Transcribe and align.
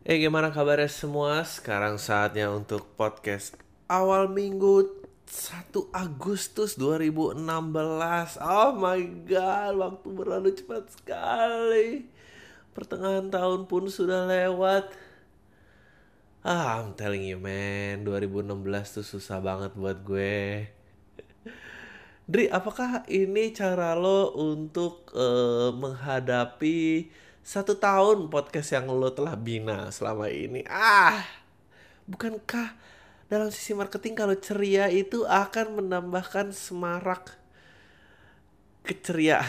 Eh 0.00 0.16
gimana 0.16 0.48
kabarnya 0.48 0.88
semua? 0.88 1.44
Sekarang 1.44 2.00
saatnya 2.00 2.48
untuk 2.48 2.88
podcast 2.96 3.52
awal 3.84 4.32
minggu 4.32 4.88
1 5.28 5.76
Agustus 5.92 6.80
2016 6.80 7.36
Oh 8.40 8.72
my 8.80 9.00
god, 9.28 9.76
waktu 9.76 10.08
berlalu 10.08 10.56
cepat 10.56 10.88
sekali. 10.88 12.08
Pertengahan 12.72 13.28
tahun 13.28 13.68
pun 13.68 13.92
sudah 13.92 14.24
lewat. 14.24 14.88
Ah, 16.48 16.80
I'm 16.80 16.96
telling 16.96 17.28
you 17.28 17.36
man, 17.36 18.08
2016 18.08 18.56
tuh 18.96 19.04
susah 19.04 19.44
banget 19.44 19.76
buat 19.76 20.00
gue. 20.00 20.64
Dri, 22.32 22.48
apakah 22.48 23.04
ini 23.04 23.52
cara 23.52 23.92
lo 23.92 24.32
untuk 24.32 25.12
eh, 25.12 25.68
menghadapi 25.76 26.80
satu 27.40 27.76
tahun 27.76 28.28
podcast 28.28 28.76
yang 28.76 28.86
lo 28.92 29.10
telah 29.10 29.34
bina 29.34 29.88
selama 29.90 30.28
ini? 30.28 30.62
Ah, 30.68 31.24
bukankah 32.04 32.76
dalam 33.30 33.48
sisi 33.54 33.72
marketing 33.72 34.18
kalau 34.18 34.36
ceria 34.36 34.90
itu 34.90 35.22
akan 35.22 35.82
menambahkan 35.82 36.50
semarak 36.50 37.38
keceriaan 38.82 39.46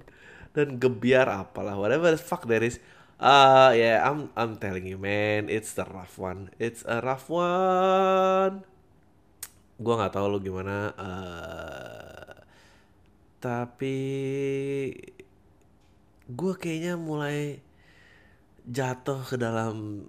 dan 0.56 0.80
gebiar 0.80 1.28
apalah 1.28 1.76
whatever 1.76 2.10
the 2.10 2.20
fuck 2.20 2.48
there 2.48 2.64
is. 2.64 2.80
Uh, 3.20 3.76
yeah, 3.76 4.00
I'm 4.00 4.32
I'm 4.32 4.56
telling 4.56 4.88
you 4.88 4.96
man, 4.96 5.52
it's 5.52 5.76
the 5.76 5.84
rough 5.84 6.16
one. 6.16 6.48
It's 6.56 6.80
a 6.88 7.04
rough 7.04 7.28
one. 7.28 8.64
Gua 9.76 9.94
nggak 10.00 10.16
tahu 10.16 10.26
lo 10.32 10.38
gimana. 10.40 10.96
Uh, 10.96 12.32
tapi 13.44 13.96
gue 16.30 16.54
kayaknya 16.54 16.94
mulai 16.94 17.58
jatuh 18.66 19.26
ke 19.26 19.36
dalam 19.40 20.06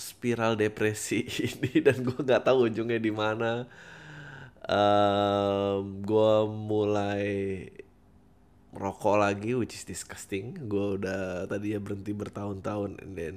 spiral 0.00 0.56
depresi 0.56 1.28
ini 1.52 1.84
dan 1.84 2.00
gue 2.00 2.16
nggak 2.16 2.48
tahu 2.48 2.72
ujungnya 2.72 2.98
di 2.98 3.12
mana. 3.12 3.68
Um, 4.70 6.04
gue 6.04 6.34
mulai 6.46 7.28
merokok 8.70 9.18
lagi, 9.18 9.52
which 9.58 9.74
is 9.74 9.84
disgusting. 9.84 10.54
Gue 10.70 11.00
udah 11.00 11.50
tadi 11.50 11.74
ya 11.74 11.80
berhenti 11.82 12.14
bertahun-tahun, 12.14 13.02
and 13.02 13.12
then 13.18 13.36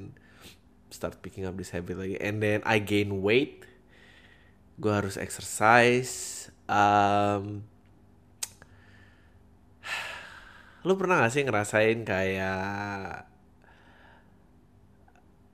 start 0.93 1.17
picking 1.25 1.49
up 1.49 1.57
this 1.57 1.73
habit 1.73 1.97
lagi, 1.97 2.15
and 2.21 2.37
then 2.39 2.61
I 2.63 2.77
gain 2.77 3.25
weight. 3.25 3.65
Gue 4.77 4.93
harus 4.93 5.17
exercise. 5.17 6.47
Um, 6.69 7.65
lu 10.83 10.93
pernah 10.99 11.23
gak 11.23 11.33
sih 11.33 11.43
ngerasain 11.47 11.99
kayak 12.03 13.27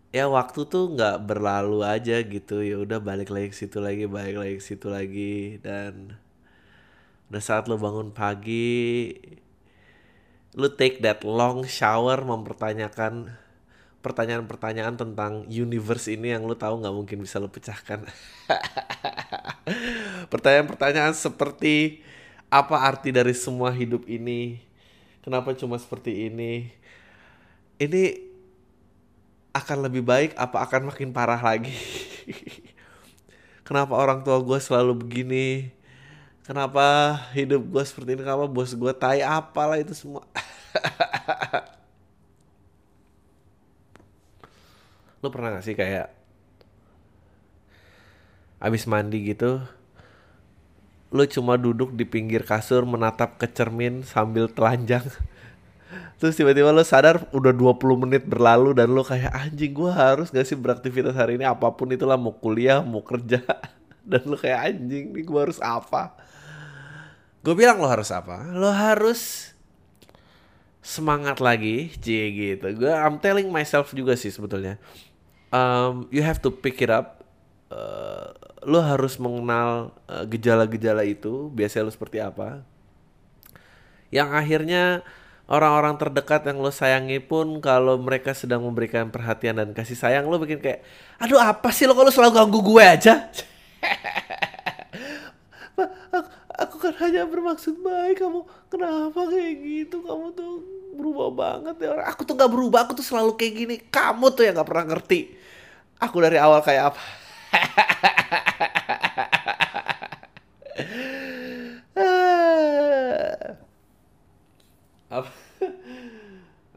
ya 0.10 0.26
waktu 0.26 0.66
tuh 0.66 0.90
nggak 0.98 1.22
berlalu 1.30 1.86
aja 1.86 2.18
gitu 2.26 2.66
ya 2.66 2.82
udah 2.82 2.98
balik 2.98 3.30
lagi 3.30 3.54
ke 3.54 3.58
situ 3.58 3.78
lagi 3.78 4.10
balik 4.10 4.42
lagi 4.42 4.56
ke 4.58 4.64
situ 4.66 4.90
lagi 4.90 5.62
dan 5.62 6.18
udah 7.30 7.42
saat 7.46 7.70
lu 7.70 7.78
bangun 7.78 8.10
pagi 8.10 9.14
lu 10.58 10.66
take 10.74 10.98
that 11.06 11.22
long 11.22 11.62
shower 11.62 12.18
mempertanyakan 12.26 13.30
pertanyaan-pertanyaan 14.00 14.96
tentang 14.96 15.46
universe 15.46 16.10
ini 16.10 16.34
yang 16.34 16.48
lu 16.48 16.56
tahu 16.56 16.80
nggak 16.80 16.96
mungkin 16.96 17.20
bisa 17.20 17.36
lu 17.38 17.52
pecahkan. 17.52 18.08
Pertanyaan-pertanyaan 20.32 21.12
seperti 21.12 22.00
apa 22.48 22.82
arti 22.88 23.12
dari 23.12 23.36
semua 23.36 23.70
hidup 23.76 24.08
ini 24.08 24.64
kenapa 25.30 25.54
cuma 25.54 25.78
seperti 25.78 26.26
ini? 26.26 26.74
Ini 27.78 28.18
akan 29.54 29.86
lebih 29.86 30.02
baik 30.02 30.34
apa 30.34 30.66
akan 30.66 30.90
makin 30.90 31.14
parah 31.14 31.38
lagi? 31.38 31.70
Kenapa 33.70 33.94
orang 33.94 34.26
tua 34.26 34.42
gue 34.42 34.58
selalu 34.58 35.06
begini? 35.06 35.70
Kenapa 36.42 37.14
hidup 37.38 37.62
gue 37.62 37.84
seperti 37.86 38.18
ini? 38.18 38.26
Kenapa 38.26 38.50
bos 38.50 38.74
gue 38.74 38.90
tai? 38.98 39.22
Apalah 39.22 39.78
itu 39.78 39.94
semua. 39.94 40.26
Lo 45.22 45.30
pernah 45.30 45.54
gak 45.54 45.62
sih 45.62 45.78
kayak 45.78 46.10
abis 48.58 48.90
mandi 48.90 49.30
gitu 49.30 49.62
lu 51.10 51.26
cuma 51.26 51.58
duduk 51.58 51.94
di 51.98 52.06
pinggir 52.06 52.46
kasur 52.46 52.86
menatap 52.86 53.42
ke 53.42 53.50
cermin 53.50 54.06
sambil 54.06 54.46
telanjang. 54.50 55.06
Terus 56.22 56.38
tiba-tiba 56.38 56.70
lu 56.70 56.86
sadar 56.86 57.26
udah 57.34 57.50
20 57.56 58.04
menit 58.06 58.24
berlalu 58.30 58.78
dan 58.78 58.94
lu 58.94 59.02
kayak 59.02 59.34
anjing 59.34 59.74
gua 59.74 59.96
harus 59.96 60.30
gak 60.30 60.46
sih 60.46 60.60
beraktivitas 60.60 61.18
hari 61.18 61.42
ini? 61.42 61.50
Apa 61.50 61.74
pun 61.74 61.90
itulah 61.90 62.20
mau 62.20 62.36
kuliah 62.36 62.84
mau 62.86 63.02
kerja. 63.02 63.42
Dan 64.10 64.26
lu 64.26 64.38
kayak 64.42 64.74
anjing 64.74 65.14
nih 65.14 65.24
gua 65.26 65.46
harus 65.46 65.62
apa? 65.62 66.18
Gue 67.40 67.56
bilang 67.56 67.80
lo 67.80 67.88
harus 67.88 68.12
apa? 68.12 68.52
Lo 68.52 68.68
harus 68.68 69.52
semangat 70.84 71.40
lagi 71.40 71.94
cie 72.04 72.36
gitu. 72.36 72.68
Gue 72.76 72.92
I'm 72.92 73.24
telling 73.24 73.48
myself 73.48 73.96
juga 73.96 74.20
sih 74.20 74.32
sebetulnya. 74.32 74.76
Um, 75.50 76.06
you 76.12 76.22
have 76.22 76.44
to 76.44 76.52
pick 76.52 76.84
it 76.84 76.92
up 76.92 77.24
uh, 77.72 78.36
lo 78.64 78.84
harus 78.84 79.16
mengenal 79.20 79.96
uh, 80.12 80.26
gejala-gejala 80.28 81.08
itu 81.08 81.48
biasanya 81.54 81.88
lo 81.88 81.94
seperti 81.94 82.20
apa. 82.20 82.64
Yang 84.10 84.30
akhirnya 84.36 84.84
orang-orang 85.48 85.96
terdekat 85.96 86.44
yang 86.50 86.60
lo 86.60 86.74
sayangi 86.74 87.24
pun 87.24 87.64
kalau 87.64 87.96
mereka 88.02 88.36
sedang 88.36 88.66
memberikan 88.66 89.14
perhatian 89.14 89.62
dan 89.62 89.70
kasih 89.72 89.96
sayang 89.96 90.28
lo 90.28 90.42
bikin 90.42 90.60
kayak 90.60 90.84
aduh 91.22 91.40
apa 91.40 91.72
sih 91.72 91.88
lo? 91.88 91.96
Kalau 91.96 92.12
selalu 92.12 92.32
ganggu 92.36 92.60
gue 92.60 92.84
aja? 92.84 93.14
Aku, 95.80 96.28
aku 96.60 96.76
kan 96.84 96.92
hanya 97.08 97.24
bermaksud 97.24 97.80
baik. 97.80 98.20
Kamu 98.20 98.44
kenapa 98.68 99.32
kayak 99.32 99.64
gitu? 99.64 100.04
Kamu 100.04 100.36
tuh 100.36 100.60
berubah 101.00 101.32
banget 101.32 101.76
ya 101.80 101.96
orang. 101.96 102.08
Aku 102.12 102.28
tuh 102.28 102.36
gak 102.36 102.52
berubah. 102.52 102.84
Aku 102.84 103.00
tuh 103.00 103.06
selalu 103.08 103.40
kayak 103.40 103.54
gini. 103.56 103.76
Kamu 103.88 104.28
tuh 104.36 104.44
yang 104.44 104.60
gak 104.60 104.68
pernah 104.68 104.92
ngerti. 104.92 105.32
Aku 106.04 106.20
dari 106.20 106.36
awal 106.36 106.60
kayak 106.60 106.92
apa 106.92 107.00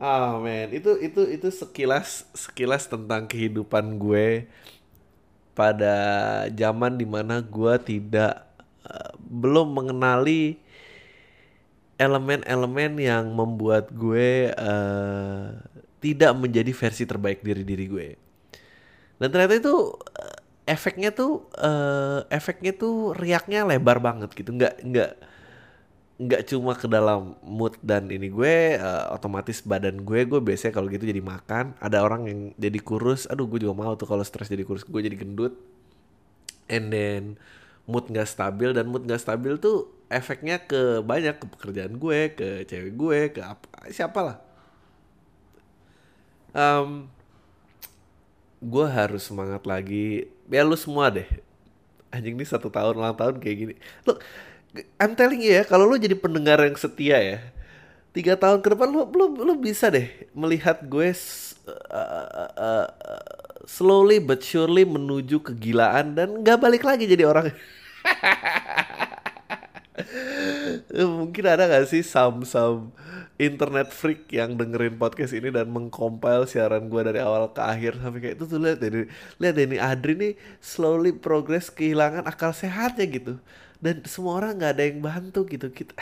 ah 0.02 0.34
oh, 0.34 0.42
man 0.42 0.61
itu 0.72 0.96
itu 0.98 1.22
itu 1.28 1.48
sekilas 1.52 2.24
sekilas 2.32 2.88
tentang 2.88 3.28
kehidupan 3.28 4.00
gue 4.00 4.48
pada 5.52 5.96
zaman 6.48 6.96
di 6.96 7.04
mana 7.04 7.44
gue 7.44 7.74
tidak 7.84 8.48
uh, 8.88 9.12
belum 9.20 9.68
mengenali 9.76 10.56
elemen-elemen 12.00 12.98
yang 12.98 13.30
membuat 13.30 13.92
gue 13.92 14.50
uh, 14.56 15.54
tidak 16.02 16.32
menjadi 16.34 16.72
versi 16.74 17.06
terbaik 17.06 17.44
diri 17.46 17.62
diri 17.62 17.86
gue. 17.86 18.08
Dan 19.22 19.30
ternyata 19.30 19.54
itu 19.54 19.94
uh, 19.94 20.38
efeknya 20.66 21.14
tuh 21.14 21.46
uh, 21.60 22.26
efeknya 22.26 22.74
tuh 22.74 23.14
riaknya 23.14 23.62
lebar 23.62 24.02
banget 24.02 24.34
gitu. 24.34 24.50
Nggak 24.50 24.82
nggak 24.82 25.12
nggak 26.22 26.42
cuma 26.46 26.78
ke 26.78 26.86
dalam 26.86 27.34
mood 27.42 27.74
dan 27.82 28.06
ini 28.06 28.30
gue 28.30 28.78
uh, 28.78 29.10
otomatis 29.10 29.58
badan 29.66 30.06
gue 30.06 30.22
gue 30.22 30.38
biasanya 30.38 30.72
kalau 30.76 30.86
gitu 30.86 31.02
jadi 31.08 31.18
makan. 31.18 31.74
Ada 31.82 31.98
orang 32.06 32.22
yang 32.30 32.40
jadi 32.54 32.78
kurus 32.78 33.26
aduh 33.26 33.50
gue 33.50 33.66
juga 33.66 33.74
mau 33.74 33.92
tuh 33.98 34.06
kalau 34.06 34.22
stres 34.22 34.46
jadi 34.46 34.62
kurus 34.62 34.86
gue 34.86 35.00
jadi 35.02 35.18
gendut. 35.18 35.58
And 36.70 36.94
then 36.94 37.22
mood 37.90 38.06
nggak 38.06 38.30
stabil 38.30 38.70
dan 38.70 38.86
mood 38.86 39.02
nggak 39.02 39.18
stabil 39.18 39.58
tuh 39.58 39.90
efeknya 40.06 40.62
ke 40.62 41.02
banyak 41.02 41.42
ke 41.42 41.46
pekerjaan 41.58 41.98
gue 41.98 42.20
ke 42.36 42.48
cewek 42.70 42.92
gue 42.94 43.18
ke 43.34 43.40
apa 43.42 43.90
siapa 43.90 44.20
lah. 44.22 44.36
Um, 46.52 47.08
gue 48.62 48.86
harus 48.86 49.26
semangat 49.26 49.66
lagi. 49.66 50.30
Ya 50.46 50.62
lu 50.62 50.78
semua 50.78 51.10
deh. 51.10 51.26
Anjing 52.12 52.36
ini 52.36 52.44
satu 52.44 52.68
tahun 52.68 52.94
ulang 53.00 53.16
tahun 53.16 53.40
kayak 53.40 53.56
gini. 53.56 53.74
Lu 54.04 54.20
I'm 54.96 55.12
telling 55.12 55.44
you 55.44 55.52
ya, 55.60 55.68
kalau 55.68 55.84
lu 55.84 56.00
jadi 56.00 56.16
pendengar 56.16 56.56
yang 56.64 56.76
setia 56.80 57.20
ya, 57.20 57.38
tiga 58.16 58.40
tahun 58.40 58.64
ke 58.64 58.72
depan 58.72 58.88
lu 58.88 59.04
belum 59.04 59.40
lu 59.44 59.52
bisa 59.60 59.92
deh 59.92 60.08
melihat 60.32 60.80
gue 60.84 61.12
uh, 61.12 61.72
uh, 61.92 62.50
uh, 62.56 62.88
slowly 63.68 64.16
but 64.20 64.40
surely 64.40 64.88
menuju 64.88 65.44
kegilaan 65.44 66.16
dan 66.16 66.40
nggak 66.40 66.56
balik 66.56 66.84
lagi 66.88 67.04
jadi 67.04 67.28
orang. 67.28 67.52
Mungkin 71.20 71.44
ada 71.44 71.68
gak 71.68 71.92
sih 71.92 72.00
sam-sam 72.00 72.88
internet 73.36 73.90
freak 73.92 74.28
yang 74.32 74.54
dengerin 74.54 74.96
podcast 74.96 75.34
ini 75.34 75.50
dan 75.50 75.68
mengcompile 75.68 76.46
siaran 76.46 76.86
gue 76.86 77.02
dari 77.02 77.18
awal 77.20 77.50
ke 77.50 77.60
akhir 77.60 77.98
sampai 77.98 78.20
kayak 78.22 78.34
itu 78.38 78.44
tuh 78.46 78.60
lihat 78.60 78.78
dari 78.78 79.10
lihat 79.42 79.56
ini 79.58 79.76
Adri 79.82 80.14
nih 80.14 80.32
slowly 80.62 81.10
progress 81.10 81.72
kehilangan 81.72 82.22
akal 82.28 82.54
sehatnya 82.54 83.04
gitu 83.08 83.34
dan 83.82 84.06
semua 84.06 84.38
orang 84.38 84.62
nggak 84.62 84.72
ada 84.78 84.84
yang 84.86 85.02
bantu 85.02 85.42
gitu. 85.50 85.66
Kita 85.74 85.90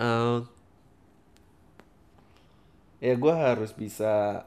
uh, 0.00 0.40
ya 3.04 3.14
gue 3.14 3.34
harus 3.36 3.70
bisa 3.76 4.42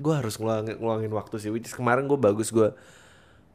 gue 0.00 0.14
harus 0.16 0.40
ngeluangin, 0.40 0.80
ngeluangin 0.80 1.12
waktu 1.12 1.36
sih 1.36 1.52
which 1.52 1.68
is 1.68 1.76
kemarin 1.76 2.08
gue 2.08 2.16
bagus 2.16 2.48
gue 2.48 2.72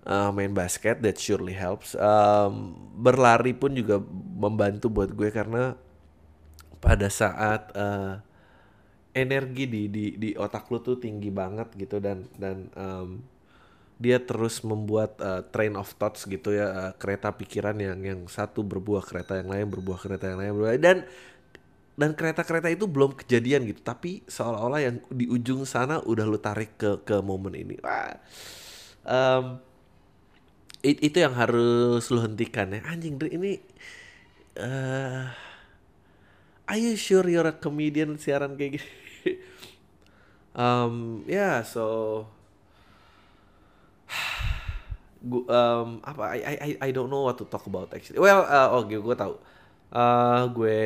uh, 0.06 0.30
main 0.30 0.54
basket 0.54 1.02
that 1.02 1.18
surely 1.18 1.58
helps. 1.58 1.98
Um, 1.98 2.78
berlari 3.02 3.58
pun 3.58 3.74
juga 3.74 3.98
membantu 4.38 4.94
buat 4.94 5.10
gue 5.10 5.34
karena 5.34 5.74
pada 6.78 7.10
saat 7.10 7.74
uh, 7.74 8.22
energi 9.18 9.66
di 9.66 9.82
di 9.90 10.06
di 10.22 10.30
otak 10.38 10.70
lu 10.70 10.78
tuh 10.86 11.02
tinggi 11.02 11.34
banget 11.34 11.74
gitu 11.74 11.98
dan 11.98 12.30
dan 12.38 12.70
um, 12.78 13.26
dia 13.98 14.22
terus 14.22 14.62
membuat 14.62 15.18
uh, 15.20 15.42
train 15.50 15.74
of 15.74 15.90
thoughts 15.98 16.30
gitu 16.30 16.54
ya 16.54 16.70
uh, 16.70 16.92
kereta 16.98 17.34
pikiran 17.34 17.74
yang 17.82 17.98
yang 18.02 18.22
satu 18.30 18.62
berbuah 18.62 19.02
kereta 19.02 19.42
yang 19.42 19.50
lain 19.50 19.66
berbuah 19.74 19.98
kereta 19.98 20.30
yang 20.30 20.40
lain 20.42 20.54
berbuah 20.54 20.78
dan 20.78 20.98
dan 21.98 22.14
kereta-kereta 22.14 22.70
itu 22.70 22.86
belum 22.86 23.18
kejadian 23.18 23.66
gitu. 23.66 23.82
Tapi 23.82 24.22
seolah-olah 24.30 24.80
yang 24.86 24.96
di 25.10 25.26
ujung 25.26 25.66
sana 25.66 25.98
udah 26.06 26.26
lu 26.30 26.38
tarik 26.38 26.78
ke 26.78 27.02
ke 27.02 27.18
momen 27.26 27.58
ini. 27.58 27.76
Wah, 27.82 28.14
um, 29.02 29.58
it, 30.86 31.02
itu 31.02 31.18
yang 31.18 31.34
harus 31.34 32.06
lu 32.14 32.22
hentikan 32.22 32.70
ya. 32.70 32.86
Anjing 32.86 33.18
ini 33.34 33.58
uh, 34.62 35.26
are 36.70 36.80
you 36.80 36.94
sure 36.94 37.26
you're 37.26 37.50
a 37.50 37.58
comedian 37.58 38.22
siaran 38.22 38.54
kayak 38.54 38.78
gini? 38.80 38.90
Um, 40.58 41.22
ya 41.30 41.38
yeah, 41.38 41.56
so 41.62 42.26
gua, 45.22 45.44
um, 45.50 45.90
apa 46.06 46.24
I, 46.38 46.40
I 46.58 46.70
I 46.88 46.90
don't 46.94 47.10
know 47.10 47.26
what 47.26 47.38
to 47.42 47.46
talk 47.46 47.66
about 47.66 47.94
actually. 47.94 48.22
Well 48.22 48.46
uh, 48.46 48.74
oke 48.78 48.90
okay, 48.90 49.00
gue 49.00 49.16
tahu. 49.18 49.36
Uh, 49.88 50.52
gue 50.52 50.80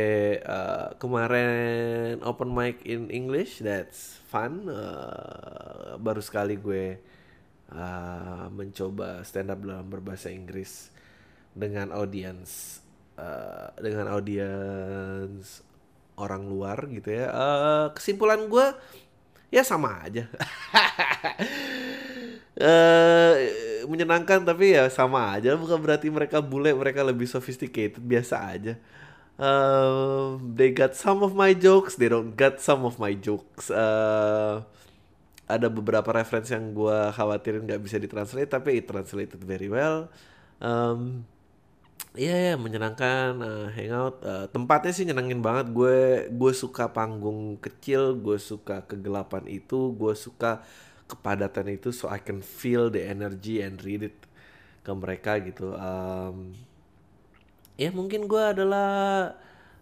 uh, 0.45 0.93
kemarin 1.01 2.21
open 2.21 2.53
mic 2.53 2.85
in 2.85 3.09
English 3.09 3.59
that's 3.65 4.21
fun. 4.29 4.69
Uh, 4.69 5.97
baru 5.97 6.21
sekali 6.21 6.61
gue 6.61 7.01
uh, 7.73 8.45
mencoba 8.53 9.25
stand 9.25 9.49
up 9.49 9.59
dalam 9.65 9.89
berbahasa 9.89 10.29
Inggris 10.29 10.93
dengan 11.57 11.91
audiens 11.91 12.79
uh, 13.17 13.73
dengan 13.81 14.13
audiens 14.13 15.65
orang 16.21 16.45
luar 16.45 16.85
gitu 16.93 17.09
ya. 17.09 17.27
Uh, 17.33 17.85
kesimpulan 17.97 18.45
gue 18.45 18.67
ya 19.51 19.61
sama 19.67 20.01
aja. 20.01 20.25
uh, 22.57 23.33
menyenangkan 23.91 24.47
tapi 24.47 24.73
ya 24.73 24.87
sama 24.87 25.35
aja. 25.35 25.53
Bukan 25.59 25.77
berarti 25.77 26.07
mereka 26.07 26.39
bule 26.39 26.71
mereka 26.71 27.03
lebih 27.03 27.27
sophisticated 27.27 27.99
biasa 27.99 28.35
aja. 28.39 28.73
Uh, 29.41 30.37
they 30.53 30.71
got 30.71 30.93
some 30.93 31.25
of 31.25 31.33
my 31.33 31.49
jokes 31.51 31.97
they 31.97 32.05
don't 32.05 32.37
got 32.39 32.63
some 32.63 32.87
of 32.87 32.95
my 32.97 33.11
jokes. 33.11 33.67
Uh, 33.67 34.63
ada 35.51 35.67
beberapa 35.67 36.07
referensi 36.15 36.55
yang 36.55 36.71
gue 36.71 36.99
khawatirin 37.11 37.67
nggak 37.67 37.81
bisa 37.83 37.99
ditranslate 37.99 38.47
tapi 38.47 38.79
it 38.79 38.87
translated 38.87 39.43
very 39.43 39.67
well. 39.67 40.07
Um, 40.63 41.27
Iya 42.11 42.35
yeah, 42.35 42.55
menyenangkan 42.59 43.39
uh, 43.39 43.67
hangout. 43.71 44.19
Uh, 44.19 44.43
tempatnya 44.51 44.91
sih 44.91 45.07
nyenengin 45.07 45.39
banget. 45.39 45.71
Gue 45.71 46.27
gue 46.27 46.51
suka 46.51 46.91
panggung 46.91 47.55
kecil 47.63 48.19
gue 48.19 48.35
suka 48.35 48.83
kegelapan 48.83 49.47
itu 49.47 49.95
gue 49.95 50.11
suka 50.11 50.59
kepadatan 51.07 51.71
itu 51.71 51.95
so 51.95 52.11
I 52.11 52.19
can 52.19 52.43
feel 52.43 52.91
the 52.91 52.99
energy 52.99 53.63
and 53.63 53.79
read 53.79 54.11
it 54.11 54.17
ke 54.83 54.91
mereka 54.91 55.39
gitu. 55.39 55.71
Um, 55.79 56.51
ya 57.79 57.95
mungkin 57.95 58.27
gue 58.27 58.43
adalah 58.43 59.31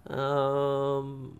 um, 0.05 1.33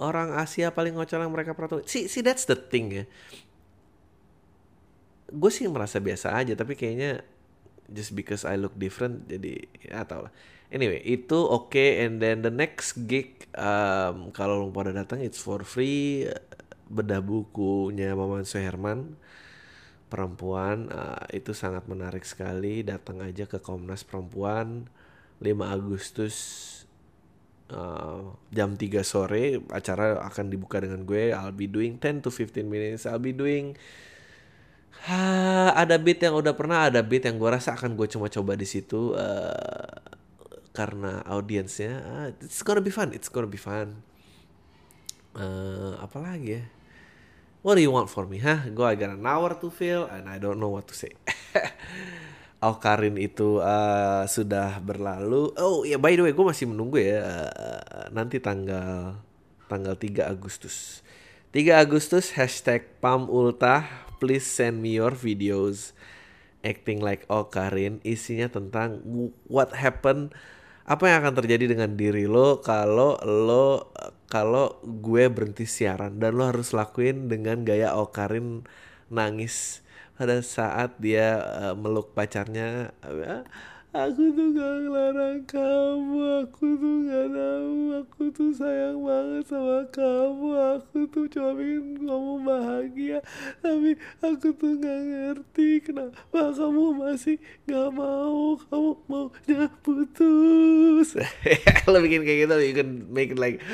orang 0.00 0.32
Asia 0.40 0.72
paling 0.72 0.96
ngocol 0.96 1.20
yang 1.20 1.32
mereka 1.36 1.52
pernah 1.52 1.84
si 1.84 2.08
si 2.08 2.24
that's 2.24 2.48
the 2.48 2.56
thing 2.56 2.88
ya. 2.88 3.04
Gue 5.28 5.52
sih 5.52 5.68
merasa 5.68 6.00
biasa 6.00 6.32
aja 6.32 6.56
tapi 6.56 6.72
kayaknya 6.72 7.35
just 7.92 8.14
because 8.18 8.42
I 8.42 8.58
look 8.58 8.74
different 8.74 9.30
jadi 9.30 9.66
ya 9.82 10.02
tau 10.06 10.26
lah 10.26 10.32
anyway 10.70 11.02
itu 11.06 11.38
oke 11.38 11.70
okay. 11.70 12.02
and 12.06 12.18
then 12.18 12.42
the 12.42 12.50
next 12.50 13.06
gig 13.06 13.46
um, 13.54 14.34
kalau 14.34 14.66
lo 14.66 14.74
pada 14.74 14.90
datang 14.90 15.22
it's 15.22 15.38
for 15.38 15.62
free 15.62 16.26
bedah 16.86 17.22
bukunya 17.22 18.14
Maman 18.14 18.46
Suherman 18.46 19.18
perempuan 20.06 20.86
uh, 20.90 21.26
itu 21.34 21.50
sangat 21.50 21.90
menarik 21.90 22.22
sekali 22.22 22.86
datang 22.86 23.22
aja 23.22 23.50
ke 23.50 23.58
Komnas 23.58 24.06
Perempuan 24.06 24.86
5 25.42 25.50
Agustus 25.66 26.36
uh, 27.74 28.38
jam 28.54 28.78
3 28.78 29.02
sore 29.02 29.58
acara 29.74 30.22
akan 30.22 30.46
dibuka 30.46 30.78
dengan 30.78 31.02
gue 31.02 31.34
I'll 31.34 31.54
be 31.54 31.66
doing 31.66 31.98
10 31.98 32.22
to 32.22 32.30
15 32.30 32.62
minutes 32.62 33.02
I'll 33.10 33.22
be 33.22 33.34
doing 33.34 33.74
Ha, 35.06 35.76
ada 35.76 36.00
beat 36.00 36.24
yang 36.24 36.34
udah 36.34 36.56
pernah, 36.56 36.88
ada 36.88 37.04
beat 37.04 37.28
yang 37.28 37.36
gue 37.36 37.50
rasa 37.52 37.76
akan 37.76 37.94
gue 37.94 38.08
cuma 38.08 38.32
coba 38.32 38.56
di 38.56 38.64
situ 38.64 39.12
uh, 39.12 39.92
karena 40.72 41.20
audiensnya. 41.28 41.92
Uh, 42.02 42.28
it's 42.40 42.64
gonna 42.64 42.82
be 42.82 42.90
fun, 42.90 43.12
it's 43.12 43.28
gonna 43.28 43.46
be 43.50 43.60
fun. 43.60 44.00
Uh, 45.36 46.00
apa 46.00 46.16
lagi 46.16 46.48
ya? 46.58 46.64
What 47.66 47.76
do 47.76 47.82
you 47.82 47.90
want 47.90 48.08
for 48.08 48.30
me? 48.30 48.38
Hah? 48.40 48.70
Gue 48.70 48.94
got 48.94 49.10
an 49.10 49.26
hour 49.26 49.58
to 49.58 49.68
fill 49.74 50.06
and 50.06 50.30
I 50.30 50.38
don't 50.38 50.62
know 50.62 50.70
what 50.70 50.86
to 50.86 50.94
say. 50.94 51.12
oh 52.64 52.78
Karin 52.78 53.18
itu 53.18 53.58
uh, 53.58 54.22
sudah 54.30 54.78
berlalu. 54.78 55.50
Oh 55.58 55.82
ya 55.82 55.96
yeah, 55.96 56.00
by 56.00 56.14
the 56.14 56.24
way, 56.24 56.32
gue 56.32 56.46
masih 56.46 56.70
menunggu 56.70 57.02
ya 57.02 57.26
uh, 57.26 58.06
nanti 58.14 58.38
tanggal 58.38 59.18
tanggal 59.66 59.98
3 59.98 60.30
Agustus. 60.30 61.02
3 61.50 61.74
Agustus 61.74 62.38
hashtag 62.38 62.86
Pam 63.02 63.26
Ultah 63.26 64.05
please 64.18 64.44
send 64.44 64.80
me 64.80 64.96
your 64.96 65.12
videos 65.12 65.96
acting 66.66 66.98
like 66.98 67.22
oh 67.30 67.46
Karin 67.46 68.02
isinya 68.02 68.50
tentang 68.50 69.02
what 69.46 69.76
happened. 69.76 70.34
Apa 70.86 71.10
yang 71.10 71.26
akan 71.26 71.34
terjadi 71.42 71.74
dengan 71.74 71.98
diri 71.98 72.30
lo 72.30 72.62
kalau 72.62 73.18
lo 73.26 73.90
kalau 74.30 74.78
gue 74.82 75.26
berhenti 75.26 75.66
siaran 75.66 76.22
dan 76.22 76.38
lo 76.38 76.46
harus 76.46 76.70
lakuin 76.70 77.26
dengan 77.26 77.66
gaya 77.66 77.94
oh 77.98 78.14
Karin 78.14 78.62
nangis 79.10 79.82
pada 80.14 80.40
saat 80.40 80.94
dia 81.02 81.42
uh, 81.42 81.74
meluk 81.74 82.14
pacarnya 82.14 82.94
Aku 83.96 84.28
tuh 84.28 84.52
gak 84.52 84.74
ngelarang 84.84 85.40
kamu, 85.48 86.44
aku 86.44 86.76
tuh 86.76 86.96
gak 87.08 87.32
tahu, 87.32 87.76
aku 87.96 88.22
tuh 88.28 88.52
sayang 88.52 89.00
banget 89.00 89.48
sama 89.48 89.88
kamu, 89.88 90.48
aku 90.76 90.98
tuh 91.08 91.24
cuma 91.32 91.56
pengen 91.56 92.04
kamu 92.04 92.32
bahagia, 92.44 93.18
tapi 93.64 93.96
aku 94.20 94.52
tuh 94.52 94.76
gak 94.84 95.00
ngerti 95.00 95.80
kenapa 95.80 96.52
kamu 96.52 96.84
masih 96.92 97.40
gak 97.64 97.88
mau, 97.96 98.60
kamu 98.68 98.90
mau 99.08 99.26
jangan 99.48 99.72
putus. 99.80 101.16
Lo 101.88 101.96
bikin 102.04 102.20
kayak 102.20 102.38
gitu, 102.44 102.54
you 102.60 102.76
can 102.76 103.08
make 103.08 103.32
it 103.32 103.40
like, 103.40 103.64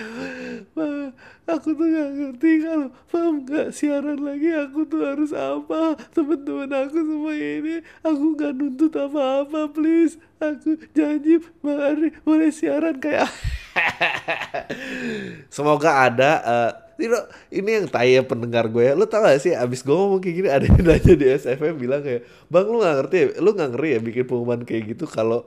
aku 1.47 1.75
tuh 1.75 1.87
gak 1.91 2.11
ngerti 2.15 2.51
kalau 2.63 2.89
Pam 3.11 3.35
gak 3.45 3.69
siaran 3.75 4.21
lagi, 4.23 4.51
aku 4.55 4.87
tuh 4.87 5.03
harus 5.03 5.31
apa, 5.35 5.99
temen-temen 6.15 6.71
aku 6.71 6.99
semua 7.03 7.35
ini, 7.35 7.75
aku 8.01 8.25
gak 8.39 8.53
nuntut 8.57 8.93
apa-apa, 8.95 9.69
please. 9.75 10.17
Aku 10.43 10.75
janji 10.91 11.39
mari 11.63 12.11
boleh 12.27 12.51
siaran 12.51 12.99
kayak 12.99 13.31
semoga 15.55 16.11
ada 16.11 16.31
uh, 16.43 16.73
ini 17.51 17.71
yang 17.83 17.87
tanya 17.87 18.27
pendengar 18.27 18.67
gue. 18.67 18.95
Lu 18.95 19.07
tau 19.07 19.23
gak 19.23 19.39
sih 19.39 19.55
abis 19.55 19.87
gue 19.87 19.95
ngomong 19.95 20.19
kayak 20.19 20.35
gini 20.35 20.49
ada 20.51 20.67
yang 20.67 20.83
nanya 20.83 21.15
di 21.15 21.27
SFM 21.31 21.79
bilang 21.79 22.03
kayak 22.03 22.27
Bang 22.51 22.69
lu 22.71 22.83
gak 22.83 22.97
ngerti 23.03 23.17
ya? 23.17 23.27
Lu 23.39 23.51
gak 23.55 23.71
ngeri 23.75 23.89
ya 23.99 24.01
bikin 24.03 24.25
pengumuman 24.27 24.61
kayak 24.67 24.83
gitu 24.95 25.05
kalau 25.07 25.47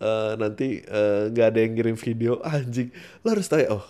uh, 0.00 0.32
nanti 0.40 0.80
uh, 0.88 1.28
gak 1.32 1.56
ada 1.56 1.58
yang 1.64 1.72
ngirim 1.76 1.96
video? 1.96 2.40
Anjing. 2.44 2.88
Lu 3.24 3.28
harus 3.32 3.46
tahu 3.48 3.60
oh 3.70 3.84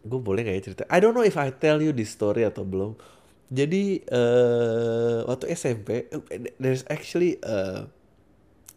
gue 0.00 0.20
boleh 0.20 0.46
gak 0.46 0.56
ya 0.56 0.62
cerita 0.62 0.82
I 0.88 0.98
don't 1.00 1.12
know 1.12 1.26
if 1.26 1.36
I 1.36 1.52
tell 1.52 1.80
you 1.80 1.92
this 1.92 2.12
story 2.14 2.44
atau 2.44 2.64
belum 2.64 2.96
jadi 3.50 4.06
uh, 4.14 5.26
waktu 5.26 5.50
SMP 5.58 6.06
there's 6.62 6.86
actually 6.86 7.42
uh, 7.42 7.90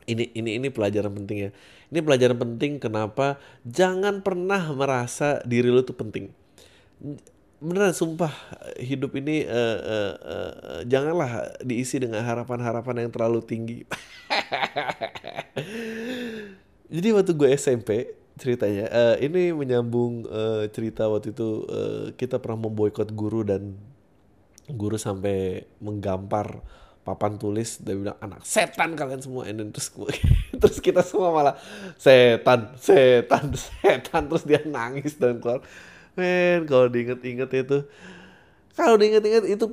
ini 0.07 0.33
ini 0.35 0.59
ini 0.59 0.67
pelajaran 0.73 1.13
penting 1.13 1.37
ya. 1.47 1.51
Ini 1.93 1.99
pelajaran 2.01 2.37
penting 2.41 2.81
kenapa 2.81 3.37
jangan 3.63 4.25
pernah 4.25 4.73
merasa 4.73 5.39
diri 5.45 5.69
lu 5.69 5.85
tuh 5.85 5.95
penting. 5.95 6.33
Beneran 7.63 7.95
sumpah 7.95 8.33
hidup 8.81 9.15
ini 9.15 9.47
uh, 9.47 9.79
uh, 9.79 10.13
uh, 10.19 10.81
janganlah 10.83 11.55
diisi 11.63 12.01
dengan 12.01 12.25
harapan-harapan 12.25 13.07
yang 13.07 13.11
terlalu 13.13 13.39
tinggi. 13.45 13.79
Jadi 16.93 17.07
waktu 17.15 17.31
gue 17.33 17.49
SMP 17.55 18.11
ceritanya. 18.37 18.89
Uh, 18.89 19.15
ini 19.21 19.53
menyambung 19.53 20.25
uh, 20.27 20.65
cerita 20.73 21.05
waktu 21.09 21.33
itu 21.35 21.67
uh, 21.69 22.05
kita 22.17 22.41
pernah 22.41 22.65
memboikot 22.65 23.09
guru 23.13 23.45
dan 23.45 23.77
guru 24.69 24.95
sampai 24.97 25.67
menggampar 25.77 26.63
papan 27.03 27.35
tulis. 27.37 27.77
Dia 27.83 27.93
bilang 27.93 28.17
anak 28.23 28.41
setan 28.47 28.95
kalian 28.97 29.21
semua. 29.21 29.45
And 29.45 29.59
then 29.59 29.69
terus 29.69 29.93
terus 30.61 30.77
kita 30.81 31.05
semua 31.05 31.29
malah 31.29 31.55
setan 31.99 32.73
setan 32.79 33.53
setan. 33.81 34.21
Terus 34.31 34.43
dia 34.47 34.61
nangis 34.65 35.19
dan 35.19 35.37
keluar. 35.37 35.61
Men 36.13 36.65
kalau 36.69 36.89
diinget-inget 36.89 37.49
itu 37.53 37.77
kalau 38.73 38.97
diinget-inget 38.97 39.45
itu 39.49 39.65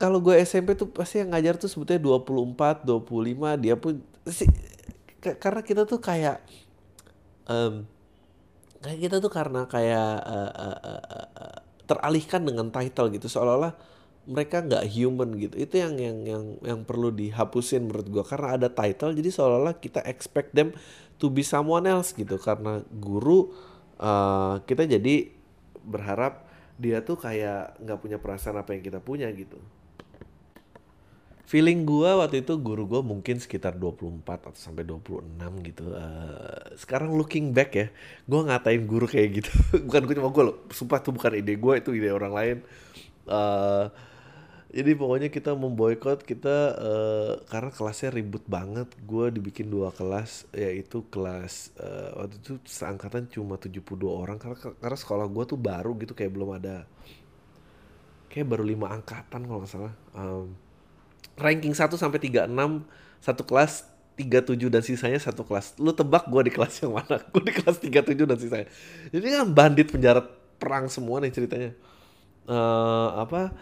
kalau 0.00 0.16
gue 0.24 0.32
SMP 0.40 0.72
tuh 0.72 0.88
pasti 0.88 1.20
yang 1.20 1.36
ngajar 1.36 1.60
tuh 1.60 1.68
sebetulnya 1.68 2.00
24, 2.24 2.88
25 2.88 3.60
dia 3.60 3.76
pun 3.76 4.00
sih 4.24 4.48
karena 5.20 5.60
kita 5.60 5.84
tuh 5.84 6.00
kayak 6.00 6.40
um, 7.48 7.86
kayak 8.80 8.98
kita 9.08 9.16
tuh 9.20 9.32
karena 9.32 9.64
kayak 9.68 10.12
uh, 10.24 10.52
uh, 10.52 10.78
uh, 10.80 11.28
uh, 11.36 11.58
teralihkan 11.84 12.44
dengan 12.44 12.72
title 12.72 13.12
gitu 13.12 13.28
seolah-olah 13.28 13.76
mereka 14.28 14.62
nggak 14.62 14.84
human 14.92 15.32
gitu. 15.40 15.56
Itu 15.56 15.80
yang 15.80 15.96
yang 15.96 16.18
yang 16.28 16.44
yang 16.60 16.80
perlu 16.84 17.08
dihapusin 17.10 17.88
menurut 17.88 18.06
gue 18.08 18.24
karena 18.24 18.60
ada 18.60 18.68
title 18.68 19.16
jadi 19.16 19.30
seolah-olah 19.32 19.80
kita 19.80 20.04
expect 20.04 20.52
them 20.52 20.76
to 21.16 21.32
be 21.32 21.40
someone 21.40 21.88
else 21.88 22.12
gitu. 22.12 22.36
Karena 22.36 22.84
guru 22.88 23.52
uh, 24.00 24.60
kita 24.68 24.84
jadi 24.84 25.32
berharap 25.80 26.46
dia 26.80 27.04
tuh 27.04 27.20
kayak 27.20 27.76
nggak 27.80 27.98
punya 28.00 28.16
perasaan 28.16 28.56
apa 28.60 28.72
yang 28.72 28.80
kita 28.84 29.00
punya 29.04 29.28
gitu 29.36 29.60
feeling 31.50 31.82
gue 31.82 32.06
waktu 32.06 32.46
itu 32.46 32.54
guru 32.62 32.86
gue 32.86 33.02
mungkin 33.02 33.42
sekitar 33.42 33.74
24 33.74 34.22
atau 34.22 34.54
sampai 34.54 34.86
26 34.86 35.66
gitu. 35.66 35.82
Uh, 35.90 36.78
sekarang 36.78 37.10
looking 37.18 37.50
back 37.50 37.74
ya, 37.74 37.90
gue 38.30 38.40
ngatain 38.46 38.86
guru 38.86 39.10
kayak 39.10 39.42
gitu. 39.42 39.50
bukan 39.90 40.02
gue 40.06 40.14
cuma 40.14 40.30
gue 40.30 40.44
loh, 40.46 40.56
sumpah 40.70 41.02
tuh 41.02 41.10
bukan 41.10 41.34
ide 41.34 41.58
gue, 41.58 41.74
itu 41.74 41.90
ide 41.90 42.14
orang 42.14 42.30
lain. 42.30 42.56
Uh, 43.26 43.90
jadi 44.70 44.94
pokoknya 44.94 45.34
kita 45.34 45.50
memboikot 45.58 46.22
kita 46.22 46.56
uh, 46.78 47.34
karena 47.50 47.74
kelasnya 47.74 48.14
ribut 48.14 48.46
banget. 48.46 48.86
Gue 49.02 49.34
dibikin 49.34 49.66
dua 49.66 49.90
kelas, 49.90 50.46
yaitu 50.54 51.02
kelas 51.10 51.74
uh, 51.82 52.14
waktu 52.14 52.38
itu 52.38 52.52
seangkatan 52.62 53.26
cuma 53.26 53.58
72 53.58 53.82
orang 54.06 54.38
karena 54.38 54.54
karena 54.78 54.98
sekolah 55.02 55.26
gue 55.26 55.44
tuh 55.50 55.58
baru 55.58 55.98
gitu 55.98 56.14
kayak 56.14 56.30
belum 56.30 56.62
ada 56.62 56.86
kayak 58.30 58.46
baru 58.46 58.62
lima 58.62 58.94
angkatan 58.94 59.50
kalau 59.50 59.66
nggak 59.66 59.72
salah. 59.74 59.94
Um, 60.14 60.69
ranking 61.40 61.72
1 61.72 61.88
sampai 61.96 62.20
36 62.20 62.52
satu 63.24 63.42
kelas 63.48 63.88
37 64.20 64.68
dan 64.68 64.82
sisanya 64.84 65.16
satu 65.16 65.48
kelas. 65.48 65.80
Lu 65.80 65.96
tebak 65.96 66.28
gue 66.28 66.42
di 66.44 66.52
kelas 66.52 66.84
yang 66.84 66.92
mana? 66.92 67.16
Gue 67.32 67.40
di 67.40 67.52
kelas 67.56 67.80
37 67.80 68.28
dan 68.28 68.38
sisanya. 68.38 68.68
Jadi 69.08 69.26
kan 69.32 69.48
bandit 69.48 69.88
penjara 69.88 70.20
perang 70.60 70.92
semua 70.92 71.24
nih 71.24 71.32
ceritanya. 71.32 71.72
Uh, 72.44 73.24
apa? 73.24 73.56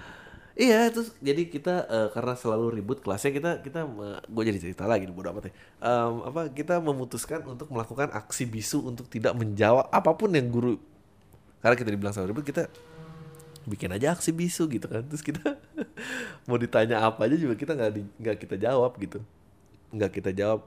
Iya 0.58 0.90
itu 0.90 1.06
jadi 1.22 1.46
kita 1.46 1.74
uh, 1.86 2.08
karena 2.10 2.34
selalu 2.34 2.82
ribut 2.82 2.98
kelasnya 2.98 3.30
kita 3.30 3.50
kita 3.62 3.86
uh, 3.86 4.18
gue 4.26 4.42
jadi 4.42 4.58
cerita 4.58 4.90
lagi 4.90 5.06
bodo 5.06 5.30
amat 5.30 5.46
ya. 5.46 5.52
Um, 5.78 6.26
apa 6.26 6.50
kita 6.50 6.82
memutuskan 6.82 7.46
untuk 7.46 7.70
melakukan 7.70 8.10
aksi 8.10 8.42
bisu 8.50 8.82
untuk 8.82 9.06
tidak 9.06 9.38
menjawab 9.38 9.86
apa 9.94 10.10
pun 10.18 10.34
yang 10.34 10.50
guru 10.50 10.74
karena 11.62 11.78
kita 11.78 11.90
dibilang 11.94 12.10
selalu 12.10 12.34
ribut 12.34 12.46
kita 12.50 12.66
bikin 13.68 13.92
aja 13.92 14.16
aksi 14.16 14.32
bisu 14.32 14.66
gitu 14.72 14.88
kan. 14.88 15.04
Terus 15.04 15.20
kita 15.20 15.60
mau 16.48 16.56
ditanya 16.56 17.04
apa 17.04 17.28
aja 17.28 17.36
juga 17.36 17.54
kita 17.54 17.76
nggak 17.76 17.90
nggak 18.18 18.36
kita 18.40 18.56
jawab 18.56 18.96
gitu. 18.96 19.20
Nggak 19.92 20.10
kita 20.20 20.30
jawab. 20.32 20.66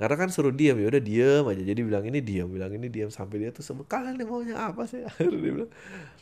Karena 0.00 0.16
kan 0.16 0.32
suruh 0.32 0.48
diam 0.48 0.80
ya 0.80 0.88
udah 0.88 1.02
diam 1.04 1.44
aja. 1.52 1.60
Jadi 1.60 1.80
bilang 1.84 2.04
ini 2.08 2.24
diam 2.24 2.48
bilang 2.48 2.72
ini 2.72 2.88
diam 2.88 3.12
sampai 3.12 3.44
dia 3.44 3.50
tuh 3.52 3.60
semua 3.60 3.84
kalian 3.84 4.16
nih 4.16 4.24
maunya 4.24 4.56
apa 4.56 4.88
sih? 4.88 5.04
Akhirnya 5.08 5.36
dia 5.36 5.52
bilang 5.60 5.72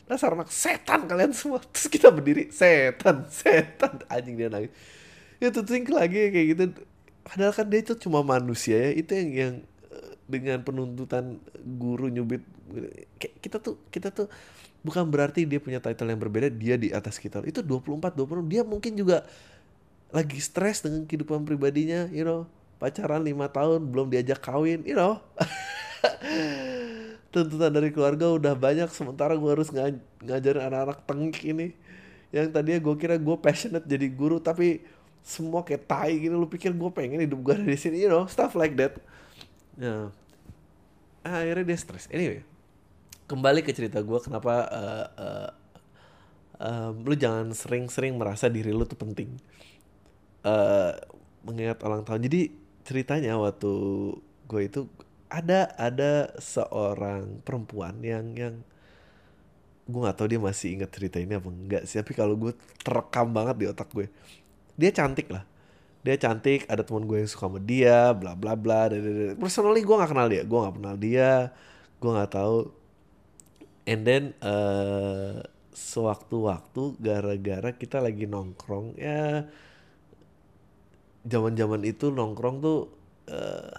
dasar 0.03 0.35
anak 0.35 0.51
setan 0.51 1.07
kalian 1.07 1.31
semua. 1.31 1.63
Terus 1.63 1.87
kita 1.87 2.11
berdiri 2.11 2.51
setan 2.51 3.23
setan. 3.31 4.03
Anjing 4.11 4.35
dia 4.35 4.51
nangis. 4.51 4.75
Ya 5.39 5.47
tuh 5.55 5.63
think 5.63 5.87
lagi 5.87 6.27
kayak 6.27 6.47
gitu. 6.53 6.63
Padahal 7.23 7.55
kan 7.55 7.71
dia 7.71 7.79
itu 7.79 7.95
cuma 7.95 8.19
manusia 8.19 8.75
ya. 8.75 8.91
Itu 8.99 9.15
yang 9.15 9.29
yang 9.31 9.53
eh, 9.95 10.11
dengan 10.27 10.59
penuntutan 10.67 11.39
guru 11.79 12.11
nyubit 12.11 12.43
kita 13.39 13.57
tuh 13.57 13.81
kita 13.89 14.13
tuh 14.13 14.29
bukan 14.79 15.03
berarti 15.07 15.43
dia 15.43 15.59
punya 15.59 15.83
title 15.83 16.07
yang 16.07 16.21
berbeda 16.21 16.47
dia 16.51 16.75
di 16.79 16.89
atas 16.91 17.19
kita. 17.19 17.43
Itu 17.43 17.59
24 17.59 18.15
20 18.15 18.51
dia 18.51 18.61
mungkin 18.63 18.95
juga 18.95 19.27
lagi 20.09 20.39
stres 20.41 20.81
dengan 20.81 21.03
kehidupan 21.05 21.43
pribadinya 21.43 22.07
you 22.11 22.23
know. 22.23 22.47
Pacaran 22.79 23.27
lima 23.27 23.51
tahun 23.51 23.91
belum 23.91 24.07
diajak 24.07 24.39
kawin 24.39 24.87
you 24.87 24.95
know. 24.95 25.19
Tuntutan 27.33 27.75
dari 27.75 27.91
keluarga 27.91 28.31
udah 28.31 28.55
banyak 28.55 28.87
sementara 28.89 29.35
gue 29.35 29.51
harus 29.51 29.69
ngaj 29.69 29.99
ngajarin 30.23 30.63
anak-anak 30.63 30.99
tengik 31.03 31.39
ini. 31.43 31.67
Yang 32.31 32.55
tadinya 32.55 32.79
gue 32.79 32.95
kira 32.95 33.15
gue 33.19 33.35
passionate 33.35 33.83
jadi 33.83 34.07
guru 34.07 34.39
tapi 34.39 34.79
semua 35.27 35.61
kayak 35.67 35.91
tai 35.91 36.15
gini. 36.23 36.31
Lu 36.31 36.47
pikir 36.47 36.71
gue 36.71 36.89
pengen 36.95 37.19
hidup 37.19 37.51
gue 37.51 37.55
di 37.67 37.75
sini 37.75 37.99
you 37.99 38.09
know 38.09 38.23
stuff 38.31 38.55
like 38.55 38.79
that. 38.79 38.95
Ya. 39.75 40.07
Akhirnya 41.19 41.67
dia 41.67 41.77
stres. 41.77 42.07
Anyway 42.15 42.47
kembali 43.29 43.61
ke 43.61 43.69
cerita 43.77 44.01
gue 44.01 44.19
kenapa 44.25 44.65
uh, 44.65 45.07
uh, 45.13 45.49
uh, 46.65 46.89
lu 46.97 47.13
jangan 47.13 47.53
sering-sering 47.53 48.17
merasa 48.17 48.49
diri 48.49 48.73
lu 48.73 48.89
tuh 48.89 48.97
penting. 48.97 49.37
Uh, 50.41 50.97
mengingat 51.45 51.77
ulang 51.85 52.01
tahun. 52.01 52.25
Jadi 52.25 52.49
ceritanya 52.81 53.37
waktu 53.37 53.71
gue 54.49 54.61
itu 54.65 54.89
ada 55.29 55.69
ada 55.77 56.33
seorang 56.41 57.45
perempuan 57.45 58.01
yang 58.01 58.33
yang 58.33 58.55
gue 59.85 59.99
nggak 60.01 60.17
tahu 60.17 60.27
dia 60.29 60.41
masih 60.41 60.73
ingat 60.73 60.89
cerita 60.89 61.21
ini 61.21 61.37
apa 61.37 61.49
enggak 61.49 61.83
sih 61.89 61.97
tapi 61.97 62.13
kalau 62.13 62.37
gue 62.37 62.53
terekam 62.85 63.33
banget 63.33 63.57
di 63.57 63.65
otak 63.69 63.89
gue 63.93 64.09
dia 64.73 64.89
cantik 64.89 65.29
lah. 65.29 65.45
Dia 65.99 66.15
cantik 66.15 66.63
ada 66.65 66.81
teman 66.81 67.05
gue 67.05 67.21
yang 67.21 67.29
suka 67.29 67.45
sama 67.45 67.59
dia 67.61 68.15
bla 68.15 68.33
bla 68.33 68.57
bla 68.57 68.89
personally 69.37 69.85
gue 69.85 69.95
nggak 69.95 70.11
kenal 70.11 70.27
dia. 70.31 70.43
Gue 70.47 70.59
nggak 70.65 70.75
kenal 70.81 70.95
dia. 70.97 71.31
Gue 71.99 72.11
nggak 72.15 72.31
tahu 72.33 72.78
and 73.89 74.05
then 74.05 74.37
uh, 74.45 75.41
sewaktu-waktu 75.73 77.01
gara-gara 77.01 77.73
kita 77.73 77.97
lagi 77.97 78.29
nongkrong 78.29 78.93
ya 79.01 79.49
zaman-zaman 81.25 81.81
itu 81.89 82.13
nongkrong 82.13 82.61
tuh 82.61 82.93
uh, 83.33 83.73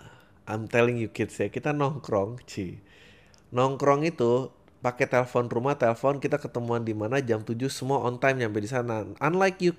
I'm 0.51 0.67
telling 0.67 0.99
you 0.99 1.15
kids 1.15 1.39
ya 1.39 1.47
kita 1.47 1.71
nongkrong 1.71 2.43
ci. 2.43 2.83
Nongkrong 3.55 4.03
itu 4.03 4.51
pakai 4.83 5.07
telepon 5.07 5.47
rumah 5.47 5.79
telepon 5.79 6.19
kita 6.19 6.43
ketemuan 6.43 6.83
di 6.83 6.97
mana 6.97 7.23
jam 7.23 7.47
7 7.47 7.55
semua 7.71 8.03
on 8.03 8.19
time 8.19 8.43
nyampe 8.43 8.59
di 8.59 8.67
sana. 8.67 9.07
Unlike 9.23 9.59
you 9.63 9.73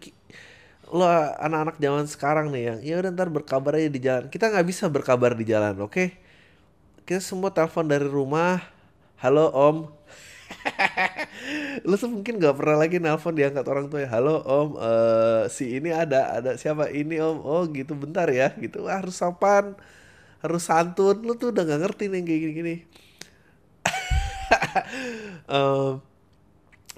lo 0.91 1.07
anak-anak 1.39 1.75
zaman 1.79 2.05
sekarang 2.07 2.47
nih 2.55 2.63
yang 2.71 2.79
ya 2.83 2.95
udah 3.03 3.11
ntar 3.11 3.27
berkabar 3.27 3.75
aja 3.75 3.89
di 3.91 3.99
jalan. 3.99 4.25
Kita 4.31 4.47
nggak 4.47 4.67
bisa 4.67 4.87
berkabar 4.87 5.35
di 5.35 5.43
jalan 5.43 5.75
oke? 5.83 5.91
Okay? 5.91 6.07
kita 7.11 7.19
semua 7.19 7.51
telepon 7.51 7.89
dari 7.89 8.07
rumah 8.07 8.61
halo 9.19 9.51
om 9.51 9.91
lu 11.87 11.95
tuh 11.97 12.09
mungkin 12.11 12.37
gak 12.37 12.55
pernah 12.57 12.77
lagi 12.81 12.97
nelpon 13.01 13.33
diangkat 13.33 13.65
orang 13.67 13.87
tua 13.87 14.05
ya 14.05 14.09
halo 14.11 14.41
om 14.43 14.69
uh, 14.77 15.47
si 15.47 15.79
ini 15.79 15.89
ada 15.91 16.37
ada 16.37 16.55
siapa 16.59 16.91
ini 16.91 17.17
om? 17.23 17.41
Oh 17.41 17.63
gitu 17.69 17.95
bentar 17.97 18.27
ya 18.29 18.53
gitu. 18.59 18.85
Wah, 18.87 18.99
harus 18.99 19.17
sopan 19.17 19.75
harus 20.41 20.63
santun. 20.65 21.21
Lu 21.23 21.37
tuh 21.39 21.53
udah 21.55 21.63
gak 21.63 21.81
ngerti 21.83 22.11
nih 22.11 22.21
kayak 22.25 22.41
gini 22.41 22.53
gini 22.53 22.75
um, 25.47 26.01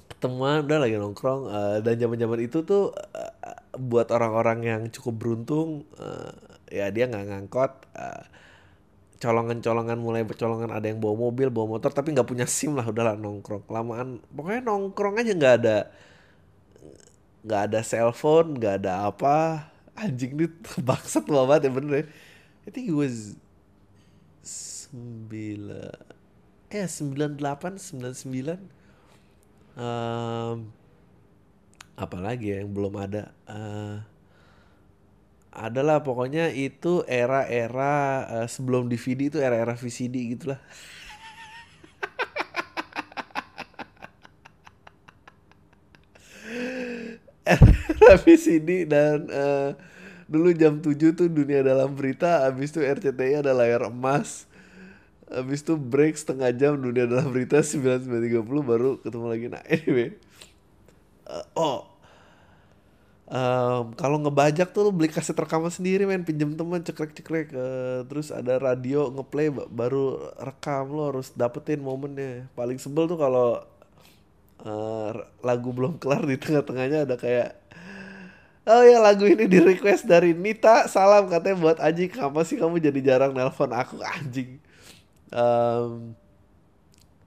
ketemuan 0.10 0.64
udah 0.66 0.80
lagi 0.80 0.96
nongkrong 0.98 1.42
uh, 1.50 1.78
dan 1.84 1.96
zaman 2.00 2.18
zaman 2.20 2.40
itu 2.44 2.64
tuh 2.64 2.94
uh, 2.94 3.34
buat 3.76 4.10
orang-orang 4.14 4.60
yang 4.64 4.82
cukup 4.94 5.14
beruntung 5.20 5.88
uh, 6.00 6.32
ya 6.70 6.90
dia 6.90 7.10
nggak 7.10 7.26
ngangkot 7.30 7.72
uh, 7.98 8.24
colongan-colongan 9.24 9.96
mulai 9.96 10.28
bercolongan 10.28 10.76
ada 10.76 10.92
yang 10.92 11.00
bawa 11.00 11.16
mobil 11.16 11.48
bawa 11.48 11.80
motor 11.80 11.96
tapi 11.96 12.12
nggak 12.12 12.28
punya 12.28 12.44
sim 12.44 12.76
lah 12.76 12.84
udahlah 12.84 13.16
nongkrong. 13.16 13.64
Kelamaan 13.64 14.20
pokoknya 14.36 14.62
nongkrong 14.68 15.24
aja 15.24 15.32
nggak 15.32 15.56
ada 15.64 15.78
nggak 17.44 17.62
ada 17.72 17.80
cellphone 17.80 18.60
nggak 18.60 18.84
ada 18.84 19.08
apa. 19.08 19.72
Anjing 19.96 20.36
ini 20.36 20.48
bangsat 20.88 21.24
banget 21.24 21.68
ya 21.68 21.72
bener 21.72 21.92
ya. 21.96 22.06
I 22.68 22.70
think 22.76 22.92
it 22.92 22.98
was 22.98 23.40
sembilan 24.44 25.96
eh 26.68 26.84
sembilan 26.84 27.40
delapan 27.40 27.80
sembilan 27.80 28.14
sembilan. 28.14 28.60
Apalagi 31.94 32.46
ya 32.52 32.58
yang 32.60 32.74
belum 32.74 32.94
ada? 32.98 33.32
Uh, 33.46 34.13
adalah 35.54 36.02
pokoknya 36.02 36.50
itu 36.50 37.06
era-era 37.06 38.26
uh, 38.26 38.48
sebelum 38.50 38.90
DVD 38.90 39.30
itu 39.30 39.38
era-era 39.38 39.78
VCD 39.78 40.34
gitulah. 40.34 40.58
era 48.04 48.16
VCD 48.18 48.90
dan 48.90 49.30
uh, 49.30 49.78
dulu 50.26 50.50
jam 50.56 50.80
7 50.82 51.14
tuh 51.14 51.28
dunia 51.30 51.62
dalam 51.62 51.94
berita 51.94 52.48
habis 52.48 52.72
itu 52.74 52.82
RCTI 52.82 53.46
ada 53.46 53.54
layar 53.54 53.86
emas 53.92 54.48
habis 55.30 55.62
itu 55.66 55.76
break 55.76 56.16
setengah 56.16 56.50
jam 56.56 56.74
dunia 56.80 57.06
dalam 57.10 57.30
berita 57.34 57.60
9930 57.62 58.42
baru 58.64 58.98
ketemu 59.02 59.26
lagi 59.28 59.46
nah 59.52 59.64
anyway 59.68 60.16
uh, 61.28 61.46
oh 61.58 61.93
um, 63.30 63.96
kalau 63.96 64.18
ngebajak 64.20 64.72
tuh 64.72 64.88
lu 64.88 64.92
beli 64.92 65.12
kaset 65.12 65.36
rekaman 65.36 65.72
sendiri 65.72 66.04
main 66.08 66.24
pinjem 66.26 66.56
teman 66.56 66.84
cekrek-cekrek. 66.84 67.54
Uh, 67.54 68.02
terus 68.08 68.32
ada 68.34 68.60
radio 68.60 69.08
ngeplay 69.12 69.52
baru 69.52 70.34
rekam. 70.40 70.92
Lo 70.92 71.12
harus 71.12 71.32
dapetin 71.36 71.80
momennya. 71.84 72.48
Paling 72.58 72.80
sebel 72.80 73.08
tuh 73.08 73.20
kalau 73.20 73.62
uh, 74.66 75.12
lagu 75.44 75.70
belum 75.72 76.00
kelar 76.02 76.24
di 76.26 76.36
tengah-tengahnya 76.40 77.06
ada 77.08 77.16
kayak 77.20 77.64
Oh 78.64 78.80
ya 78.80 79.04
lagu 79.04 79.28
ini 79.28 79.44
di 79.44 79.60
request 79.60 80.08
dari 80.08 80.32
Nita. 80.32 80.88
Salam 80.88 81.28
katanya 81.28 81.60
buat 81.60 81.78
Aji 81.84 82.08
Kenapa 82.08 82.48
sih 82.48 82.56
kamu 82.56 82.80
jadi 82.80 83.00
jarang 83.04 83.36
nelpon 83.36 83.76
aku 83.76 84.00
anjing? 84.00 84.56
Um, 85.36 86.16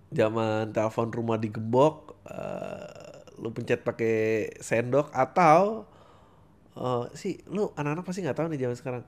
Zaman 0.08 0.72
telepon 0.72 1.12
rumah 1.12 1.36
digembok 1.36 2.16
uh, 2.24 3.05
lu 3.36 3.52
pencet 3.52 3.84
pakai 3.84 4.48
sendok 4.60 5.12
atau 5.12 5.84
uh, 6.76 7.04
sih 7.12 7.40
lu 7.48 7.72
anak-anak 7.76 8.04
pasti 8.04 8.24
nggak 8.24 8.36
tahu 8.36 8.48
nih 8.52 8.60
zaman 8.64 8.76
sekarang. 8.76 9.04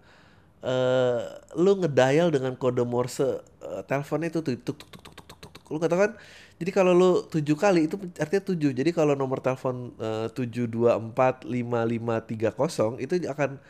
Uh, 0.58 1.23
lu 1.54 1.78
ngedial 1.78 2.35
dengan 2.35 2.58
kode 2.58 2.82
Morse 2.82 3.23
uh, 3.62 3.82
teleponnya 3.87 4.35
itu 4.35 4.42
tuh 4.42 4.52
tuk 4.58 4.76
tuk 4.76 4.90
tuk 4.90 5.02
tuk 5.14 5.25
tuk 5.25 5.38
tuk. 5.38 5.64
Lu 5.70 5.78
katakan 5.78 6.18
jadi 6.58 6.70
kalau 6.75 6.90
lu 6.90 7.11
tujuh 7.30 7.54
kali 7.54 7.87
itu 7.87 7.94
artinya 8.18 8.42
tujuh. 8.42 8.75
Jadi 8.75 8.90
kalau 8.90 9.14
nomor 9.14 9.38
telepon 9.38 9.94
tujuh 10.35 10.66
dua 10.66 10.99
empat 10.99 11.47
lima 11.47 11.87
lima 11.87 12.18
tiga 12.26 12.50
kosong 12.50 12.99
itu 12.99 13.23
akan 13.30 13.62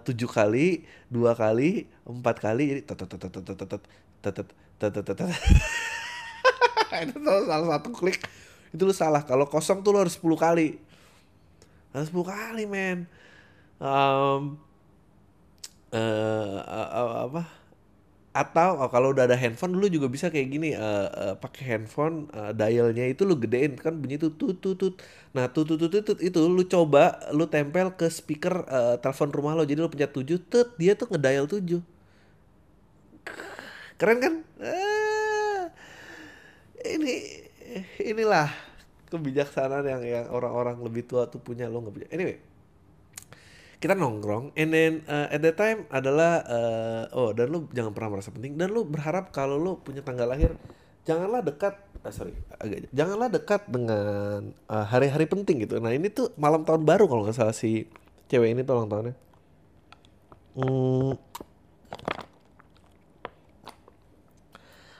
tujuh 0.00 0.30
kali, 0.30 0.88
dua 1.12 1.36
kali, 1.36 1.84
empat 2.08 2.40
kali. 2.40 2.64
Jadi 2.72 2.82
tetet 2.88 3.08
tetet 3.12 3.32
tetet 3.36 3.58
tetet 3.60 3.82
tetet 4.24 4.48
tetet 4.80 5.04
tetet. 5.04 5.28
Itu 7.04 7.20
salah 7.20 7.68
satu 7.76 7.92
klik 7.92 8.24
itu 8.76 8.84
lu 8.84 8.94
salah. 8.94 9.24
Kalau 9.24 9.48
kosong 9.48 9.80
tuh 9.80 9.90
lu 9.96 9.98
harus 10.04 10.14
sepuluh 10.14 10.36
kali. 10.36 10.76
Harus 11.96 12.12
sepuluh 12.12 12.28
kali, 12.28 12.68
men. 12.68 13.08
Um, 13.80 14.60
uh, 15.90 16.60
uh, 16.60 16.88
uh, 16.92 17.16
apa? 17.28 17.42
atau 18.36 18.84
oh, 18.84 18.88
kalau 18.92 19.16
udah 19.16 19.24
ada 19.24 19.32
handphone 19.32 19.72
dulu 19.72 19.88
juga 19.88 20.06
bisa 20.12 20.28
kayak 20.28 20.48
gini 20.52 20.76
uh, 20.76 21.08
uh, 21.08 21.34
pakai 21.40 21.72
handphone 21.72 22.28
uh, 22.36 22.52
dialnya 22.52 23.08
itu 23.08 23.24
lu 23.24 23.40
gedein 23.40 23.80
kan 23.80 23.96
bunyi 23.96 24.20
itu 24.20 24.28
tut 24.36 24.60
tut 24.60 24.76
tut 24.76 25.00
nah 25.32 25.48
tut 25.48 25.64
tut 25.64 25.80
tut 25.80 26.04
tut 26.04 26.18
itu 26.20 26.36
lu 26.44 26.60
coba 26.68 27.16
lu 27.32 27.48
tempel 27.48 27.96
ke 27.96 28.04
speaker 28.12 28.60
uh, 28.68 29.00
telepon 29.00 29.32
rumah 29.32 29.56
lo 29.56 29.64
jadi 29.64 29.80
lu 29.80 29.88
pencet 29.88 30.12
tujuh 30.12 30.36
tut 30.52 30.68
dia 30.76 30.92
tuh 30.92 31.08
ngedial 31.08 31.48
tujuh 31.48 31.80
keren 33.96 34.20
kan 34.20 34.34
ini 36.84 37.40
inilah 38.04 38.52
kebijaksanaan 39.06 39.86
yang 39.86 40.02
yang 40.02 40.26
orang-orang 40.30 40.78
lebih 40.82 41.06
tua 41.06 41.30
tuh 41.30 41.38
punya 41.38 41.70
lo 41.70 41.82
nggak 41.82 41.94
punya. 41.94 42.08
Anyway 42.10 42.36
kita 43.76 43.92
nongkrong 43.92 44.56
and 44.56 44.72
then 44.72 44.92
uh, 45.04 45.28
at 45.28 45.40
that 45.44 45.56
time 45.60 45.84
adalah 45.92 46.40
uh, 46.48 47.04
oh 47.12 47.36
dan 47.36 47.52
lu 47.52 47.68
jangan 47.76 47.92
pernah 47.92 48.16
merasa 48.16 48.32
penting 48.32 48.56
dan 48.56 48.72
lu 48.72 48.88
berharap 48.88 49.28
kalau 49.36 49.60
lu 49.60 49.76
punya 49.84 50.00
tanggal 50.00 50.24
lahir 50.24 50.56
janganlah 51.04 51.44
dekat 51.44 51.76
uh, 52.00 52.12
sorry 52.12 52.32
agak 52.56 52.88
janganlah 52.96 53.28
dekat 53.28 53.68
dengan 53.68 54.56
hari-hari 54.66 55.28
uh, 55.28 55.30
penting 55.30 55.68
gitu. 55.68 55.76
Nah 55.76 55.92
ini 55.92 56.08
tuh 56.08 56.32
malam 56.40 56.64
tahun 56.64 56.88
baru 56.88 57.04
kalau 57.04 57.28
nggak 57.28 57.36
salah 57.36 57.52
si 57.52 57.84
cewek 58.32 58.56
ini 58.56 58.64
tuh 58.64 58.80
ulang 58.80 58.88
tahunnya. 58.88 59.14
Hmm, 60.56 61.12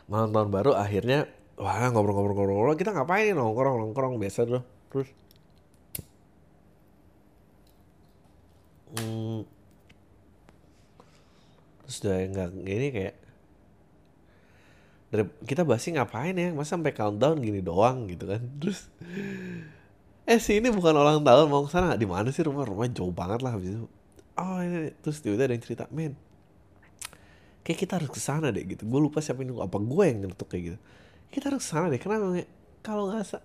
malam 0.05 0.31
tahun 0.37 0.49
baru 0.53 0.77
akhirnya 0.77 1.33
wah 1.57 1.89
ngobrol-ngobrol-ngobrol 1.89 2.77
kita 2.77 2.93
ngapain? 2.93 3.33
Nongkrong 3.33 3.81
nongkrong 3.81 4.21
biasa 4.21 4.45
tuh. 4.45 4.63
Terus? 4.93 5.09
Hmm, 8.97 9.45
terus 11.85 11.97
udah 12.01 12.17
nggak 12.33 12.49
gini 12.65 12.89
kayak 12.95 13.15
dari 15.13 15.25
kita 15.45 15.63
bahasnya 15.69 16.03
ngapain 16.03 16.37
ya? 16.37 16.49
Masa 16.55 16.79
sampai 16.79 16.93
countdown 16.97 17.41
gini 17.43 17.61
doang 17.61 18.09
gitu 18.09 18.25
kan? 18.31 18.41
Terus 18.61 18.89
eh 20.27 20.39
sih 20.43 20.59
ini 20.59 20.69
bukan 20.73 20.97
ulang 20.97 21.23
tahun 21.23 21.47
mau 21.51 21.67
ke 21.67 21.71
sana 21.73 21.99
di 21.99 22.07
mana 22.09 22.31
sih 22.31 22.45
rumah? 22.47 22.65
Rumah 22.65 22.87
jauh 22.93 23.13
banget 23.13 23.41
lah 23.43 23.57
habis 23.57 23.75
itu. 23.75 23.89
Oh 24.37 24.61
ini 24.61 24.93
terus 25.01 25.25
tiba-tiba 25.25 25.49
ada 25.49 25.55
yang 25.57 25.65
cerita 25.65 25.85
men 25.89 26.13
kayak 27.65 27.79
kita 27.83 27.93
harus 27.99 28.11
ke 28.13 28.21
sana 28.23 28.55
deh 28.55 28.63
gitu. 28.63 28.87
Gue 28.87 29.01
lupa 29.03 29.19
siapa 29.19 29.43
yang 29.43 29.59
apa 29.59 29.77
gue 29.81 30.05
yang 30.07 30.19
ngetuk 30.31 30.49
kayak 30.53 30.65
gitu 30.73 30.79
kita 31.31 31.53
harus 31.53 31.63
ke 31.65 31.69
sana 31.69 31.91
deh. 31.93 32.01
Kenapa? 32.01 32.45
Kalau 32.83 33.11
nggak 33.11 33.25
sa 33.27 33.39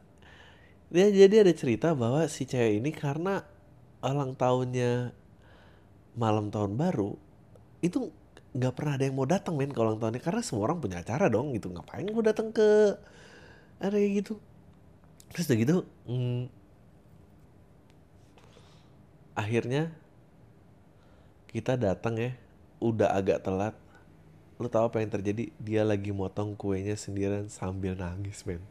dia 0.92 1.08
jadi 1.08 1.48
ada 1.48 1.54
cerita 1.56 1.96
bahwa 1.96 2.28
si 2.28 2.44
cewek 2.44 2.84
ini 2.84 2.92
karena 2.92 3.48
ulang 4.04 4.36
tahunnya 4.36 5.16
malam 6.20 6.52
tahun 6.52 6.76
baru 6.76 7.16
itu 7.80 8.12
nggak 8.52 8.74
pernah 8.76 9.00
ada 9.00 9.08
yang 9.08 9.16
mau 9.16 9.24
datang 9.24 9.56
men 9.56 9.72
kalau 9.72 9.96
ulang 9.96 10.02
tahunnya. 10.04 10.22
Karena 10.22 10.42
semua 10.44 10.68
orang 10.68 10.84
punya 10.84 11.00
acara 11.00 11.32
dong 11.32 11.56
gitu. 11.56 11.72
Ngapain 11.72 12.06
gue 12.06 12.24
datang 12.26 12.52
ke 12.52 13.00
ada 13.80 13.98
gitu? 13.98 14.38
Terus 15.32 15.48
udah 15.48 15.58
gitu 15.64 15.76
hmm, 16.12 16.44
akhirnya 19.34 19.96
kita 21.50 21.80
datang 21.80 22.20
ya. 22.20 22.32
Udah 22.82 23.14
agak 23.14 23.46
telat 23.46 23.78
lu 24.62 24.70
tahu 24.70 24.94
apa 24.94 25.02
yang 25.02 25.12
terjadi? 25.12 25.50
Dia 25.58 25.82
lagi 25.82 26.14
motong 26.14 26.54
kuenya 26.54 26.94
sendirian 26.94 27.50
sambil 27.50 27.98
nangis 27.98 28.46
men. 28.46 28.62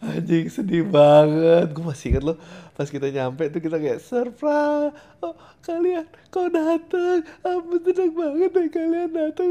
Anjing 0.00 0.52
sedih 0.52 0.84
banget. 0.84 1.72
Gue 1.72 1.84
masih 1.84 2.12
inget 2.12 2.24
loh 2.24 2.36
Pas 2.76 2.84
kita 2.84 3.08
nyampe 3.08 3.48
tuh 3.48 3.64
kita 3.64 3.80
kayak 3.80 4.04
Surprise! 4.04 4.92
Oh 5.24 5.32
kalian 5.64 6.04
kok 6.28 6.52
dateng? 6.52 7.24
Ampun 7.40 7.80
seneng 7.80 8.12
banget 8.12 8.50
deh 8.52 8.68
kalian 8.68 9.08
dateng. 9.16 9.48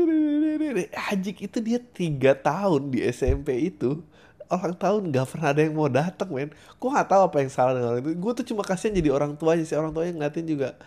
Anjing 0.93 1.37
itu 1.41 1.57
dia 1.65 1.79
tiga 1.81 2.37
tahun 2.37 2.93
di 2.93 3.01
SMP 3.09 3.73
itu. 3.73 4.05
Orang 4.45 4.77
tahun 4.77 5.09
gak 5.09 5.33
pernah 5.33 5.49
ada 5.57 5.61
yang 5.65 5.73
mau 5.73 5.89
datang 5.89 6.29
men. 6.29 6.53
Gue 6.77 6.89
gak 6.93 7.09
tahu 7.09 7.21
apa 7.25 7.37
yang 7.41 7.49
salah 7.49 7.73
dengan 7.73 7.97
orang 7.97 8.05
itu. 8.05 8.13
Gue 8.13 8.31
tuh 8.37 8.45
cuma 8.45 8.61
kasihan 8.61 8.93
jadi 8.93 9.09
orang 9.09 9.33
tua 9.33 9.57
aja 9.57 9.65
sih. 9.65 9.73
Orang 9.73 9.97
tuanya 9.97 10.13
ngeliatin 10.13 10.45
juga 10.45 10.77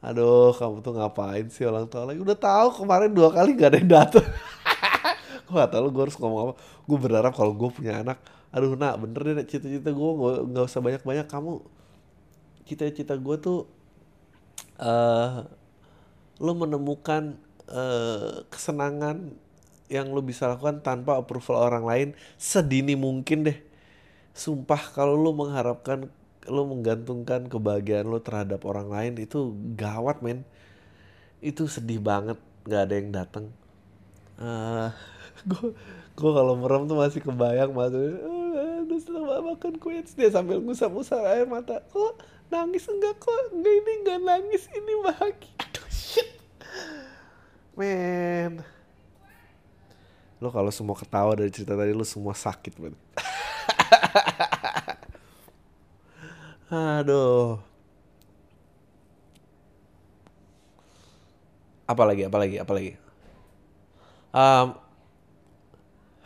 Aduh 0.00 0.56
kamu 0.56 0.80
tuh 0.80 0.96
ngapain 0.96 1.46
sih 1.52 1.68
orang 1.68 1.84
tua? 1.84 2.08
Lagi 2.08 2.20
Udah 2.24 2.36
tahu 2.36 2.84
kemarin 2.84 3.12
dua 3.12 3.28
kali 3.28 3.52
gak 3.52 3.76
ada 3.76 3.78
yang 3.78 3.90
dateng. 3.92 4.26
Gue 5.44 5.54
gak 5.60 5.70
tau 5.76 5.86
gue 5.92 6.02
harus 6.08 6.16
ngomong 6.16 6.40
apa. 6.48 6.54
Gue 6.88 6.98
berharap 6.98 7.32
kalau 7.36 7.52
gue 7.52 7.68
punya 7.68 8.00
anak 8.00 8.18
aduh 8.50 8.74
nak 8.74 8.98
bener 8.98 9.38
deh 9.38 9.46
cita-cita 9.46 9.94
gue 9.94 10.10
nggak 10.50 10.64
usah 10.66 10.82
banyak-banyak. 10.82 11.26
Kamu 11.28 11.62
cita-cita 12.66 13.14
gue 13.14 13.36
tuh 13.38 13.68
uh, 14.80 15.46
lo 16.40 16.52
menemukan 16.56 17.36
uh, 17.68 18.42
kesenangan 18.48 19.36
yang 19.90 20.10
lo 20.14 20.22
bisa 20.22 20.46
lakukan 20.46 20.80
tanpa 20.80 21.18
approval 21.18 21.60
orang 21.60 21.84
lain 21.84 22.08
sedini 22.40 22.96
mungkin 22.96 23.46
deh. 23.46 23.58
Sumpah 24.34 24.80
kalau 24.94 25.14
lo 25.18 25.30
mengharapkan 25.36 26.08
lo 26.48 26.64
menggantungkan 26.64 27.50
kebahagiaan 27.52 28.08
lo 28.08 28.22
terhadap 28.24 28.64
orang 28.64 28.88
lain 28.88 29.12
itu 29.20 29.52
gawat 29.76 30.24
men. 30.24 30.46
Itu 31.44 31.68
sedih 31.68 32.00
banget 32.00 32.36
nggak 32.64 32.82
ada 32.84 32.94
yang 32.96 33.10
datang 33.12 33.44
uh, 34.40 34.88
gue 35.50 35.72
gue 36.16 36.30
kalau 36.32 36.54
merem 36.58 36.84
tuh 36.88 36.98
masih 36.98 37.20
kebayang 37.24 37.72
masih 37.72 38.16
setelah 39.00 39.40
makan 39.40 39.80
kue 39.80 40.04
dia 40.04 40.28
sambil 40.28 40.60
ngusap-ngusap 40.60 41.24
air 41.24 41.48
mata. 41.48 41.80
Kok 41.88 42.20
nangis 42.52 42.84
enggak? 42.84 43.16
Kok 43.16 43.56
enggak 43.56 43.74
ini 43.80 43.92
enggak 44.04 44.20
nangis 44.20 44.68
ini 44.76 44.92
bahagia. 45.00 45.56
Aduh 45.56 45.88
shit. 45.88 46.28
Men. 47.78 48.60
Lo 50.36 50.52
kalau 50.52 50.68
semua 50.68 50.92
ketawa 51.00 51.32
dari 51.32 51.48
cerita 51.48 51.72
tadi 51.72 51.96
lo 51.96 52.04
semua 52.04 52.36
sakit 52.36 52.76
men 52.76 52.92
aduh. 56.70 57.58
Apa 61.90 62.02
lagi 62.06 62.22
apa 62.24 62.38
lagi 62.38 62.56
apa 62.62 62.72
lagi 62.72 63.10
um, 64.34 64.78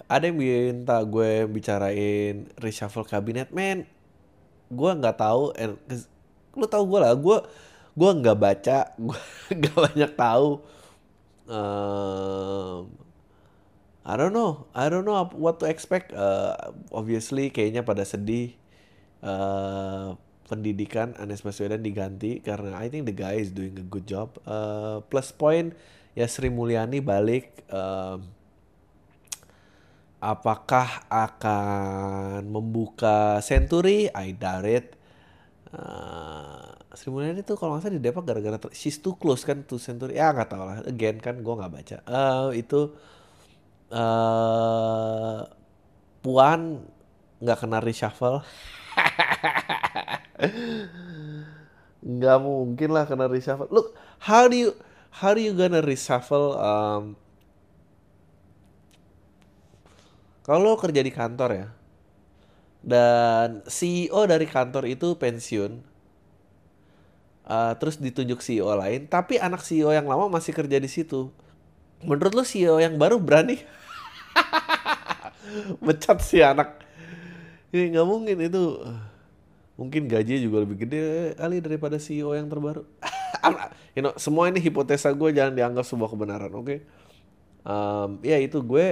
ada 0.05 0.25
yang 0.29 0.37
minta 0.37 1.01
gue 1.03 1.49
bicarain 1.49 2.49
reshuffle 2.61 3.09
kabinet. 3.09 3.51
Men 3.51 3.89
gue 4.69 4.91
nggak 5.01 5.17
tahu 5.17 5.53
lu 6.55 6.67
tahu 6.69 6.85
gue 6.87 6.99
lah. 7.01 7.13
Gue 7.17 7.41
gue 7.95 8.11
nggak 8.21 8.39
baca 8.39 8.79
gue 9.01 9.21
nggak 9.51 9.77
banyak 9.77 10.13
tahu. 10.15 10.49
Um, 11.45 12.89
I 14.05 14.17
don't 14.17 14.33
know 14.33 14.69
I 14.77 14.89
don't 14.93 15.09
know 15.09 15.17
what 15.33 15.61
to 15.65 15.67
expect. 15.67 16.13
Uh, 16.13 16.77
obviously 16.93 17.49
kayaknya 17.49 17.81
pada 17.81 18.05
sedih. 18.05 18.53
Uh, 19.25 20.21
pendidikan 20.55 21.19
Anies 21.19 21.43
Baswedan 21.43 21.83
diganti 21.83 22.39
karena 22.39 22.79
I 22.79 22.87
think 22.87 23.11
the 23.11 23.17
guy 23.17 23.43
is 23.43 23.51
doing 23.51 23.75
a 23.75 23.85
good 23.85 24.07
job 24.07 24.39
uh, 24.47 25.03
plus 25.11 25.35
point 25.35 25.75
ya 26.15 26.31
Sri 26.31 26.47
Mulyani 26.49 27.03
balik 27.03 27.67
uh, 27.75 28.23
apakah 30.25 31.05
akan 31.13 32.49
membuka 32.49 33.45
Century? 33.45 34.09
I 34.09 34.33
doubt 34.33 34.65
it. 34.65 34.97
Uh, 35.69 36.73
Sri 36.97 37.13
Mulyani 37.13 37.45
tuh 37.45 37.61
kalau 37.61 37.77
nggak 37.77 37.85
salah 37.85 37.97
di 37.99 38.01
Depok 38.01 38.25
gara-gara 38.25 38.57
she's 38.73 38.97
too 39.03 39.21
close 39.21 39.45
kan 39.45 39.69
to 39.69 39.77
Century. 39.77 40.17
Ya 40.17 40.33
nggak 40.33 40.49
tahu 40.49 40.65
lah. 40.65 40.81
Again 40.89 41.21
kan 41.21 41.45
gue 41.45 41.55
nggak 41.61 41.73
baca. 41.75 41.97
Uh, 42.09 42.49
itu 42.57 42.97
uh, 43.93 45.45
Puan 46.25 46.89
nggak 47.45 47.59
kena 47.61 47.85
reshuffle 47.85 48.41
nggak 52.05 52.39
mungkin 52.43 52.91
lah 52.91 53.07
kena 53.07 53.31
reshuffle. 53.31 53.71
Look 53.71 53.95
how 54.23 54.51
do 54.51 54.57
you 54.59 54.71
how 55.23 55.33
do 55.33 55.41
you 55.41 55.55
gonna 55.55 55.81
reshuffle 55.81 56.59
um, 56.59 57.15
kalau 60.45 60.77
kerja 60.77 61.01
di 61.01 61.13
kantor 61.15 61.51
ya 61.55 61.69
dan 62.85 63.65
CEO 63.65 64.29
dari 64.29 64.45
kantor 64.45 64.85
itu 64.85 65.17
pensiun 65.17 65.81
uh, 67.49 67.73
terus 67.81 67.97
ditunjuk 67.97 68.45
CEO 68.45 68.69
lain 68.77 69.09
tapi 69.09 69.41
anak 69.41 69.65
CEO 69.65 69.89
yang 69.95 70.05
lama 70.05 70.29
masih 70.29 70.53
kerja 70.53 70.77
di 70.77 70.91
situ. 70.91 71.33
Menurut 72.05 72.37
lo 72.37 72.45
CEO 72.45 72.77
yang 72.83 73.01
baru 73.01 73.17
berani? 73.17 73.65
Mecat 75.85 76.21
si 76.21 76.45
anak. 76.45 76.85
Ini 77.73 77.97
nggak 77.97 78.07
mungkin 78.07 78.37
itu 78.45 78.77
mungkin 79.75 80.07
gajinya 80.07 80.41
juga 80.41 80.57
lebih 80.63 80.87
gede 80.87 81.35
kali 81.35 81.59
daripada 81.59 81.99
CEO 81.99 82.31
yang 82.35 82.47
terbaru 82.47 82.87
you 83.99 84.03
know 84.03 84.15
semua 84.15 84.47
ini 84.47 84.63
hipotesa 84.63 85.11
gue 85.11 85.35
jangan 85.35 85.55
dianggap 85.55 85.83
sebuah 85.83 86.11
kebenaran 86.15 86.53
oke 86.55 86.67
okay? 86.67 86.79
um, 87.67 88.23
ya 88.23 88.39
itu 88.39 88.63
gue 88.63 88.87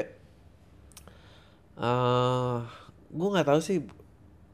uh, 1.79 2.67
gue 3.13 3.29
nggak 3.31 3.49
tahu 3.49 3.61
sih 3.63 3.79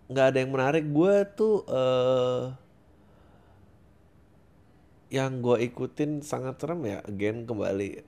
nggak 0.09 0.27
ada 0.35 0.39
yang 0.41 0.53
menarik 0.53 0.85
gue 0.89 1.15
tuh 1.33 1.65
uh, 1.69 2.53
yang 5.09 5.41
gue 5.41 5.65
ikutin 5.65 6.21
sangat 6.21 6.61
serem 6.61 6.85
ya 6.85 6.99
again 7.09 7.49
kembali 7.49 8.05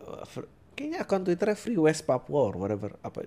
kayaknya 0.77 1.05
akun 1.05 1.25
twitternya 1.25 1.57
Free 1.57 1.81
West 1.81 2.05
Papua 2.05 2.53
or 2.53 2.61
whatever 2.61 2.93
apa 3.01 3.25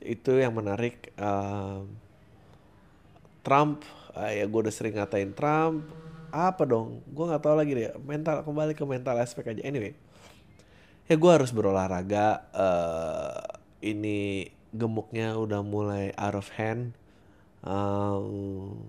itu 0.00 0.32
yang 0.40 0.56
menarik 0.56 1.12
uh, 1.20 1.84
Trump 3.44 3.84
uh, 4.18 4.32
ya 4.34 4.44
gue 4.44 4.60
udah 4.66 4.74
sering 4.74 4.98
ngatain 4.98 5.30
Trump. 5.32 5.86
Apa 6.34 6.66
dong? 6.66 7.06
Gue 7.08 7.24
nggak 7.30 7.40
tahu 7.40 7.54
lagi 7.54 7.72
deh. 7.72 7.94
Mental 8.02 8.42
kembali 8.42 8.74
ke 8.74 8.82
mental 8.82 9.16
aspek 9.22 9.54
aja. 9.54 9.62
Anyway 9.62 9.94
ya 11.08 11.16
gue 11.16 11.30
harus 11.32 11.50
berolahraga. 11.50 12.44
Uh, 12.52 13.40
ini 13.80 14.52
gemuknya 14.70 15.34
udah 15.34 15.64
mulai 15.64 16.12
out 16.20 16.36
of 16.36 16.52
hand. 16.54 16.92
Um, 17.64 18.86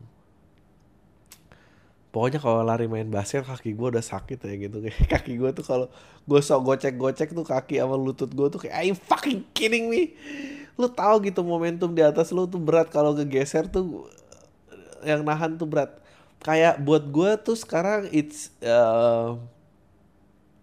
pokoknya 2.12 2.38
kalau 2.44 2.62
lari 2.62 2.86
main 2.86 3.08
basket 3.10 3.48
kaki 3.48 3.74
gue 3.74 3.88
udah 3.96 4.04
sakit 4.04 4.38
ya 4.44 4.56
gitu. 4.60 4.84
Kayak 4.84 5.00
kaki 5.18 5.40
gue 5.40 5.50
tuh 5.56 5.66
kalau 5.66 5.88
gue 6.28 6.40
sok 6.44 6.62
gocek 6.68 7.00
gocek 7.00 7.32
tuh 7.32 7.48
kaki 7.48 7.80
sama 7.80 7.96
lutut 7.96 8.30
gue 8.30 8.48
tuh 8.52 8.60
kayak 8.68 8.84
you 8.84 8.96
fucking 9.00 9.48
kidding 9.56 9.88
me? 9.88 10.14
Lu 10.76 10.92
tahu 10.92 11.24
gitu 11.24 11.40
momentum 11.42 11.96
di 11.96 12.04
atas 12.04 12.36
lu 12.36 12.44
tuh 12.52 12.60
berat. 12.60 12.92
Kalau 12.92 13.16
kegeser 13.16 13.72
tuh 13.72 14.12
yang 15.04 15.24
nahan 15.24 15.56
tuh 15.56 15.68
berat 15.68 15.92
kayak 16.40 16.80
buat 16.80 17.04
gue 17.12 17.32
tuh 17.44 17.58
sekarang 17.60 18.08
it's 18.16 18.56
uh, 18.64 19.36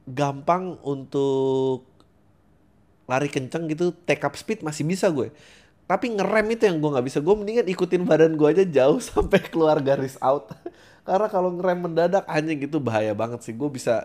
gampang 0.09 0.81
untuk 0.81 1.85
lari 3.07 3.31
kenceng 3.31 3.71
gitu 3.71 3.95
take 4.09 4.25
up 4.25 4.35
speed 4.35 4.65
masih 4.65 4.83
bisa 4.83 5.13
gue. 5.13 5.31
Tapi 5.87 6.19
ngerem 6.19 6.51
itu 6.51 6.67
yang 6.67 6.83
gue 6.83 6.91
nggak 6.91 7.07
bisa. 7.07 7.23
Gue 7.23 7.39
mendingan 7.39 7.71
ikutin 7.71 8.03
badan 8.03 8.35
gue 8.35 8.49
aja 8.51 8.65
jauh 8.67 8.99
sampai 9.07 9.39
keluar 9.39 9.79
garis 9.79 10.19
out. 10.19 10.51
Karena 11.07 11.31
kalau 11.31 11.55
ngerem 11.55 11.87
mendadak 11.87 12.27
anjing 12.27 12.67
gitu 12.67 12.83
bahaya 12.83 13.15
banget 13.15 13.47
sih. 13.47 13.55
Gue 13.55 13.71
bisa 13.71 14.03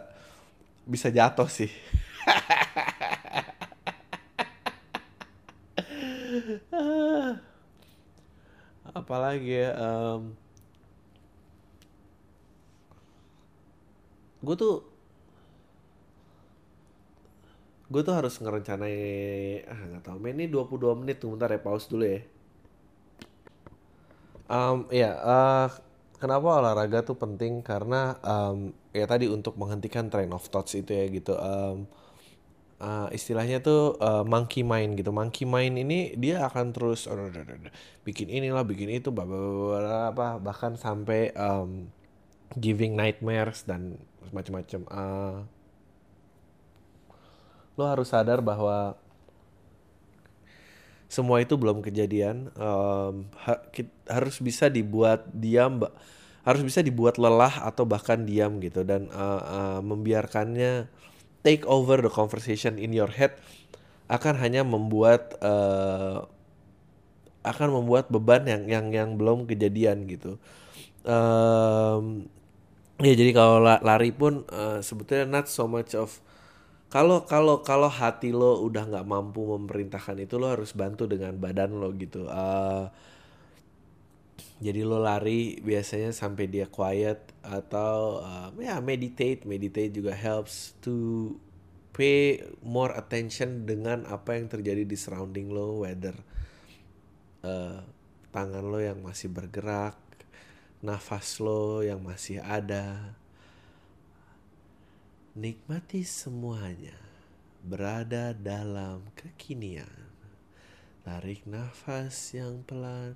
bisa 0.85 1.09
jatuh 1.13 1.49
sih 1.49 1.69
apalagi 9.11 9.59
ya 9.59 9.75
um, 9.75 10.31
gue 14.39 14.55
tuh 14.55 14.87
gue 17.91 18.01
tuh 18.07 18.15
harus 18.15 18.39
ngerencanai 18.39 18.95
ah 19.67 19.79
nggak 19.83 20.07
tahu 20.07 20.15
ini 20.31 20.47
22 20.47 21.03
menit 21.03 21.19
tuh 21.19 21.35
bentar 21.35 21.51
ya 21.51 21.59
pause 21.59 21.91
dulu 21.91 22.07
ya. 22.07 22.23
Um, 24.47 24.87
ya 24.87 25.11
uh, 25.19 25.67
kenapa 26.15 26.63
olahraga 26.63 27.03
tuh 27.03 27.19
penting? 27.19 27.59
Karena 27.67 28.15
um, 28.23 28.71
ya 28.95 29.03
tadi 29.11 29.27
untuk 29.27 29.59
menghentikan 29.59 30.07
train 30.07 30.31
of 30.31 30.47
thoughts 30.47 30.71
itu 30.71 30.87
ya 30.87 31.11
gitu. 31.11 31.35
Um, 31.35 31.83
uh, 32.81 33.07
istilahnya 33.13 33.61
tuh 33.61 33.95
uh, 34.01 34.25
monkey 34.25 34.65
mind 34.65 34.97
gitu. 34.97 35.13
Monkey 35.13 35.45
mind 35.45 35.77
ini 35.77 36.17
dia 36.17 36.41
akan 36.49 36.73
terus 36.73 37.05
bikin 38.01 38.27
inilah 38.33 38.65
bikin 38.65 38.89
itu 38.89 39.13
apa 39.13 40.41
bahkan 40.41 40.73
sampai 40.73 41.29
um, 41.37 41.93
giving 42.57 42.97
nightmares 42.97 43.63
dan 43.63 44.01
macam-macam 44.33 44.81
uh, 44.89 45.37
lo 47.79 47.85
harus 47.87 48.11
sadar 48.11 48.43
bahwa 48.43 48.99
semua 51.11 51.43
itu 51.43 51.59
belum 51.59 51.83
kejadian. 51.83 52.55
Um, 52.55 53.27
ha 53.43 53.59
harus 54.07 54.39
bisa 54.39 54.71
dibuat 54.71 55.27
diam 55.35 55.83
harus 56.47 56.63
bisa 56.63 56.79
dibuat 56.79 57.19
lelah 57.19 57.67
atau 57.67 57.83
bahkan 57.83 58.23
diam 58.23 58.63
gitu. 58.63 58.87
Dan 58.87 59.11
uh, 59.11 59.41
uh, 59.43 59.79
membiarkannya 59.83 60.87
take 61.41 61.65
over 61.65 62.01
the 62.01 62.11
conversation 62.11 62.77
in 62.77 62.93
your 62.93 63.09
head 63.09 63.37
akan 64.11 64.37
hanya 64.37 64.61
membuat 64.61 65.39
uh, 65.39 66.27
akan 67.41 67.81
membuat 67.81 68.11
beban 68.13 68.45
yang 68.45 68.63
yang 68.69 68.85
yang 68.93 69.09
belum 69.17 69.49
kejadian 69.49 70.05
gitu. 70.05 70.37
Um, 71.01 72.29
ya 73.01 73.17
jadi 73.17 73.33
kalau 73.33 73.57
lari 73.65 74.13
pun 74.13 74.45
uh, 74.53 74.77
sebetulnya 74.85 75.25
not 75.25 75.49
so 75.49 75.65
much 75.65 75.97
of 75.97 76.21
kalau 76.91 77.25
kalau 77.25 77.65
kalau 77.65 77.89
hati 77.89 78.29
lo 78.29 78.61
udah 78.61 78.85
nggak 78.85 79.07
mampu 79.07 79.41
memerintahkan 79.41 80.21
itu 80.21 80.37
lo 80.37 80.53
harus 80.53 80.75
bantu 80.77 81.09
dengan 81.09 81.33
badan 81.39 81.81
lo 81.81 81.89
gitu. 81.97 82.29
Uh, 82.29 82.91
jadi 84.61 84.85
lo 84.85 85.01
lari 85.01 85.57
biasanya 85.61 86.13
sampai 86.13 86.45
dia 86.47 86.69
quiet 86.69 87.33
atau 87.41 88.21
uh, 88.21 88.49
ya 88.61 88.77
meditate 88.79 89.45
meditate 89.49 89.91
juga 89.93 90.13
helps 90.13 90.77
to 90.79 91.33
pay 91.91 92.39
more 92.61 92.93
attention 92.93 93.67
dengan 93.67 94.05
apa 94.07 94.37
yang 94.37 94.47
terjadi 94.47 94.85
di 94.87 94.95
surrounding 94.95 95.49
lo 95.51 95.83
whether 95.83 96.13
uh, 97.43 97.83
tangan 98.31 98.63
lo 98.63 98.79
yang 98.79 99.01
masih 99.03 99.27
bergerak 99.27 100.01
nafas 100.81 101.37
lo 101.37 101.85
yang 101.85 102.01
masih 102.01 102.41
ada. 102.41 103.13
Nikmati 105.37 106.01
semuanya 106.01 106.97
berada 107.61 108.33
dalam 108.33 109.05
kekinian. 109.13 110.09
Tarik 111.05 111.45
nafas 111.45 112.33
yang 112.33 112.65
pelan, 112.65 113.13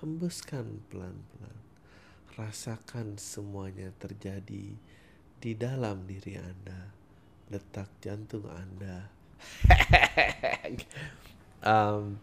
hembuskan 0.00 0.84
pelan-pelan. 0.90 1.58
Rasakan 2.36 3.20
semuanya 3.20 3.92
terjadi 4.00 4.76
di 5.40 5.52
dalam 5.56 6.08
diri 6.08 6.40
Anda, 6.40 6.88
detak 7.48 7.88
jantung 8.00 8.48
Anda. 8.48 9.08
um, 11.64 12.16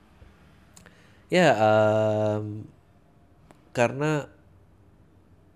ya, 1.30 1.54
um, 1.58 2.66
karena 3.74 4.30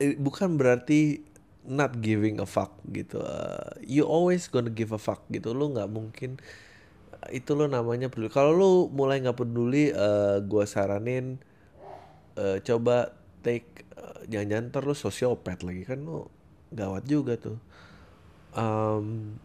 Eh, 0.01 0.17
bukan 0.17 0.57
berarti 0.57 1.21
not 1.61 2.01
giving 2.01 2.41
a 2.41 2.47
fuck 2.49 2.73
gitu. 2.89 3.21
Uh, 3.21 3.77
you 3.85 4.01
always 4.01 4.49
gonna 4.49 4.73
give 4.73 4.89
a 4.89 4.97
fuck 4.97 5.21
gitu. 5.29 5.53
Lu 5.53 5.69
nggak 5.69 5.93
mungkin 5.93 6.41
itu 7.29 7.53
lo 7.53 7.69
namanya 7.69 8.09
peduli. 8.09 8.33
Kalau 8.33 8.49
lu 8.49 8.71
mulai 8.89 9.21
nggak 9.21 9.37
peduli, 9.37 9.93
uh, 9.93 10.41
gua 10.41 10.65
saranin 10.65 11.37
uh, 12.37 12.57
coba 12.63 13.15
take 13.41 13.87
uh, 13.97 14.23
jangan-jangan 14.27 14.67
terus 14.69 14.97
sosiopat 15.01 15.65
lagi 15.65 15.83
kan 15.87 15.99
lu 16.03 16.27
gawat 16.71 17.03
juga 17.07 17.35
tuh. 17.35 17.59
Um, 18.51 19.37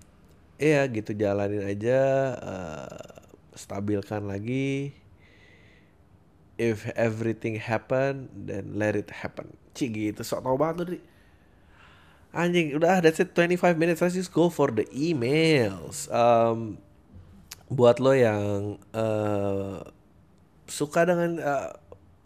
iya 0.58 0.86
gitu 0.90 1.14
jalanin 1.14 1.62
aja, 1.62 2.00
uh, 2.38 3.22
stabilkan 3.54 4.26
lagi. 4.26 4.94
If 6.56 6.88
everything 6.96 7.60
happen, 7.60 8.32
then 8.32 8.80
let 8.80 8.96
it 8.96 9.12
happen 9.12 9.52
Cik 9.76 9.90
gitu 9.92 10.22
sok 10.24 10.40
tau 10.40 10.56
banget 10.56 10.96
tuh 10.96 11.02
Anjing 12.32 12.72
udah 12.76 13.04
that's 13.04 13.20
it 13.20 13.36
25 13.36 13.76
minutes 13.76 14.00
let's 14.00 14.16
just 14.16 14.32
go 14.32 14.48
for 14.48 14.72
the 14.72 14.88
emails 14.92 16.08
um, 16.08 16.80
Buat 17.68 18.00
lo 18.00 18.16
yang 18.16 18.80
uh, 18.96 19.84
suka 20.64 21.04
dengan 21.04 21.42
uh, 21.42 21.70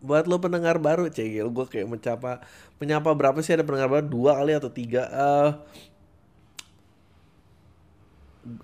buat 0.00 0.24
lo 0.24 0.40
pendengar 0.40 0.80
baru 0.80 1.12
cegil 1.12 1.52
gue 1.52 1.66
kayak 1.68 1.88
mencapa 1.88 2.40
menyapa 2.80 3.12
berapa 3.12 3.38
sih 3.44 3.52
ada 3.52 3.64
pendengar 3.64 3.92
baru 3.92 4.06
dua 4.08 4.32
kali 4.40 4.52
atau 4.56 4.72
tiga 4.72 5.04
uh, 5.12 5.50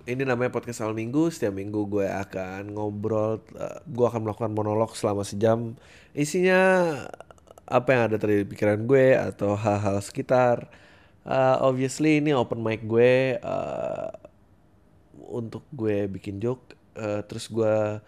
ini 0.09 0.23
namanya 0.25 0.49
podcast 0.49 0.81
awal 0.81 0.97
minggu. 0.97 1.29
Setiap 1.29 1.53
minggu 1.53 1.85
gue 1.87 2.07
akan 2.09 2.73
ngobrol, 2.73 3.45
uh, 3.55 3.79
gue 3.85 4.05
akan 4.09 4.25
melakukan 4.25 4.51
monolog 4.53 4.91
selama 4.97 5.21
sejam. 5.21 5.77
Isinya 6.17 6.61
apa 7.67 7.87
yang 7.93 8.01
ada 8.09 8.15
terjadi 8.17 8.47
di 8.47 8.49
pikiran 8.49 8.79
gue 8.87 9.13
atau 9.13 9.53
hal-hal 9.53 9.99
sekitar. 10.01 10.71
Uh, 11.27 11.59
obviously 11.59 12.23
ini 12.23 12.31
open 12.31 12.63
mic 12.63 12.87
gue 12.87 13.35
uh, 13.43 14.09
untuk 15.29 15.67
gue 15.75 16.07
bikin 16.07 16.39
joke. 16.39 16.73
Uh, 16.97 17.21
terus 17.27 17.51
gue 17.51 18.01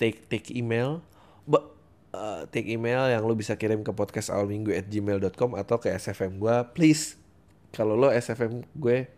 take 0.00 0.24
take 0.30 0.54
email. 0.54 1.04
Ba 1.44 1.73
uh, 2.14 2.40
take 2.48 2.70
email 2.70 3.10
yang 3.10 3.26
lo 3.26 3.34
bisa 3.34 3.58
kirim 3.58 3.82
ke 3.82 3.90
podcast 3.90 4.30
awal 4.30 4.46
minggu 4.46 4.70
at 4.70 4.86
gmail.com 4.86 5.58
atau 5.58 5.76
ke 5.82 5.90
SFM 5.90 6.38
gue. 6.38 6.56
Please, 6.72 7.18
kalau 7.74 7.98
lo 7.98 8.08
SFM 8.14 8.62
gue 8.78 9.10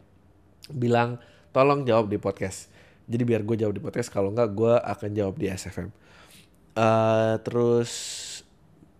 bilang 0.72 1.20
tolong 1.52 1.84
jawab 1.84 2.08
di 2.08 2.16
podcast. 2.16 2.72
Jadi 3.06 3.22
biar 3.22 3.44
gue 3.44 3.54
jawab 3.60 3.76
di 3.76 3.82
podcast, 3.84 4.10
kalau 4.10 4.32
enggak 4.32 4.56
gue 4.56 4.74
akan 4.74 5.10
jawab 5.12 5.36
di 5.36 5.46
SFM. 5.52 5.92
Uh, 6.76 7.38
terus 7.44 7.92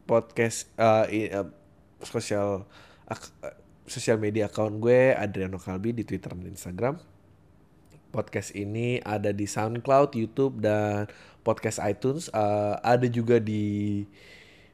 podcast 0.06 0.70
uh, 0.78 1.08
uh, 1.10 1.48
sosial 2.00 2.64
uh, 3.10 3.20
sosial 3.88 4.16
media 4.16 4.46
account 4.46 4.78
gue 4.78 5.12
Adriano 5.12 5.58
Kalbi 5.58 5.96
di 5.96 6.04
Twitter 6.04 6.30
dan 6.36 6.46
Instagram. 6.46 7.15
Podcast 8.10 8.54
ini 8.56 9.02
ada 9.02 9.30
di 9.30 9.44
SoundCloud, 9.44 10.16
YouTube 10.16 10.62
dan 10.62 11.06
podcast 11.46 11.78
iTunes. 11.82 12.26
Uh, 12.34 12.78
ada 12.82 13.06
juga 13.06 13.38
di 13.38 14.04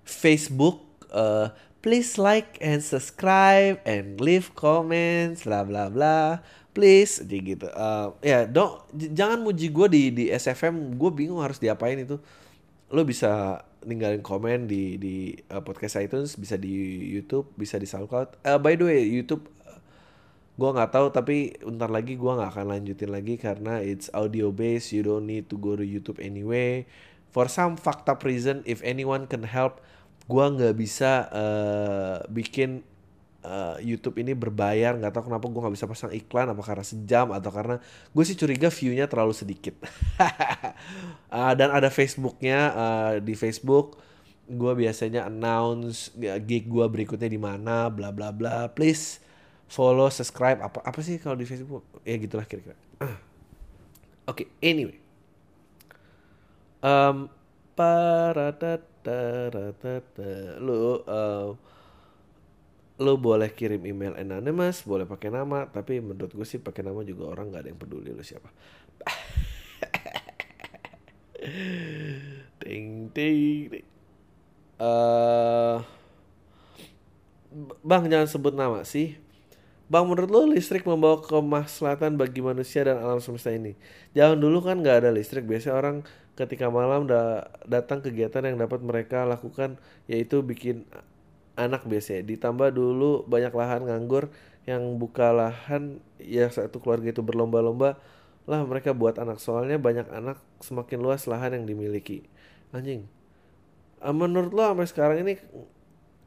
Facebook. 0.08 0.80
Uh, 1.12 1.52
please 1.84 2.16
like 2.16 2.56
and 2.62 2.80
subscribe 2.80 3.82
and 3.84 4.16
leave 4.22 4.54
comments, 4.56 5.44
bla 5.44 5.66
bla 5.66 5.92
bla. 5.92 6.40
Please 6.72 7.20
jadi 7.20 7.56
gitu. 7.56 7.68
Uh, 7.76 8.16
ya 8.24 8.48
dong 8.48 8.80
jangan 8.96 9.44
muji 9.44 9.68
gue 9.68 9.86
di 9.92 10.02
di 10.08 10.24
SFM 10.32 10.96
gue 10.96 11.10
bingung 11.12 11.44
harus 11.44 11.60
diapain 11.60 12.00
itu. 12.00 12.16
Lo 12.88 13.04
bisa 13.04 13.60
ninggalin 13.82 14.22
komen 14.22 14.70
di 14.70 14.96
di 14.96 15.34
uh, 15.50 15.60
podcast 15.60 15.98
iTunes 15.98 16.38
bisa 16.38 16.54
di 16.54 16.72
YouTube 17.12 17.50
bisa 17.58 17.76
di 17.76 17.84
SoundCloud. 17.84 18.40
Uh, 18.46 18.56
by 18.56 18.78
the 18.78 18.86
way 18.88 19.02
YouTube 19.04 19.44
gue 20.52 20.68
nggak 20.68 20.92
tahu 20.92 21.06
tapi 21.08 21.56
ntar 21.64 21.88
lagi 21.88 22.20
gue 22.20 22.32
nggak 22.32 22.50
akan 22.52 22.66
lanjutin 22.76 23.08
lagi 23.08 23.40
karena 23.40 23.80
it's 23.80 24.12
audio 24.12 24.52
based 24.52 24.92
you 24.92 25.00
don't 25.00 25.24
need 25.24 25.48
to 25.48 25.56
go 25.56 25.72
to 25.72 25.84
YouTube 25.84 26.20
anyway. 26.20 26.84
For 27.32 27.48
some 27.48 27.80
fucked 27.80 28.12
up 28.12 28.20
reason 28.28 28.60
if 28.68 28.84
anyone 28.84 29.24
can 29.24 29.48
help 29.48 29.80
gue 30.28 30.44
nggak 30.44 30.76
bisa 30.76 31.26
uh, 31.32 32.20
bikin 32.28 32.84
uh, 33.46 33.76
YouTube 33.80 34.20
ini 34.22 34.32
berbayar. 34.36 34.96
Nggak 34.96 35.12
tahu 35.16 35.24
kenapa 35.32 35.48
gue 35.48 35.60
nggak 35.60 35.74
bisa 35.74 35.86
pasang 35.88 36.12
iklan 36.14 36.50
apa 36.50 36.62
karena 36.62 36.84
sejam 36.86 37.26
atau 37.34 37.50
karena 37.50 37.76
gue 38.12 38.24
sih 38.24 38.36
curiga 38.38 38.68
viewnya 38.70 39.06
terlalu 39.08 39.34
sedikit. 39.34 39.80
Uh, 41.32 41.52
dan 41.58 41.72
ada 41.72 41.90
Facebooknya 41.90 42.58
uh, 42.72 43.12
di 43.18 43.34
Facebook 43.34 43.98
gue 44.52 44.72
biasanya 44.74 45.30
announce 45.30 46.12
gig 46.44 46.66
gue 46.66 46.84
berikutnya 46.84 47.30
di 47.30 47.40
mana 47.40 47.88
bla 47.88 48.12
bla 48.12 48.34
bla. 48.34 48.68
Please 48.74 49.21
follow 49.72 50.12
subscribe 50.12 50.61
apa 50.61 50.85
apa 50.85 51.00
sih 51.00 51.16
kalau 51.16 51.40
di 51.40 51.48
Facebook 51.48 52.04
ya 52.04 52.20
gitulah 52.20 52.44
kira-kira 52.44 52.76
oke 54.28 54.28
okay, 54.28 54.46
anyway 54.61 55.00
um, 56.85 57.32
para 57.72 58.52
lu 60.61 61.00
uh, 61.08 61.56
lo 63.02 63.18
boleh 63.18 63.50
kirim 63.50 63.82
email 63.82 64.14
anonymous, 64.14 64.87
boleh 64.87 65.08
pakai 65.08 65.35
nama, 65.35 65.66
tapi 65.66 65.98
menurut 65.98 66.30
gue 66.30 66.46
sih 66.46 66.62
pakai 66.62 66.87
nama 66.87 67.02
juga 67.02 67.35
orang 67.35 67.50
nggak 67.50 67.62
ada 67.66 67.70
yang 67.74 67.80
peduli 67.80 68.14
lo 68.14 68.22
siapa. 68.22 68.46
ting 72.62 73.11
ting. 73.11 73.74
ting. 73.74 73.87
Uh, 74.78 75.82
bang 77.82 78.06
jangan 78.06 78.30
sebut 78.30 78.54
nama 78.54 78.87
sih. 78.87 79.18
Bang 79.92 80.09
menurut 80.09 80.33
lo 80.33 80.48
listrik 80.48 80.88
membawa 80.88 81.20
kemaslahatan 81.20 82.16
bagi 82.16 82.40
manusia 82.40 82.81
dan 82.81 82.96
alam 82.96 83.20
semesta 83.20 83.52
ini? 83.52 83.76
Jangan 84.16 84.40
dulu 84.40 84.64
kan 84.64 84.81
nggak 84.81 85.05
ada 85.05 85.11
listrik. 85.12 85.44
Biasanya 85.44 85.76
orang 85.76 85.96
ketika 86.33 86.72
malam 86.72 87.05
da 87.05 87.52
datang 87.68 88.00
kegiatan 88.00 88.40
yang 88.40 88.57
dapat 88.57 88.81
mereka 88.81 89.28
lakukan 89.28 89.76
yaitu 90.09 90.40
bikin 90.40 90.88
anak 91.61 91.85
biasanya 91.85 92.24
ditambah 92.24 92.72
dulu 92.72 93.28
banyak 93.28 93.52
lahan 93.52 93.85
nganggur 93.85 94.33
yang 94.64 94.96
buka 94.96 95.28
lahan 95.28 96.00
ya 96.16 96.48
satu 96.48 96.81
keluarga 96.81 97.12
itu 97.12 97.20
berlomba-lomba 97.20 98.00
lah 98.48 98.64
mereka 98.64 98.96
buat 98.96 99.20
anak 99.20 99.44
soalnya 99.44 99.76
banyak 99.76 100.09
anak 100.09 100.40
semakin 100.64 101.05
luas 101.05 101.28
lahan 101.28 101.52
yang 101.52 101.68
dimiliki 101.68 102.24
anjing 102.72 103.05
ah, 104.00 104.16
menurut 104.16 104.57
lo 104.57 104.64
sampai 104.72 104.88
sekarang 104.88 105.18
ini 105.28 105.37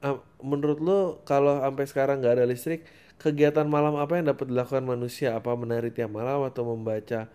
ah, 0.06 0.22
menurut 0.38 0.78
lo 0.78 0.98
kalau 1.26 1.66
sampai 1.66 1.86
sekarang 1.90 2.22
nggak 2.22 2.38
ada 2.38 2.46
listrik 2.46 2.86
kegiatan 3.22 3.66
malam 3.66 3.96
apa 4.00 4.20
yang 4.20 4.32
dapat 4.32 4.52
dilakukan 4.52 4.86
manusia? 4.86 5.36
Apa 5.36 5.56
menari 5.56 5.92
tiap 5.92 6.12
malam 6.12 6.46
atau 6.46 6.64
membaca 6.66 7.28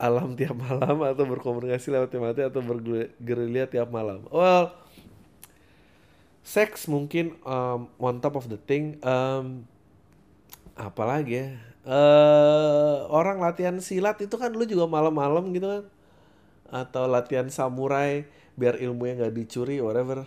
alam 0.00 0.34
tiap 0.38 0.56
malam 0.56 1.02
atau 1.02 1.24
berkomunikasi 1.26 1.94
lewat 1.94 2.14
mati 2.18 2.42
atau 2.42 2.60
bergerilya 2.62 3.70
tiap 3.70 3.88
malam? 3.88 4.24
Well 4.28 4.82
seks 6.42 6.90
mungkin 6.90 7.38
um, 7.46 7.86
one 7.96 8.18
top 8.18 8.34
of 8.34 8.50
the 8.50 8.58
thing 8.58 8.98
um, 9.06 9.64
apalagi 10.74 11.32
ya? 11.38 11.48
Uh, 11.82 13.10
orang 13.10 13.42
latihan 13.42 13.74
silat 13.82 14.14
itu 14.22 14.38
kan 14.38 14.54
lu 14.54 14.62
juga 14.62 14.86
malam-malam 14.86 15.50
gitu 15.50 15.66
kan? 15.66 15.84
Atau 16.70 17.10
latihan 17.10 17.50
samurai 17.50 18.26
biar 18.54 18.78
ilmunya 18.78 19.18
nggak 19.18 19.34
dicuri 19.34 19.82
whatever. 19.82 20.26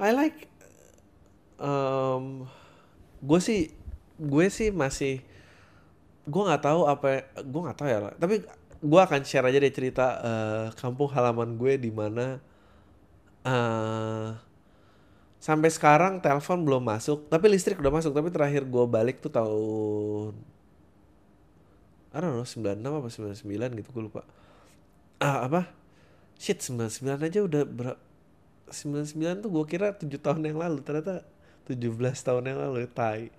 I 0.00 0.16
like 0.16 0.48
um, 1.60 2.48
gue 3.20 3.40
sih 3.40 3.72
gue 4.18 4.46
sih 4.50 4.70
masih 4.70 5.22
gue 6.24 6.42
nggak 6.42 6.62
tahu 6.62 6.80
apa 6.88 7.28
gue 7.42 7.60
nggak 7.60 7.78
tahu 7.78 7.88
ya 7.88 7.98
tapi 8.16 8.46
gue 8.84 9.00
akan 9.00 9.20
share 9.24 9.48
aja 9.48 9.58
deh 9.60 9.74
cerita 9.74 10.06
uh, 10.20 10.66
kampung 10.76 11.10
halaman 11.12 11.56
gue 11.56 11.76
di 11.80 11.90
mana 11.92 12.38
uh, 13.44 14.36
sampai 15.40 15.68
sekarang 15.68 16.24
telepon 16.24 16.64
belum 16.64 16.84
masuk 16.84 17.28
tapi 17.28 17.52
listrik 17.52 17.80
udah 17.80 17.92
masuk 17.92 18.16
tapi 18.16 18.32
terakhir 18.32 18.64
gue 18.64 18.84
balik 18.88 19.20
tuh 19.20 19.32
tahun 19.32 20.32
I 22.14 22.22
don't 22.22 22.38
know 22.38 22.46
96 22.46 22.78
apa 22.78 23.08
99 23.10 23.78
gitu 23.82 23.88
gue 23.90 24.04
lupa. 24.06 24.22
Ah 25.18 25.50
apa? 25.50 25.66
Shit 26.38 26.62
99 26.62 27.10
aja 27.10 27.40
udah 27.42 27.62
ber 27.66 27.98
99 28.70 29.42
tuh 29.42 29.50
gue 29.50 29.64
kira 29.66 29.90
7 29.98 30.06
tahun 30.22 30.46
yang 30.46 30.62
lalu 30.62 30.78
ternyata 30.86 31.26
17 31.66 31.90
tahun 31.98 32.54
yang 32.54 32.58
lalu 32.62 32.86
tai 32.86 33.34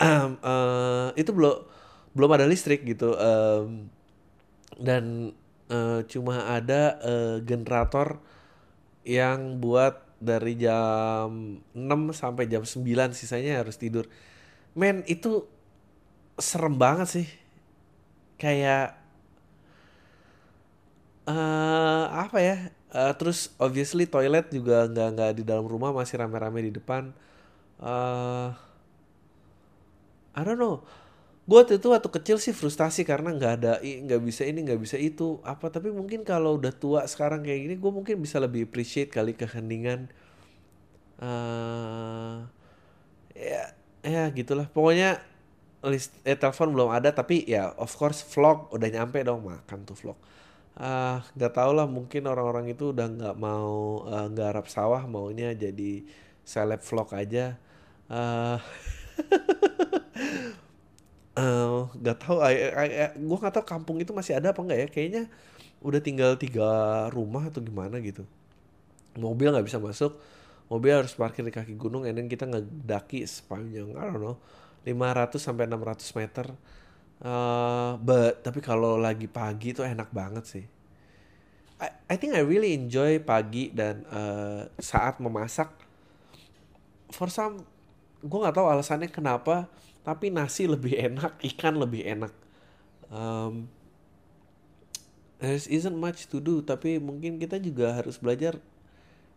um, 0.00 0.30
uh, 0.40 1.08
itu 1.16 1.30
belum 1.32 1.56
belum 2.16 2.30
ada 2.32 2.48
listrik 2.48 2.84
gitu 2.88 3.12
um, 3.12 3.92
dan 4.80 5.32
uh, 5.68 6.00
cuma 6.08 6.48
ada 6.48 6.96
uh, 7.00 7.36
generator 7.44 8.20
yang 9.06 9.62
buat 9.62 10.02
dari 10.16 10.56
jam 10.56 11.60
6 11.76 12.16
sampai 12.16 12.48
jam 12.48 12.64
9 12.64 12.82
sisanya 13.12 13.60
harus 13.60 13.76
tidur. 13.76 14.08
Men 14.72 15.04
itu 15.06 15.44
serem 16.40 16.76
banget 16.76 17.08
sih. 17.22 17.28
Kayak 18.40 18.96
uh, 21.28 22.08
apa 22.12 22.38
ya? 22.40 22.56
Uh, 22.96 23.12
terus 23.14 23.52
obviously 23.60 24.08
toilet 24.08 24.48
juga 24.48 24.88
nggak 24.88 25.08
nggak 25.14 25.32
di 25.36 25.42
dalam 25.44 25.68
rumah 25.68 25.92
masih 25.92 26.16
rame-rame 26.20 26.72
di 26.72 26.72
depan. 26.74 27.12
Uh, 27.76 28.56
I 30.36 30.44
don't 30.44 30.60
know. 30.60 30.84
Gue 31.46 31.62
waktu 31.62 31.78
itu 31.78 31.88
waktu 31.94 32.10
kecil 32.10 32.36
sih 32.42 32.50
frustasi 32.50 33.06
karena 33.06 33.30
nggak 33.30 33.52
ada 33.62 33.72
nggak 33.80 34.20
bisa 34.20 34.42
ini 34.44 34.66
nggak 34.66 34.80
bisa 34.82 34.98
itu. 35.00 35.40
Apa 35.46 35.70
tapi 35.72 35.88
mungkin 35.94 36.26
kalau 36.26 36.58
udah 36.60 36.74
tua 36.74 37.06
sekarang 37.06 37.46
kayak 37.46 37.60
gini 37.70 37.74
gue 37.78 37.92
mungkin 37.94 38.20
bisa 38.20 38.36
lebih 38.42 38.66
appreciate 38.68 39.08
kali 39.14 39.32
keheningan. 39.32 40.10
Uh, 41.22 42.44
ya 43.32 43.72
ya 44.04 44.28
gitulah. 44.34 44.66
Pokoknya 44.68 45.22
list 45.86 46.12
eh, 46.26 46.34
telepon 46.34 46.74
belum 46.74 46.90
ada 46.90 47.14
tapi 47.14 47.46
ya 47.46 47.70
of 47.78 47.94
course 47.94 48.26
vlog 48.26 48.68
udah 48.74 48.88
nyampe 48.90 49.22
dong 49.22 49.46
makan 49.46 49.86
tuh 49.86 49.96
vlog. 49.96 50.18
Ah 50.76 50.84
uh, 50.84 51.16
nggak 51.38 51.52
tau 51.56 51.72
lah 51.72 51.86
mungkin 51.88 52.26
orang-orang 52.28 52.68
itu 52.74 52.92
udah 52.92 53.06
nggak 53.08 53.36
mau 53.38 54.04
uh, 54.04 54.28
garap 54.34 54.66
sawah 54.68 55.06
maunya 55.08 55.54
jadi 55.54 56.04
seleb 56.42 56.82
vlog 56.82 57.08
aja. 57.14 57.54
Uh, 58.10 58.58
uh, 61.38 61.86
gak 62.00 62.18
tahu 62.22 62.36
gue 63.16 63.38
gak 63.40 63.54
tahu 63.54 63.64
kampung 63.66 63.96
itu 64.00 64.10
masih 64.16 64.36
ada 64.38 64.50
apa 64.50 64.60
enggak 64.62 64.78
ya 64.78 64.88
kayaknya 64.88 65.22
udah 65.84 66.00
tinggal 66.00 66.34
tiga 66.40 66.68
rumah 67.12 67.46
atau 67.46 67.60
gimana 67.60 68.00
gitu 68.00 68.24
mobil 69.16 69.52
nggak 69.52 69.64
bisa 69.64 69.78
masuk 69.80 70.16
mobil 70.66 70.92
harus 70.92 71.14
parkir 71.14 71.44
di 71.44 71.52
kaki 71.52 71.76
gunung 71.76 72.08
and 72.08 72.16
then 72.16 72.26
kita 72.26 72.48
ngedaki 72.48 73.22
sepanjang 73.28 73.92
I 73.94 74.02
don't 74.08 74.20
know 74.20 74.36
500 74.88 75.36
sampai 75.36 75.68
600 75.68 76.18
meter 76.18 76.46
Uh, 77.16 77.96
but 78.04 78.44
tapi 78.44 78.60
kalau 78.60 79.00
lagi 79.00 79.24
pagi 79.24 79.72
tuh 79.72 79.88
enak 79.88 80.12
banget 80.12 80.44
sih. 80.44 80.64
I, 81.80 81.88
I 82.12 82.14
think 82.20 82.36
I 82.36 82.44
really 82.44 82.76
enjoy 82.76 83.20
pagi 83.24 83.72
dan 83.72 84.04
uh, 84.12 84.68
saat 84.76 85.20
memasak. 85.20 85.72
For 87.12 87.32
some, 87.32 87.64
gue 88.20 88.38
nggak 88.40 88.56
tahu 88.56 88.68
alasannya 88.68 89.08
kenapa, 89.08 89.70
tapi 90.06 90.30
nasi 90.30 90.70
lebih 90.70 90.94
enak, 90.94 91.34
ikan 91.50 91.74
lebih 91.82 92.06
enak. 92.06 92.30
Um, 93.10 93.66
there 95.42 95.58
isn't 95.58 95.98
much 95.98 96.30
to 96.30 96.38
do, 96.38 96.62
tapi 96.62 97.02
mungkin 97.02 97.42
kita 97.42 97.58
juga 97.58 97.90
harus 97.90 98.14
belajar. 98.22 98.62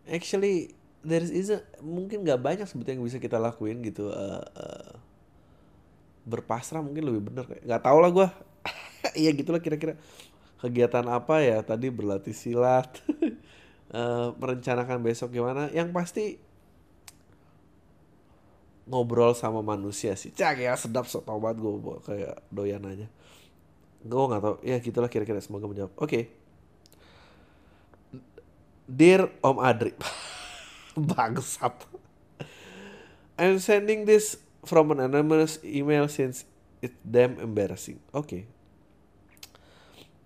Actually, 0.05 0.77
there 1.01 1.25
isn't 1.25 1.65
mungkin 1.81 2.21
nggak 2.21 2.37
banyak 2.37 2.67
sebetulnya 2.69 3.01
yang 3.01 3.05
bisa 3.09 3.17
kita 3.17 3.41
lakuin 3.41 3.81
gitu. 3.81 4.13
Uh, 4.13 4.45
uh, 4.53 4.93
berpasrah 6.29 6.85
mungkin 6.85 7.09
lebih 7.09 7.21
bener 7.33 7.45
nggak 7.65 7.81
tau 7.81 7.97
lah 7.97 8.13
gue 8.13 8.27
iya 9.21 9.33
gitulah 9.33 9.57
kira-kira 9.57 9.97
kegiatan 10.61 11.05
apa 11.09 11.41
ya 11.41 11.57
tadi 11.65 11.89
berlatih 11.89 12.35
silat 12.37 13.01
uh, 13.89 14.29
merencanakan 14.41 15.01
besok 15.01 15.33
gimana 15.33 15.73
yang 15.73 15.89
pasti 15.89 16.37
ngobrol 18.89 19.37
sama 19.37 19.61
manusia 19.61 20.17
sih 20.17 20.33
cak 20.33 20.59
ya 20.59 20.73
sedap 20.73 21.05
so 21.05 21.21
tau 21.21 21.37
banget 21.37 21.61
gue 21.61 21.95
kayak 22.03 22.35
doyan 22.49 22.83
aja 22.89 23.07
gue 24.01 24.23
nggak 24.25 24.41
tau 24.41 24.55
ya 24.65 24.81
gitulah 24.81 25.07
kira-kira 25.07 25.39
semoga 25.39 25.69
menjawab 25.69 25.93
oke 25.95 26.09
okay. 26.09 26.25
Dear 28.89 29.29
Om 29.45 29.61
Adri 29.61 29.93
Bangsat 31.13 31.85
I'm 33.39 33.61
sending 33.61 34.03
this 34.03 34.41
from 34.67 34.91
an 34.91 34.99
anonymous 34.99 35.63
email 35.63 36.11
since 36.11 36.43
it's 36.83 36.95
damn 37.07 37.39
embarrassing. 37.39 38.03
Oke. 38.11 38.27
Okay. 38.27 38.41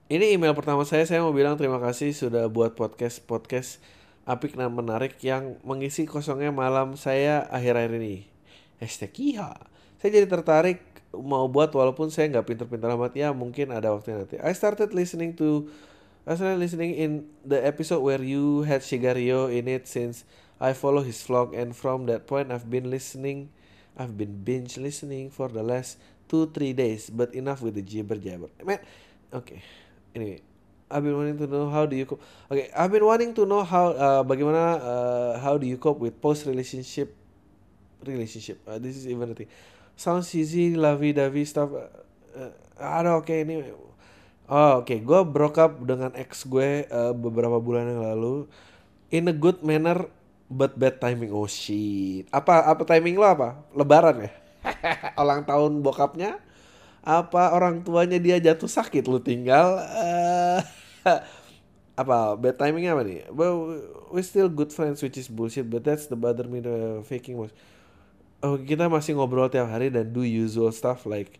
Ini 0.10 0.34
email 0.34 0.58
pertama 0.58 0.82
saya, 0.86 1.06
saya 1.06 1.22
mau 1.22 1.34
bilang 1.34 1.54
terima 1.54 1.78
kasih 1.78 2.14
sudah 2.14 2.50
buat 2.50 2.74
podcast-podcast 2.74 3.82
apik 4.26 4.58
dan 4.58 4.74
menarik 4.74 5.18
yang 5.22 5.58
mengisi 5.62 6.10
kosongnya 6.10 6.50
malam 6.50 6.98
saya 6.98 7.46
akhir-akhir 7.50 8.02
ini. 8.02 8.33
Hashtag 8.82 9.14
iya. 9.20 9.54
Saya 10.00 10.10
jadi 10.22 10.28
tertarik 10.28 10.82
mau 11.14 11.46
buat 11.46 11.70
walaupun 11.70 12.10
saya 12.10 12.30
nggak 12.34 12.46
pinter-pinter 12.50 12.90
amat 12.98 13.14
ya 13.14 13.30
mungkin 13.32 13.70
ada 13.70 13.94
waktu 13.94 14.18
nanti. 14.18 14.38
I 14.42 14.54
started 14.58 14.92
listening 14.92 15.38
to 15.38 15.70
I 16.24 16.40
started 16.40 16.58
listening 16.58 16.96
in 16.96 17.28
the 17.44 17.60
episode 17.60 18.02
where 18.02 18.24
you 18.24 18.64
had 18.64 18.82
Shigario 18.82 19.52
in 19.52 19.68
it 19.68 19.86
since 19.86 20.24
I 20.58 20.72
follow 20.72 21.04
his 21.04 21.20
vlog 21.22 21.52
and 21.54 21.76
from 21.76 22.08
that 22.08 22.26
point 22.26 22.50
I've 22.50 22.72
been 22.72 22.90
listening 22.90 23.54
I've 23.94 24.18
been 24.18 24.42
binge 24.42 24.78
listening 24.82 25.30
for 25.30 25.50
the 25.50 25.62
last 25.62 26.02
two 26.26 26.50
three 26.50 26.74
days, 26.74 27.14
but 27.14 27.34
enough 27.38 27.62
with 27.62 27.78
the 27.78 27.86
jibber 27.86 28.18
jabber. 28.18 28.50
Man, 28.66 28.82
okay. 29.30 29.62
Anyway, 30.18 30.42
I've 30.90 31.06
been 31.06 31.14
wanting 31.14 31.38
to 31.38 31.48
know 31.48 31.70
how 31.70 31.86
do 31.86 31.94
you 31.94 32.06
cope. 32.06 32.22
Okay, 32.50 32.74
I've 32.74 32.90
been 32.90 33.06
wanting 33.06 33.34
to 33.38 33.46
know 33.46 33.62
how 33.62 33.94
uh, 33.94 34.24
bagaimana 34.26 34.82
uh, 34.82 35.32
how 35.40 35.58
do 35.58 35.70
you 35.70 35.78
cope 35.78 36.02
with 36.02 36.18
post 36.22 36.46
relationship 36.50 37.14
relationship. 38.08 38.62
Uh, 38.68 38.78
this 38.78 39.00
is 39.00 39.08
even 39.08 39.32
a 39.32 39.36
thing. 39.36 39.52
Sounds 39.96 40.34
easy, 40.34 40.74
lovey 40.74 41.14
dovey 41.14 41.46
stuff. 41.46 41.70
Uh, 41.72 41.88
uh, 42.38 42.52
ada 42.78 43.18
oke 43.18 43.30
okay, 43.30 43.46
ini. 43.46 43.62
Oh 44.50 44.84
oke, 44.84 44.90
okay. 44.90 45.00
gue 45.00 45.20
broke 45.24 45.60
up 45.62 45.80
dengan 45.82 46.12
ex 46.18 46.44
gue 46.44 46.86
uh, 46.92 47.16
beberapa 47.16 47.62
bulan 47.62 47.88
yang 47.88 48.04
lalu. 48.04 48.50
In 49.14 49.30
a 49.30 49.36
good 49.36 49.62
manner, 49.62 50.10
but 50.50 50.76
bad 50.76 50.98
timing. 50.98 51.32
Oh 51.32 51.46
shit. 51.46 52.26
Apa 52.34 52.66
apa 52.66 52.82
timing 52.84 53.18
lo 53.18 53.26
apa? 53.30 53.62
Lebaran 53.74 54.26
ya? 54.26 54.32
Ulang 55.22 55.46
tahun 55.46 55.80
bokapnya? 55.86 56.42
Apa 57.04 57.52
orang 57.52 57.84
tuanya 57.84 58.18
dia 58.18 58.40
jatuh 58.40 58.70
sakit 58.70 59.06
lu 59.06 59.20
tinggal? 59.20 59.78
Uh, 59.92 60.60
apa 62.02 62.34
bad 62.40 62.56
timingnya 62.58 62.98
apa 62.98 63.04
nih? 63.06 63.20
Well, 63.30 63.78
we 64.10 64.26
still 64.26 64.50
good 64.50 64.74
friends 64.74 65.04
which 65.06 65.18
is 65.20 65.30
bullshit, 65.30 65.70
but 65.70 65.86
that's 65.86 66.10
the 66.10 66.18
bother 66.18 66.50
me 66.50 66.64
the 66.64 67.06
faking 67.06 67.38
was. 67.38 67.54
Oh, 68.44 68.60
kita 68.60 68.92
masih 68.92 69.16
ngobrol 69.16 69.48
tiap 69.48 69.72
hari 69.72 69.88
dan 69.88 70.12
do 70.12 70.20
usual 70.20 70.68
stuff 70.76 71.08
like 71.08 71.40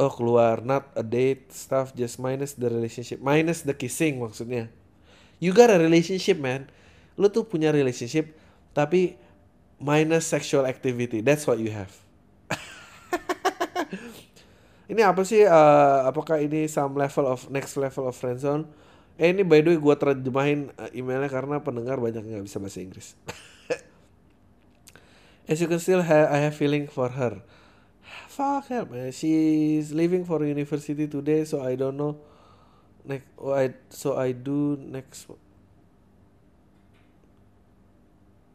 oh 0.00 0.08
keluar 0.08 0.64
not 0.64 0.88
a 0.96 1.04
date 1.04 1.52
stuff 1.52 1.92
just 1.92 2.16
minus 2.16 2.56
the 2.56 2.64
relationship 2.64 3.20
minus 3.20 3.60
the 3.60 3.76
kissing 3.76 4.24
maksudnya. 4.24 4.72
You 5.36 5.52
got 5.52 5.68
a 5.68 5.76
relationship 5.76 6.40
man. 6.40 6.72
Lu 7.20 7.28
tuh 7.28 7.44
punya 7.44 7.76
relationship 7.76 8.32
tapi 8.72 9.20
minus 9.76 10.32
sexual 10.32 10.64
activity. 10.64 11.20
That's 11.20 11.44
what 11.44 11.60
you 11.60 11.76
have. 11.76 11.92
Ini 14.90 15.04
apa 15.04 15.28
sih 15.28 15.44
uh, 15.44 16.08
apakah 16.08 16.40
ini 16.42 16.66
some 16.66 16.98
level 16.98 17.30
of 17.30 17.46
next 17.52 17.78
level 17.78 18.10
of 18.10 18.18
friendzone 18.18 18.66
eh 19.20 19.28
ini 19.28 19.44
by 19.44 19.60
the 19.60 19.76
way 19.76 19.76
gue 19.76 19.94
terjemahin 20.00 20.72
uh, 20.80 20.88
emailnya 20.96 21.28
karena 21.28 21.60
pendengar 21.60 22.00
banyak 22.00 22.24
nggak 22.24 22.48
bisa 22.48 22.56
bahasa 22.56 22.80
Inggris 22.80 23.12
as 25.50 25.60
you 25.60 25.66
can 25.66 25.82
still 25.82 26.00
have 26.00 26.30
I 26.30 26.38
have 26.46 26.54
feeling 26.54 26.86
for 26.86 27.10
her 27.10 27.42
fuck 28.30 28.70
her 28.70 28.86
man 28.86 29.10
she's 29.10 29.90
leaving 29.90 30.24
for 30.24 30.38
university 30.46 31.10
today 31.10 31.42
so 31.42 31.60
I 31.60 31.74
don't 31.74 31.98
know 31.98 32.22
next 33.04 33.26
oh, 33.34 33.52
I 33.52 33.74
so 33.90 34.16
I 34.16 34.30
do 34.30 34.78
next 34.78 35.26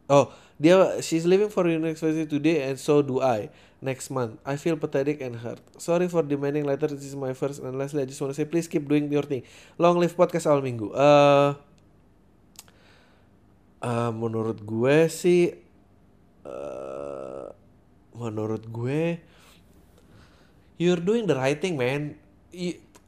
Oh, 0.06 0.30
dia 0.54 1.02
she's 1.02 1.26
leaving 1.26 1.50
for 1.50 1.66
university 1.66 2.30
today 2.30 2.70
and 2.70 2.78
so 2.78 3.02
do 3.02 3.18
I 3.18 3.50
next 3.82 4.06
month. 4.06 4.38
I 4.46 4.54
feel 4.54 4.78
pathetic 4.78 5.18
and 5.18 5.34
hurt. 5.34 5.58
Sorry 5.82 6.06
for 6.06 6.22
demanding 6.22 6.62
later. 6.62 6.86
This 6.86 7.10
is 7.10 7.18
my 7.18 7.34
first 7.34 7.58
and 7.58 7.74
lastly 7.74 8.02
I 8.02 8.06
just 8.06 8.22
want 8.22 8.30
to 8.30 8.38
say 8.38 8.46
please 8.46 8.70
keep 8.70 8.86
doing 8.86 9.10
your 9.10 9.26
thing. 9.26 9.42
Long 9.82 9.98
live 9.98 10.14
podcast 10.14 10.46
awal 10.46 10.62
minggu. 10.62 10.94
Uh, 10.94 11.58
uh, 13.82 14.14
menurut 14.14 14.62
gue 14.62 15.10
sih 15.10 15.65
uh, 16.46 17.50
menurut 18.14 18.62
gue 18.70 19.18
you're 20.78 21.02
doing 21.02 21.26
the 21.26 21.34
right 21.34 21.58
thing 21.58 21.74
man. 21.74 22.14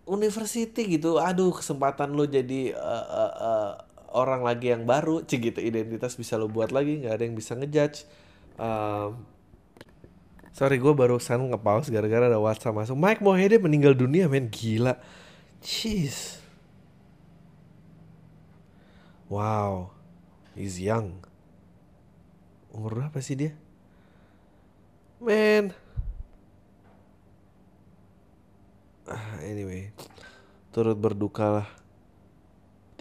university 0.09 0.99
gitu. 0.99 1.21
Aduh, 1.21 1.53
kesempatan 1.53 2.17
lo 2.17 2.25
jadi 2.25 2.73
uh, 2.73 3.07
uh, 3.09 3.35
uh, 3.37 3.73
orang 4.17 4.41
lagi 4.41 4.73
yang 4.73 4.89
baru 4.89 5.21
cik 5.21 5.53
gitu. 5.53 5.61
Identitas 5.61 6.17
bisa 6.17 6.41
lo 6.41 6.49
buat 6.49 6.73
lagi 6.73 7.05
nggak 7.05 7.13
ada 7.13 7.25
yang 7.29 7.37
bisa 7.37 7.53
ngejudge. 7.53 8.09
Um, 8.57 9.29
sorry 10.57 10.81
gue 10.81 10.93
barusan 10.97 11.53
nge-pause 11.53 11.93
gara-gara 11.93 12.25
ada 12.29 12.41
WhatsApp 12.41 12.77
masuk. 12.77 12.97
Mike 12.97 13.21
Mohede 13.21 13.61
meninggal 13.61 13.93
dunia 13.93 14.27
men. 14.33 14.49
Gila. 14.49 14.97
Cheese 15.61 16.41
wow. 19.29 19.93
He's 20.57 20.81
young 20.81 21.28
umur 22.79 22.95
berapa 22.95 23.19
sih 23.19 23.35
dia? 23.35 23.53
Men. 25.19 25.75
Ah, 29.11 29.43
anyway. 29.43 29.91
Turut 30.71 30.95
berduka 30.95 31.51
lah. 31.51 31.69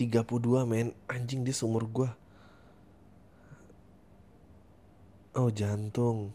32 0.02 0.66
men. 0.66 0.98
Anjing 1.06 1.46
dia 1.46 1.54
seumur 1.54 1.86
gua. 1.86 2.18
Oh 5.38 5.54
jantung. 5.54 6.34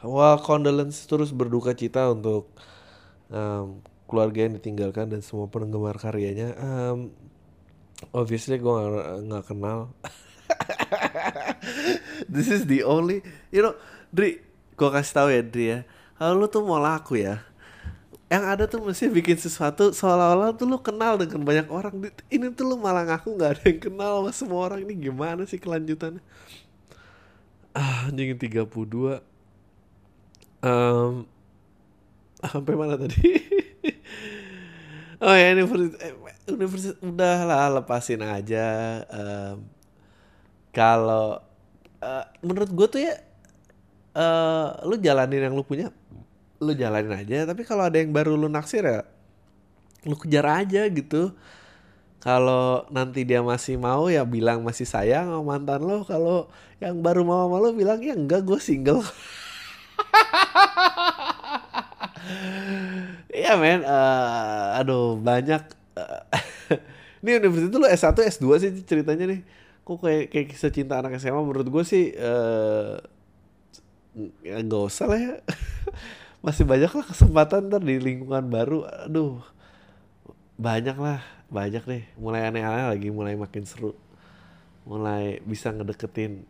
Wah 0.00 0.40
condolence. 0.40 1.04
Terus 1.04 1.28
berduka 1.36 1.76
cita 1.76 2.08
untuk 2.08 2.48
um, 3.28 3.84
keluarga 4.08 4.48
yang 4.48 4.56
ditinggalkan 4.56 5.12
dan 5.12 5.20
semua 5.20 5.52
penggemar 5.52 6.00
karyanya. 6.00 6.56
Um, 6.56 7.12
obviously 8.14 8.58
gue 8.58 8.74
nggak 9.26 9.44
kenal. 9.50 9.94
This 12.32 12.50
is 12.50 12.66
the 12.66 12.82
only 12.82 13.22
you 13.54 13.62
know 13.62 13.74
Dri 14.10 14.42
gue 14.74 14.88
kasih 14.90 15.14
tahu 15.14 15.28
ya 15.30 15.42
Dri 15.42 15.66
ya. 15.70 15.78
Kalau 16.20 16.36
lu 16.36 16.46
tuh 16.50 16.62
mau 16.66 16.82
laku 16.82 17.22
ya 17.22 17.42
yang 18.30 18.46
ada 18.46 18.70
tuh 18.70 18.78
mesti 18.78 19.10
bikin 19.10 19.34
sesuatu 19.34 19.90
seolah-olah 19.90 20.54
tuh 20.54 20.62
lu 20.62 20.78
kenal 20.78 21.18
dengan 21.18 21.42
banyak 21.42 21.66
orang. 21.66 22.14
Ini 22.30 22.54
tuh 22.54 22.62
lu 22.62 22.76
malah 22.78 23.02
ngaku 23.02 23.34
nggak 23.34 23.50
ada 23.58 23.62
yang 23.66 23.80
kenal 23.82 24.12
sama 24.22 24.30
semua 24.30 24.60
orang. 24.70 24.86
Ini 24.86 25.10
gimana 25.10 25.42
sih 25.50 25.58
kelanjutannya? 25.58 26.22
Ah 27.74 28.06
anjing 28.06 28.38
32 28.38 28.66
um, 30.62 31.26
sampai 32.38 32.74
mana 32.78 32.94
tadi 32.94 33.49
oh 35.20 35.34
ya 35.36 35.52
universitas 35.54 36.00
eh, 36.00 36.14
universitas 36.48 36.96
udah 37.04 37.36
lah 37.44 37.68
lepasin 37.80 38.24
aja 38.24 38.66
um, 39.08 39.56
kalau 40.72 41.38
uh, 42.00 42.24
menurut 42.40 42.70
gue 42.72 42.86
tuh 42.88 43.00
ya 43.04 43.14
uh, 44.16 44.80
lu 44.88 44.96
jalanin 44.98 45.50
yang 45.50 45.54
lu 45.54 45.62
punya 45.62 45.92
lu 46.60 46.72
jalanin 46.76 47.16
aja 47.16 47.48
tapi 47.48 47.64
kalau 47.64 47.88
ada 47.88 47.96
yang 48.00 48.12
baru 48.12 48.36
lu 48.36 48.48
naksir 48.48 48.84
ya 48.84 49.04
lu 50.08 50.16
kejar 50.16 50.64
aja 50.64 50.88
gitu. 50.88 51.36
Kalau 52.20 52.84
nanti 52.92 53.24
dia 53.24 53.40
masih 53.40 53.80
mau 53.80 54.12
ya 54.12 54.28
bilang 54.28 54.60
masih 54.60 54.84
sayang 54.84 55.32
sama 55.32 55.56
mantan 55.56 55.80
lo 55.80 56.04
kalau 56.04 56.52
yang 56.76 57.00
baru 57.00 57.24
mau 57.24 57.48
sama 57.48 57.56
lo 57.64 57.72
bilang 57.72 57.96
ya 58.04 58.12
enggak 58.12 58.44
gue 58.44 58.60
single 58.60 59.00
Iya 63.30 63.54
men, 63.54 63.86
uh, 63.86 64.78
aduh 64.78 65.14
banyak. 65.18 65.62
Uh, 65.94 66.22
ini 67.22 67.38
universitas 67.38 67.70
itu 67.70 67.78
lo 67.78 67.86
S1, 67.86 68.18
S2 68.18 68.46
sih 68.58 68.70
ceritanya 68.82 69.24
nih. 69.30 69.40
Kok 69.86 69.98
kayak 70.02 70.24
kayak 70.34 70.46
kisah 70.50 70.72
cinta 70.74 70.98
anak 70.98 71.18
SMA 71.22 71.38
menurut 71.38 71.66
gue 71.70 71.84
sih 71.86 72.14
uh, 72.18 72.98
ya 74.42 74.58
gak 74.66 74.82
usah 74.90 75.06
lah 75.06 75.18
ya. 75.18 75.34
Masih 76.44 76.64
banyak 76.66 76.90
lah 76.90 77.04
kesempatan 77.06 77.70
ntar 77.70 77.82
di 77.84 78.02
lingkungan 78.02 78.50
baru. 78.50 78.82
Aduh, 79.06 79.44
banyak 80.58 80.96
lah, 80.98 81.22
banyak 81.52 81.82
deh. 81.86 82.04
Mulai 82.18 82.50
aneh-aneh 82.50 82.86
lagi, 82.90 83.08
mulai 83.14 83.38
makin 83.38 83.62
seru. 83.62 83.94
Mulai 84.88 85.38
bisa 85.46 85.70
ngedeketin 85.70 86.48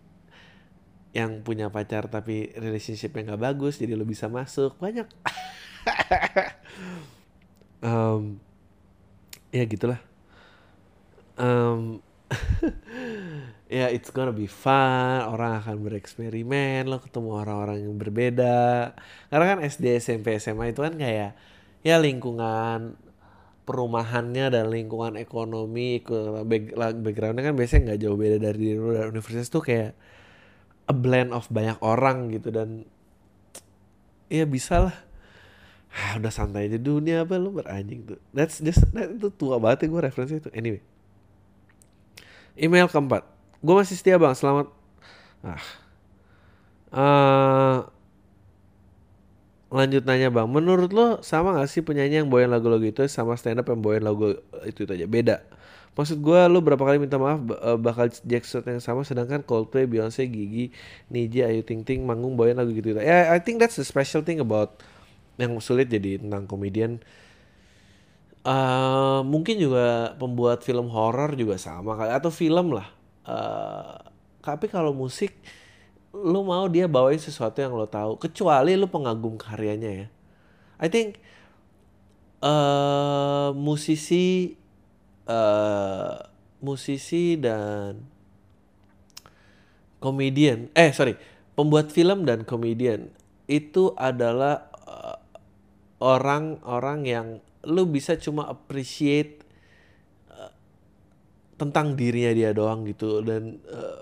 yang 1.10 1.42
punya 1.42 1.66
pacar 1.74 2.06
tapi 2.06 2.54
relationshipnya 2.54 3.34
nggak 3.34 3.42
bagus 3.42 3.82
jadi 3.82 3.98
lo 3.98 4.06
bisa 4.06 4.30
masuk 4.30 4.78
banyak 4.78 5.10
um, 7.86 8.38
ya 9.50 9.64
gitulah. 9.66 10.00
Um, 11.40 12.04
ya 13.70 13.90
it's 13.90 14.10
gonna 14.10 14.34
be 14.34 14.46
fun. 14.46 15.26
Orang 15.26 15.62
akan 15.62 15.82
bereksperimen 15.82 16.86
lo 16.86 17.02
ketemu 17.02 17.42
orang-orang 17.42 17.86
yang 17.86 17.94
berbeda. 17.96 18.94
Karena 19.30 19.44
kan 19.56 19.58
SD 19.64 19.98
SMP 19.98 20.38
SMA 20.38 20.74
itu 20.74 20.84
kan 20.84 20.94
kayak 20.94 21.34
ya 21.80 21.96
lingkungan 21.96 22.98
perumahannya 23.64 24.50
dan 24.50 24.66
lingkungan 24.66 25.14
ekonomi 25.14 26.02
backgroundnya 26.02 27.46
kan 27.46 27.54
biasanya 27.54 27.94
nggak 27.94 28.00
jauh 28.02 28.18
beda 28.18 28.36
dari 28.42 28.58
diri 28.58 28.78
lo 28.82 29.06
universitas 29.06 29.46
tuh 29.46 29.62
kayak 29.62 29.94
a 30.90 30.94
blend 30.94 31.30
of 31.30 31.46
banyak 31.48 31.78
orang 31.82 32.30
gitu. 32.34 32.50
Dan 32.50 32.86
ya 34.30 34.46
bisa 34.46 34.90
lah 34.90 34.96
ah, 35.94 36.16
udah 36.18 36.32
santai 36.32 36.70
aja 36.70 36.78
dunia 36.78 37.26
apa 37.26 37.36
lu 37.36 37.54
beranjing 37.54 38.06
tuh. 38.06 38.18
That's 38.30 38.62
just 38.62 38.86
that, 38.94 39.10
itu 39.10 39.28
tua 39.34 39.58
banget 39.58 39.86
ya 39.86 39.86
gue 39.90 40.02
referensi 40.02 40.34
itu. 40.38 40.50
Anyway. 40.54 40.82
Email 42.58 42.86
keempat. 42.90 43.26
Gue 43.60 43.74
masih 43.76 43.96
setia 43.98 44.16
bang. 44.16 44.34
Selamat. 44.34 44.68
Ah. 45.40 45.62
Uh, 46.90 47.76
lanjut 49.70 50.02
nanya 50.02 50.28
bang. 50.28 50.46
Menurut 50.50 50.90
lo 50.90 51.22
sama 51.22 51.54
gak 51.54 51.70
sih 51.70 51.82
penyanyi 51.82 52.22
yang 52.22 52.28
bawain 52.28 52.50
lagu-lagu 52.50 52.82
itu 52.82 53.06
sama 53.06 53.38
stand 53.38 53.62
up 53.62 53.70
yang 53.70 53.80
bawain 53.80 54.02
lagu 54.02 54.36
itu 54.66 54.82
itu 54.84 54.92
aja? 54.92 55.06
Beda. 55.06 55.36
Maksud 55.98 56.22
gue 56.22 56.40
lu 56.46 56.62
berapa 56.62 56.80
kali 56.80 57.02
minta 57.02 57.18
maaf 57.18 57.42
uh, 57.60 57.74
bakal 57.74 58.06
Jackson 58.22 58.62
yang 58.62 58.78
sama 58.78 59.02
sedangkan 59.02 59.42
Coldplay, 59.42 59.90
Beyonce, 59.90 60.22
Gigi, 60.30 60.70
Niji, 61.10 61.42
Ayu 61.42 61.66
Ting 61.66 61.82
Ting 61.82 62.06
manggung 62.06 62.38
bawain 62.38 62.54
lagu 62.54 62.70
gitu. 62.70 62.94
Ya, 62.94 63.02
yeah, 63.02 63.22
I 63.34 63.42
think 63.42 63.58
that's 63.58 63.74
the 63.74 63.86
special 63.86 64.22
thing 64.22 64.38
about 64.38 64.82
yang 65.40 65.56
sulit 65.58 65.88
jadi 65.88 66.20
tentang 66.20 66.44
komedian. 66.44 67.00
Uh, 68.40 69.20
mungkin 69.24 69.60
juga 69.60 70.16
pembuat 70.16 70.64
film 70.64 70.88
horor 70.88 71.36
juga 71.36 71.60
sama 71.60 71.96
kali 71.96 72.12
atau 72.12 72.32
film 72.32 72.72
lah. 72.72 72.88
Uh, 73.24 74.00
tapi 74.40 74.68
kalau 74.68 74.96
musik 74.96 75.36
lu 76.10 76.42
mau 76.42 76.66
dia 76.66 76.90
bawain 76.90 77.20
sesuatu 77.20 77.60
yang 77.62 77.76
lo 77.76 77.86
tahu 77.86 78.18
kecuali 78.18 78.74
lu 78.74 78.88
pengagum 78.88 79.36
karyanya 79.36 79.90
ya. 80.04 80.06
I 80.80 80.88
think 80.88 81.20
uh, 82.40 83.52
musisi 83.52 84.56
uh, 85.28 86.16
musisi 86.60 87.36
dan 87.36 88.04
komedian 90.00 90.72
eh 90.72 90.90
sorry 90.96 91.14
pembuat 91.54 91.92
film 91.92 92.24
dan 92.24 92.48
komedian 92.48 93.12
itu 93.44 93.92
adalah 94.00 94.69
orang-orang 96.00 97.00
yang 97.04 97.26
lu 97.68 97.84
bisa 97.84 98.16
cuma 98.16 98.48
appreciate 98.48 99.44
uh, 100.32 100.52
tentang 101.60 101.92
dirinya 101.92 102.32
dia 102.32 102.50
doang 102.56 102.88
gitu. 102.88 103.20
Dan 103.20 103.60
uh, 103.68 104.00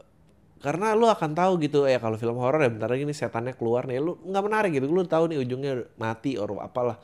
karena 0.59 0.95
lu 0.95 1.07
akan 1.07 1.35
tahu 1.35 1.59
gitu 1.63 1.87
ya 1.87 2.03
kalau 2.03 2.19
film 2.19 2.39
horor 2.39 2.63
ya 2.63 2.71
bentar 2.71 2.91
lagi 2.91 3.07
nih 3.07 3.19
setannya 3.19 3.55
keluar 3.59 3.91
nih. 3.91 3.99
Lu 3.99 4.19
nggak 4.23 4.45
menarik 4.47 4.71
gitu 4.79 4.87
lu 4.91 5.03
tahu 5.07 5.35
nih 5.35 5.39
ujungnya 5.43 5.87
mati 5.99 6.39
or 6.39 6.55
apalah. 6.63 6.99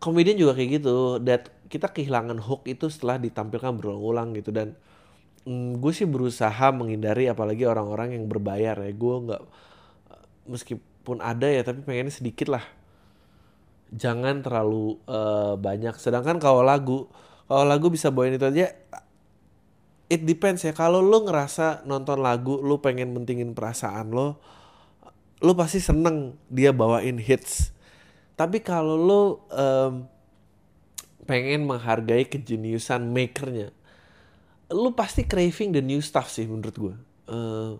Komedian 0.00 0.38
juga 0.40 0.56
kayak 0.56 0.80
gitu 0.80 1.20
that 1.20 1.52
kita 1.68 1.92
kehilangan 1.92 2.40
hook 2.40 2.64
itu 2.64 2.88
setelah 2.88 3.20
ditampilkan 3.20 3.76
berulang-ulang 3.76 4.32
gitu. 4.38 4.54
Dan 4.54 4.78
mm, 5.44 5.82
gue 5.82 5.92
sih 5.92 6.06
berusaha 6.06 6.70
menghindari 6.72 7.26
apalagi 7.26 7.66
orang-orang 7.66 8.14
yang 8.14 8.24
berbayar 8.30 8.78
ya. 8.78 8.92
Gue 8.94 9.14
nggak 9.26 9.42
meskipun 10.50 11.18
ada 11.22 11.46
ya 11.46 11.62
tapi 11.62 11.82
pengennya 11.82 12.14
sedikit 12.14 12.50
lah 12.50 12.79
jangan 13.90 14.42
terlalu 14.42 14.98
uh, 15.10 15.58
banyak. 15.58 15.94
Sedangkan 15.98 16.38
kalau 16.38 16.62
lagu 16.62 17.10
kalau 17.50 17.66
lagu 17.66 17.90
bisa 17.90 18.14
bawain 18.14 18.38
itu 18.38 18.46
aja 18.46 18.70
it 20.10 20.22
depends 20.26 20.62
ya. 20.66 20.74
Kalau 20.74 21.02
lo 21.02 21.26
ngerasa 21.26 21.86
nonton 21.86 22.22
lagu 22.22 22.58
lo 22.62 22.78
pengen 22.82 23.14
mentingin 23.14 23.54
perasaan 23.54 24.10
lo 24.10 24.38
lo 25.40 25.52
pasti 25.56 25.80
seneng 25.80 26.36
dia 26.46 26.70
bawain 26.70 27.16
hits. 27.16 27.72
Tapi 28.36 28.60
kalau 28.64 28.96
lo 28.96 29.22
um, 29.52 30.08
pengen 31.28 31.68
menghargai 31.68 32.26
kejeniusan 32.28 33.12
makernya, 33.12 33.72
lo 34.72 34.96
pasti 34.96 35.24
craving 35.28 35.76
the 35.76 35.82
new 35.84 36.00
stuff 36.00 36.28
sih 36.32 36.48
menurut 36.48 36.76
gue. 36.76 36.96
Uh, 37.30 37.76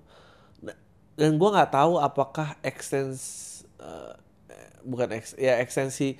dan 1.17 1.37
gue 1.37 1.49
nggak 1.53 1.73
tahu 1.73 2.01
apakah 2.01 2.57
extens 2.65 3.21
uh, 3.77 4.17
bukan 4.85 5.17
ex, 5.17 5.35
ya 5.37 5.59
ekstensi 5.61 6.17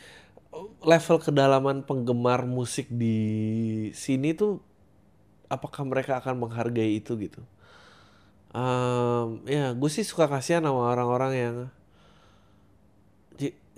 level 0.83 1.19
kedalaman 1.23 1.87
penggemar 1.87 2.43
musik 2.43 2.91
di 2.91 3.19
sini 3.95 4.35
tuh 4.35 4.59
apakah 5.47 5.87
mereka 5.87 6.19
akan 6.19 6.47
menghargai 6.47 6.99
itu 6.99 7.15
gitu. 7.19 7.43
Um, 8.51 9.47
ya 9.47 9.71
gue 9.71 9.91
sih 9.91 10.03
suka 10.03 10.27
kasihan 10.27 10.67
sama 10.67 10.91
orang-orang 10.91 11.33
yang 11.39 11.57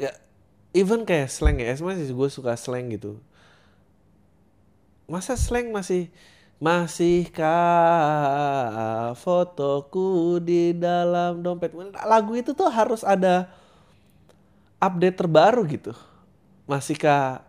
ya 0.00 0.16
even 0.72 1.04
kayak 1.04 1.28
slang 1.28 1.60
ya 1.60 1.76
masih 1.76 2.08
gue 2.08 2.28
suka 2.32 2.56
slang 2.56 2.88
gitu 2.88 3.20
masa 5.04 5.36
slang 5.36 5.68
masih 5.68 6.08
masihkah 6.56 7.52
fotoku 9.18 10.40
di 10.40 10.72
dalam 10.72 11.42
dompet 11.44 11.74
lagu 12.06 12.32
itu 12.38 12.56
tuh 12.56 12.70
harus 12.72 13.04
ada 13.04 13.50
update 14.82 15.16
terbaru 15.22 15.62
gitu. 15.70 15.94
Masihkah 16.66 17.46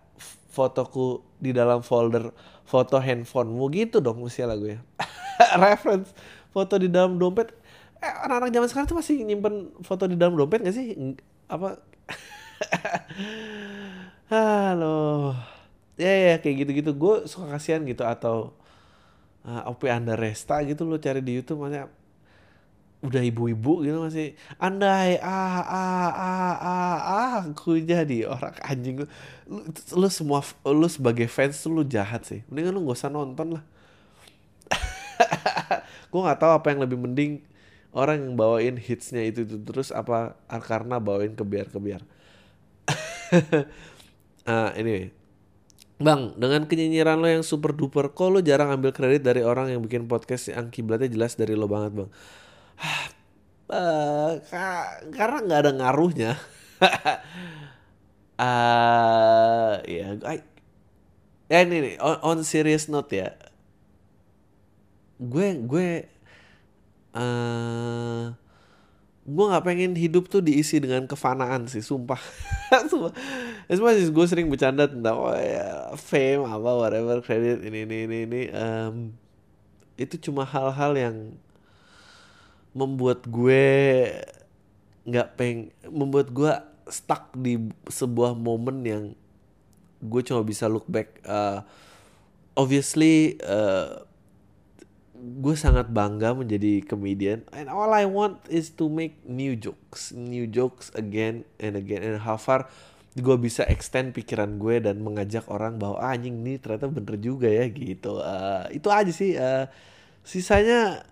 fotoku 0.54 1.26
di 1.42 1.50
dalam 1.50 1.82
folder 1.82 2.30
foto 2.62 3.02
handphonemu? 3.02 3.66
Gitu 3.74 3.98
dong 3.98 4.22
mesti 4.22 4.46
lagu 4.46 4.70
ya. 4.70 4.80
Reference 5.66 6.14
foto 6.54 6.78
di 6.78 6.86
dalam 6.86 7.18
dompet. 7.18 7.50
Eh, 7.98 8.14
anak-anak 8.30 8.54
zaman 8.54 8.70
sekarang 8.70 8.88
tuh 8.94 8.98
masih 9.02 9.18
nyimpen 9.26 9.74
foto 9.82 10.06
di 10.06 10.14
dalam 10.14 10.38
dompet 10.38 10.62
gak 10.62 10.76
sih? 10.78 10.94
Apa? 11.50 11.82
Halo. 14.32 15.34
Ya 15.98 16.14
ya 16.14 16.36
kayak 16.38 16.70
gitu-gitu. 16.70 16.94
Gue 16.94 17.26
suka 17.26 17.58
kasihan 17.58 17.82
gitu 17.82 18.06
atau 18.06 18.54
uh, 19.48 19.70
OP 19.70 19.88
Anda 19.90 20.14
Resta 20.14 20.62
gitu 20.62 20.86
lo 20.86 20.98
cari 21.00 21.22
di 21.24 21.40
YouTube 21.40 21.66
makanya 21.66 21.90
udah 23.04 23.20
ibu-ibu 23.20 23.84
gitu 23.84 24.00
masih 24.00 24.32
andai 24.56 25.20
ah 25.20 25.60
ah 25.60 26.12
ah 26.16 26.56
ah 26.56 26.98
ah 27.04 27.34
aku 27.44 27.84
jadi 27.84 28.32
orang 28.32 28.56
anjing. 28.64 29.04
Lu, 29.44 29.60
lu 30.00 30.08
semua 30.08 30.40
lu 30.64 30.88
sebagai 30.88 31.28
fans 31.28 31.60
lu 31.68 31.84
jahat 31.84 32.24
sih. 32.24 32.42
Mendingan 32.48 32.80
lu 32.80 32.88
gak 32.88 33.04
usah 33.04 33.12
nonton 33.12 33.60
lah. 33.60 33.64
Gue 36.12 36.22
nggak 36.24 36.40
tahu 36.40 36.52
apa 36.56 36.68
yang 36.72 36.80
lebih 36.88 36.98
mending 36.98 37.44
orang 37.94 38.24
yang 38.24 38.34
bawain 38.40 38.76
hitsnya 38.80 39.22
itu, 39.28 39.46
itu 39.46 39.58
terus 39.62 39.94
apa 39.94 40.40
karena 40.64 40.98
bawain 40.98 41.36
kebiar-kebiar. 41.36 42.02
Uh, 44.48 44.72
anyway. 44.80 45.14
Bang, 46.02 46.36
dengan 46.36 46.68
kenyinyiran 46.68 47.22
lo 47.22 47.30
yang 47.30 47.46
super 47.46 47.72
duper, 47.72 48.12
kok 48.12 48.28
lo 48.28 48.42
jarang 48.44 48.74
ambil 48.74 48.92
kredit 48.92 49.24
dari 49.24 49.46
orang 49.46 49.72
yang 49.72 49.80
bikin 49.80 50.10
podcast 50.10 50.52
yang 50.52 50.68
kiblatnya 50.74 51.08
jelas 51.08 51.38
dari 51.38 51.54
lo 51.54 51.70
banget 51.70 51.96
bang? 51.96 52.10
Uh, 53.74 54.32
karena 55.12 55.38
nggak 55.42 55.60
ada 55.66 55.72
ngaruhnya. 55.74 56.32
uh, 58.38 59.74
ya, 59.84 60.08
I, 60.30 60.38
ya 61.50 61.58
ini 61.66 61.78
nih, 61.82 61.96
on, 61.98 62.18
on 62.22 62.40
serious 62.46 62.86
note 62.92 63.10
ya, 63.10 63.34
gue 65.18 65.48
gue 65.66 65.88
uh, 67.18 68.34
gue 69.24 69.46
nggak 69.48 69.64
pengen 69.64 69.96
hidup 69.96 70.28
tuh 70.28 70.44
diisi 70.44 70.84
dengan 70.84 71.08
kefanaan 71.08 71.72
sih 71.72 71.80
sumpah. 71.80 72.20
Sumpah. 72.92 73.14
Sih 73.72 74.10
gue 74.12 74.26
sering 74.28 74.52
bercanda 74.52 74.90
tentang 74.90 75.16
oh 75.16 75.32
ya 75.32 75.96
fame 75.96 76.44
apa 76.44 76.70
whatever 76.76 77.24
credit 77.24 77.64
ini 77.64 77.88
ini 77.88 77.98
ini 78.10 78.18
ini 78.28 78.42
um, 78.52 79.16
itu 79.96 80.20
cuma 80.20 80.44
hal-hal 80.44 80.92
yang 80.98 81.16
membuat 82.74 83.26
gue 83.30 83.66
nggak 85.06 85.28
peng 85.38 85.70
membuat 85.88 86.28
gue 86.34 86.52
stuck 86.90 87.32
di 87.38 87.58
sebuah 87.88 88.36
momen 88.36 88.78
yang 88.84 89.04
gue 90.04 90.22
cuma 90.26 90.44
bisa 90.44 90.68
look 90.68 90.86
back 90.90 91.22
uh, 91.24 91.64
obviously 92.58 93.38
uh, 93.46 94.04
gue 95.24 95.56
sangat 95.56 95.88
bangga 95.88 96.36
menjadi 96.36 96.84
comedian. 96.84 97.48
And 97.56 97.72
all 97.72 97.96
I 97.96 98.04
want 98.04 98.44
is 98.52 98.76
to 98.76 98.92
make 98.92 99.24
new 99.24 99.56
jokes 99.56 100.12
new 100.12 100.44
jokes 100.52 100.92
again 101.00 101.48
and 101.64 101.80
again. 101.80 102.04
And 102.04 102.20
how 102.20 102.36
far 102.36 102.68
gue 103.16 103.38
bisa 103.40 103.64
extend 103.72 104.12
pikiran 104.12 104.60
gue 104.60 104.84
dan 104.84 105.00
mengajak 105.00 105.48
orang 105.48 105.80
bahwa 105.80 106.02
ah, 106.02 106.12
anjing 106.12 106.44
ini 106.44 106.60
ternyata 106.60 106.92
bener 106.92 107.16
juga 107.24 107.48
ya 107.48 107.72
gitu. 107.72 108.20
Uh, 108.20 108.68
itu 108.76 108.88
aja 108.92 109.12
sih. 109.16 109.40
Uh, 109.40 109.72
sisanya 110.28 111.08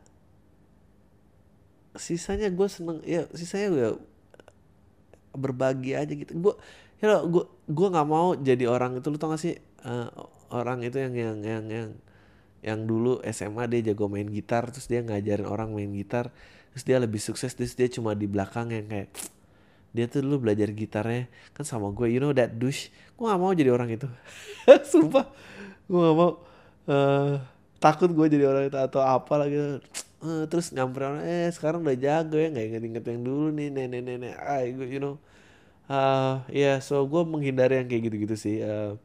sisanya 1.96 2.48
gue 2.48 2.68
seneng 2.72 3.04
ya 3.04 3.28
sisanya 3.36 3.68
gue 3.72 3.90
berbagi 5.36 5.96
aja 5.96 6.12
gitu. 6.12 6.32
Gue 6.36 6.54
you 7.02 7.08
know, 7.10 7.26
gue 7.28 7.44
gue 7.68 7.88
nggak 7.92 8.08
mau 8.08 8.38
jadi 8.38 8.70
orang 8.70 9.02
itu 9.02 9.08
lu 9.10 9.18
tau 9.18 9.34
gak 9.34 9.42
sih 9.42 9.58
uh, 9.88 10.08
orang 10.54 10.86
itu 10.86 11.02
yang 11.02 11.14
yang 11.18 11.38
yang 11.42 11.66
yang 11.68 11.90
yang 12.62 12.80
dulu 12.86 13.18
SMA 13.34 13.66
dia 13.74 13.92
jago 13.92 14.06
main 14.06 14.30
gitar 14.30 14.70
terus 14.70 14.86
dia 14.86 15.02
ngajarin 15.02 15.50
orang 15.50 15.74
main 15.74 15.90
gitar 15.98 16.30
terus 16.72 16.86
dia 16.86 17.02
lebih 17.02 17.18
sukses 17.18 17.58
terus 17.58 17.74
dia 17.74 17.90
cuma 17.90 18.14
di 18.14 18.30
belakang 18.30 18.70
yang 18.70 18.86
kayak 18.86 19.10
dia 19.98 20.06
tuh 20.08 20.22
dulu 20.22 20.48
belajar 20.48 20.70
gitarnya 20.72 21.26
kan 21.58 21.66
sama 21.66 21.90
gue 21.92 22.08
you 22.08 22.22
know 22.22 22.32
that 22.32 22.56
douche? 22.56 22.94
Gue 23.18 23.28
gak 23.28 23.42
mau 23.42 23.52
jadi 23.52 23.74
orang 23.74 23.90
itu. 23.92 24.08
Sumpah 24.92 25.26
gue 25.90 26.00
gak 26.00 26.16
mau 26.16 26.32
uh, 26.88 27.42
takut 27.82 28.14
gue 28.14 28.26
jadi 28.30 28.46
orang 28.46 28.70
itu 28.70 28.78
atau 28.78 29.02
apa 29.02 29.34
lagi 29.42 29.82
uh, 30.24 30.44
terus 30.48 30.74
nyamperin 30.74 31.22
eh 31.26 31.50
sekarang 31.52 31.86
udah 31.86 31.98
jago 31.98 32.38
ya 32.38 32.48
nggak 32.54 32.66
inget-inget 32.72 33.04
yang 33.10 33.22
dulu 33.26 33.48
nih 33.54 33.68
nenek 33.74 34.02
nenek 34.02 34.34
ah 34.38 34.64
you 34.66 35.02
know. 35.02 35.18
Uh, 35.92 36.40
ya 36.48 36.56
yeah, 36.56 36.76
so 36.80 37.04
gue 37.04 37.22
menghindari 37.28 37.84
yang 37.84 37.88
kayak 37.92 38.08
gitu-gitu 38.08 38.36
sih. 38.40 38.64
Uh, 38.64 38.96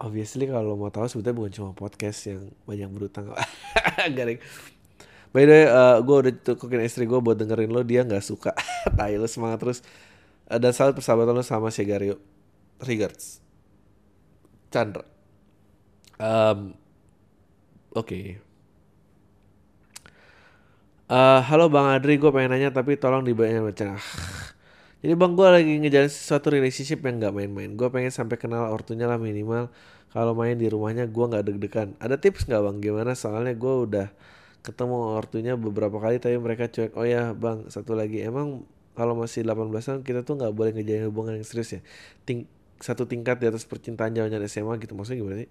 obviously 0.00 0.50
kalau 0.50 0.74
mau 0.74 0.90
tahu 0.90 1.06
sebetulnya 1.06 1.38
bukan 1.38 1.52
cuma 1.54 1.70
podcast 1.72 2.26
yang 2.26 2.50
banyak 2.66 2.90
berutang 2.90 3.30
garing 4.18 4.42
by 5.30 5.46
the 5.46 5.54
way 5.54 5.64
uh, 5.66 6.02
gue 6.02 6.16
udah 6.26 6.32
tukerin 6.42 6.86
istri 6.86 7.06
gue 7.06 7.18
buat 7.18 7.38
dengerin 7.38 7.70
lo 7.70 7.82
dia 7.82 8.06
nggak 8.06 8.22
suka. 8.22 8.54
Tai 8.98 9.14
lo 9.18 9.26
semangat 9.26 9.58
terus. 9.62 9.78
Uh, 10.46 10.58
dan 10.58 10.70
salut 10.70 10.94
persahabatan 10.94 11.34
lo 11.34 11.42
sama 11.42 11.74
Shegario 11.74 12.18
regards. 12.82 13.42
Chandra. 14.70 15.06
Um, 16.18 16.74
oke. 17.94 18.53
Uh, 21.10 21.40
halo 21.44 21.68
bang 21.68 21.98
Adri 21.98 22.16
gue 22.16 22.30
pengen 22.32 22.56
nanya 22.56 22.70
tapi 22.72 22.96
tolong 22.96 23.24
dibayar 23.24 23.60
macam 23.60 23.98
jadi 25.04 25.20
bang 25.20 25.32
gue 25.36 25.48
lagi 25.52 25.72
ngejalan 25.84 26.08
sesuatu 26.08 26.48
relationship 26.48 27.04
yang 27.04 27.20
gak 27.20 27.36
main-main. 27.36 27.76
Gue 27.76 27.92
pengen 27.92 28.08
sampai 28.08 28.40
kenal 28.40 28.72
ortunya 28.72 29.04
lah 29.04 29.20
minimal. 29.20 29.68
Kalau 30.16 30.32
main 30.32 30.56
di 30.56 30.64
rumahnya 30.64 31.04
gue 31.12 31.24
gak 31.28 31.44
deg-degan. 31.44 31.92
Ada 32.00 32.16
tips 32.16 32.48
gak 32.48 32.64
bang? 32.64 32.80
Gimana? 32.80 33.12
Soalnya 33.12 33.52
gue 33.52 33.74
udah 33.84 34.08
ketemu 34.64 34.96
ortunya 35.12 35.60
beberapa 35.60 36.00
kali 36.00 36.24
tapi 36.24 36.40
mereka 36.40 36.72
cuek. 36.72 36.96
Oh 36.96 37.04
ya 37.04 37.36
bang, 37.36 37.68
satu 37.68 37.92
lagi. 37.92 38.24
Emang 38.24 38.64
kalau 38.96 39.12
masih 39.12 39.44
18 39.44 39.76
tahun 39.76 40.00
kita 40.08 40.24
tuh 40.24 40.40
gak 40.40 40.56
boleh 40.56 40.72
ngejalin 40.72 41.12
hubungan 41.12 41.36
yang 41.36 41.44
serius 41.44 41.76
ya. 41.76 41.80
Ting 42.24 42.48
satu 42.80 43.04
tingkat 43.04 43.44
di 43.44 43.52
atas 43.52 43.68
percintaan 43.68 44.16
jawaban 44.16 44.40
SMA 44.48 44.80
gitu. 44.80 44.96
Maksudnya 44.96 45.20
gimana 45.20 45.36
sih? 45.44 45.50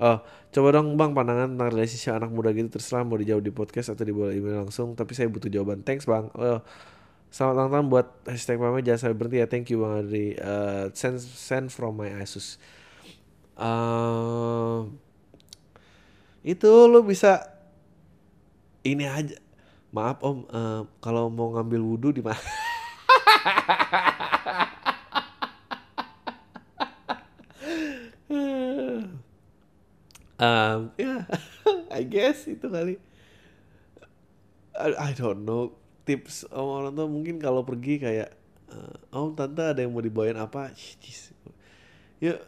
Oh, 0.00 0.18
coba 0.24 0.68
dong 0.80 0.96
bang 0.96 1.12
pandangan 1.12 1.52
tentang 1.52 1.70
relationship 1.76 2.16
anak 2.16 2.32
muda 2.32 2.56
gitu 2.56 2.72
terserah 2.72 3.04
mau 3.04 3.20
dijawab 3.20 3.44
di 3.44 3.52
podcast 3.52 3.92
atau 3.92 4.02
di 4.02 4.16
bawah 4.16 4.32
email 4.32 4.64
langsung. 4.64 4.96
Tapi 4.96 5.12
saya 5.12 5.28
butuh 5.28 5.52
jawaban. 5.52 5.84
Thanks 5.84 6.08
bang. 6.08 6.32
Oh, 6.32 6.64
Selamat 7.30 7.54
ulang 7.54 7.70
tahun 7.70 7.86
buat 7.94 8.06
hashtag 8.26 8.58
mama 8.58 8.82
jangan 8.82 9.06
sampai 9.06 9.16
berhenti 9.22 9.38
ya. 9.38 9.46
Thank 9.46 9.70
you 9.70 9.78
Bang 9.78 10.02
Adri. 10.02 10.34
Uh, 10.34 10.90
send, 10.98 11.22
send 11.22 11.70
from 11.70 11.94
my 11.94 12.10
Asus. 12.18 12.58
Uh, 13.54 14.90
itu 16.42 16.66
lo 16.90 17.06
bisa 17.06 17.46
ini 18.82 19.06
aja. 19.06 19.38
Maaf 19.94 20.18
Om, 20.26 20.42
uh, 20.50 20.82
kalau 20.98 21.30
mau 21.30 21.54
ngambil 21.54 21.78
wudhu 21.86 22.10
di 22.10 22.22
mana? 22.22 22.42
um, 30.40 30.80
ya, 30.96 31.04
yeah. 31.04 31.20
I 31.96 32.02
guess 32.08 32.48
itu 32.48 32.66
kali. 32.66 32.96
I, 34.74 34.88
I 34.96 35.10
don't 35.12 35.44
know. 35.44 35.76
Tips 36.08 36.48
om 36.48 36.80
orang 36.80 36.96
tua 36.96 37.06
mungkin 37.06 37.36
kalau 37.36 37.62
pergi 37.62 38.00
kayak 38.00 38.32
uh, 38.72 38.96
om 39.12 39.36
tante 39.36 39.60
ada 39.60 39.80
yang 39.84 39.92
mau 39.92 40.00
dibawain 40.00 40.40
apa? 40.40 40.72
Ya. 42.18 42.40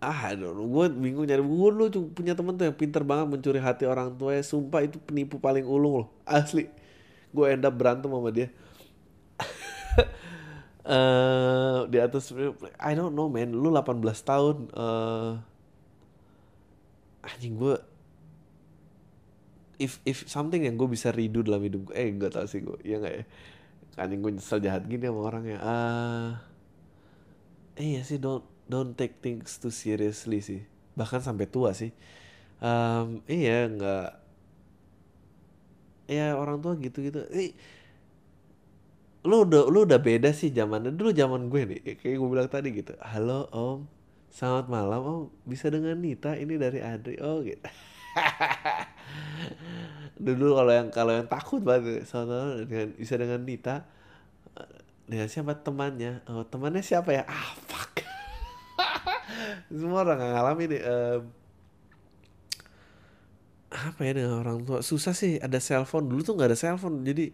Ah 0.00 0.32
aduh 0.32 0.56
gue 0.56 0.84
bingung 0.96 1.28
nyari. 1.28 1.44
Gue 1.44 1.70
lu 1.72 1.84
punya 2.12 2.32
temen 2.32 2.56
tuh 2.56 2.68
yang 2.68 2.76
pinter 2.76 3.04
banget 3.04 3.26
mencuri 3.28 3.60
hati 3.60 3.84
orang 3.84 4.16
tua. 4.16 4.36
Ya 4.36 4.42
sumpah 4.42 4.80
itu 4.84 4.96
penipu 5.00 5.36
paling 5.36 5.68
ulung 5.68 6.04
loh. 6.04 6.08
Asli. 6.24 6.72
Gue 7.32 7.52
end 7.52 7.68
up 7.68 7.76
berantem 7.76 8.08
sama 8.08 8.32
dia. 8.32 8.48
Uh, 10.86 11.84
di 11.92 12.00
atas 12.00 12.32
I 12.80 12.96
don't 12.96 13.12
know 13.12 13.28
man. 13.28 13.52
Lu 13.52 13.68
18 13.68 14.00
tahun 14.24 14.56
uh, 14.72 15.55
anjing 17.26 17.58
gue 17.58 17.74
if 19.76 20.00
if 20.08 20.24
something 20.24 20.64
yang 20.64 20.80
gue 20.80 20.88
bisa 20.88 21.12
redo 21.12 21.44
dalam 21.44 21.60
hidup 21.60 21.92
gue 21.92 21.94
eh 21.96 22.08
gak 22.16 22.32
tau 22.38 22.46
sih 22.48 22.64
gue 22.64 22.78
ya 22.80 22.96
nggak 22.96 23.14
ya? 23.14 23.24
Anjing 23.96 24.20
gue 24.20 24.32
nyesel 24.36 24.60
jahat 24.60 24.84
gini 24.84 25.08
sama 25.08 25.20
orangnya. 25.24 25.58
Ah 25.60 25.68
uh, 25.68 26.30
eh 27.80 28.00
ya 28.00 28.02
sih 28.04 28.20
don't 28.20 28.44
don't 28.68 28.92
take 28.96 29.20
things 29.24 29.56
too 29.60 29.72
seriously 29.72 30.40
sih. 30.44 30.60
Bahkan 30.96 31.20
sampai 31.24 31.48
tua 31.48 31.72
sih. 31.72 31.92
Um, 32.60 33.24
iya 33.28 33.68
nggak. 33.68 34.08
Ya 36.12 36.38
orang 36.38 36.62
tua 36.62 36.78
gitu 36.78 37.02
gitu 37.02 37.26
eh, 37.34 37.50
lu 39.26 39.42
udah 39.42 39.66
lu 39.66 39.84
udah 39.84 40.00
beda 40.00 40.30
sih 40.32 40.52
zamannya. 40.52 40.92
Dulu 40.92 41.10
zaman 41.12 41.48
gue 41.52 41.62
nih 41.68 41.80
kayak 42.00 42.16
gue 42.20 42.28
bilang 42.28 42.48
tadi 42.48 42.68
gitu. 42.72 42.92
Halo 43.00 43.48
om 43.52 43.95
selamat 44.36 44.66
malam. 44.68 45.00
Om 45.00 45.20
bisa 45.48 45.72
dengan 45.72 45.96
Nita? 45.96 46.36
Ini 46.36 46.60
dari 46.60 46.84
Adri 46.84 47.16
oh 47.24 47.40
gitu. 47.40 47.64
Dulu 50.26 50.60
kalau 50.60 50.72
yang 50.76 50.88
kalau 50.92 51.12
yang 51.16 51.24
takut 51.24 51.64
banget 51.64 52.04
soalnya 52.04 52.68
dengan 52.68 52.92
bisa 53.00 53.16
dengan 53.16 53.40
Nita. 53.40 53.88
Dengan 55.08 55.28
siapa? 55.32 55.56
Temannya. 55.56 56.20
Oh 56.28 56.44
temannya 56.44 56.84
siapa 56.84 57.16
ya? 57.16 57.24
Ah 57.24 57.56
fuck. 57.64 58.04
Semua 59.72 60.04
orang 60.04 60.20
ngalamin 60.20 60.68
nih 60.76 60.82
um, 60.84 61.20
apa 63.72 64.00
ya 64.04 64.12
dengan 64.20 64.44
orang 64.44 64.60
tua? 64.68 64.84
Susah 64.84 65.16
sih 65.16 65.40
ada 65.40 65.56
cellphone 65.56 66.12
dulu 66.12 66.20
tuh 66.20 66.36
nggak 66.36 66.52
ada 66.52 66.58
cellphone 66.60 67.00
jadi 67.08 67.32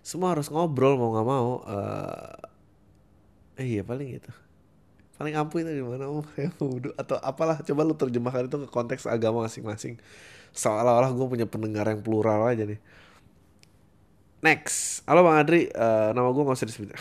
semua 0.00 0.32
harus 0.32 0.48
ngobrol 0.48 0.96
mau 0.96 1.12
nggak 1.12 1.28
mau. 1.28 1.50
Uh, 1.68 3.60
eh 3.60 3.76
iya 3.76 3.84
paling 3.84 4.16
gitu 4.16 4.32
paling 5.20 5.36
ampuh 5.36 5.60
itu 5.60 5.84
gimana? 5.84 6.08
Oh 6.08 6.24
ya 6.32 6.48
wudhu 6.56 6.96
atau 6.96 7.20
apalah. 7.20 7.60
Coba 7.60 7.84
lu 7.84 7.92
terjemahkan 7.92 8.48
itu 8.48 8.56
ke 8.64 8.68
konteks 8.72 9.04
agama 9.04 9.44
masing-masing. 9.44 10.00
Seolah-olah 10.56 11.12
gue 11.12 11.26
punya 11.28 11.44
pendengar 11.44 11.84
yang 11.92 12.00
plural 12.00 12.40
aja 12.48 12.64
nih. 12.64 12.80
Next. 14.40 15.04
Halo 15.04 15.20
bang 15.28 15.36
Adri. 15.36 15.68
Uh, 15.76 16.16
nama 16.16 16.32
gue 16.32 16.40
nggak 16.40 16.56
usah 16.56 16.68
disebut. 16.72 16.96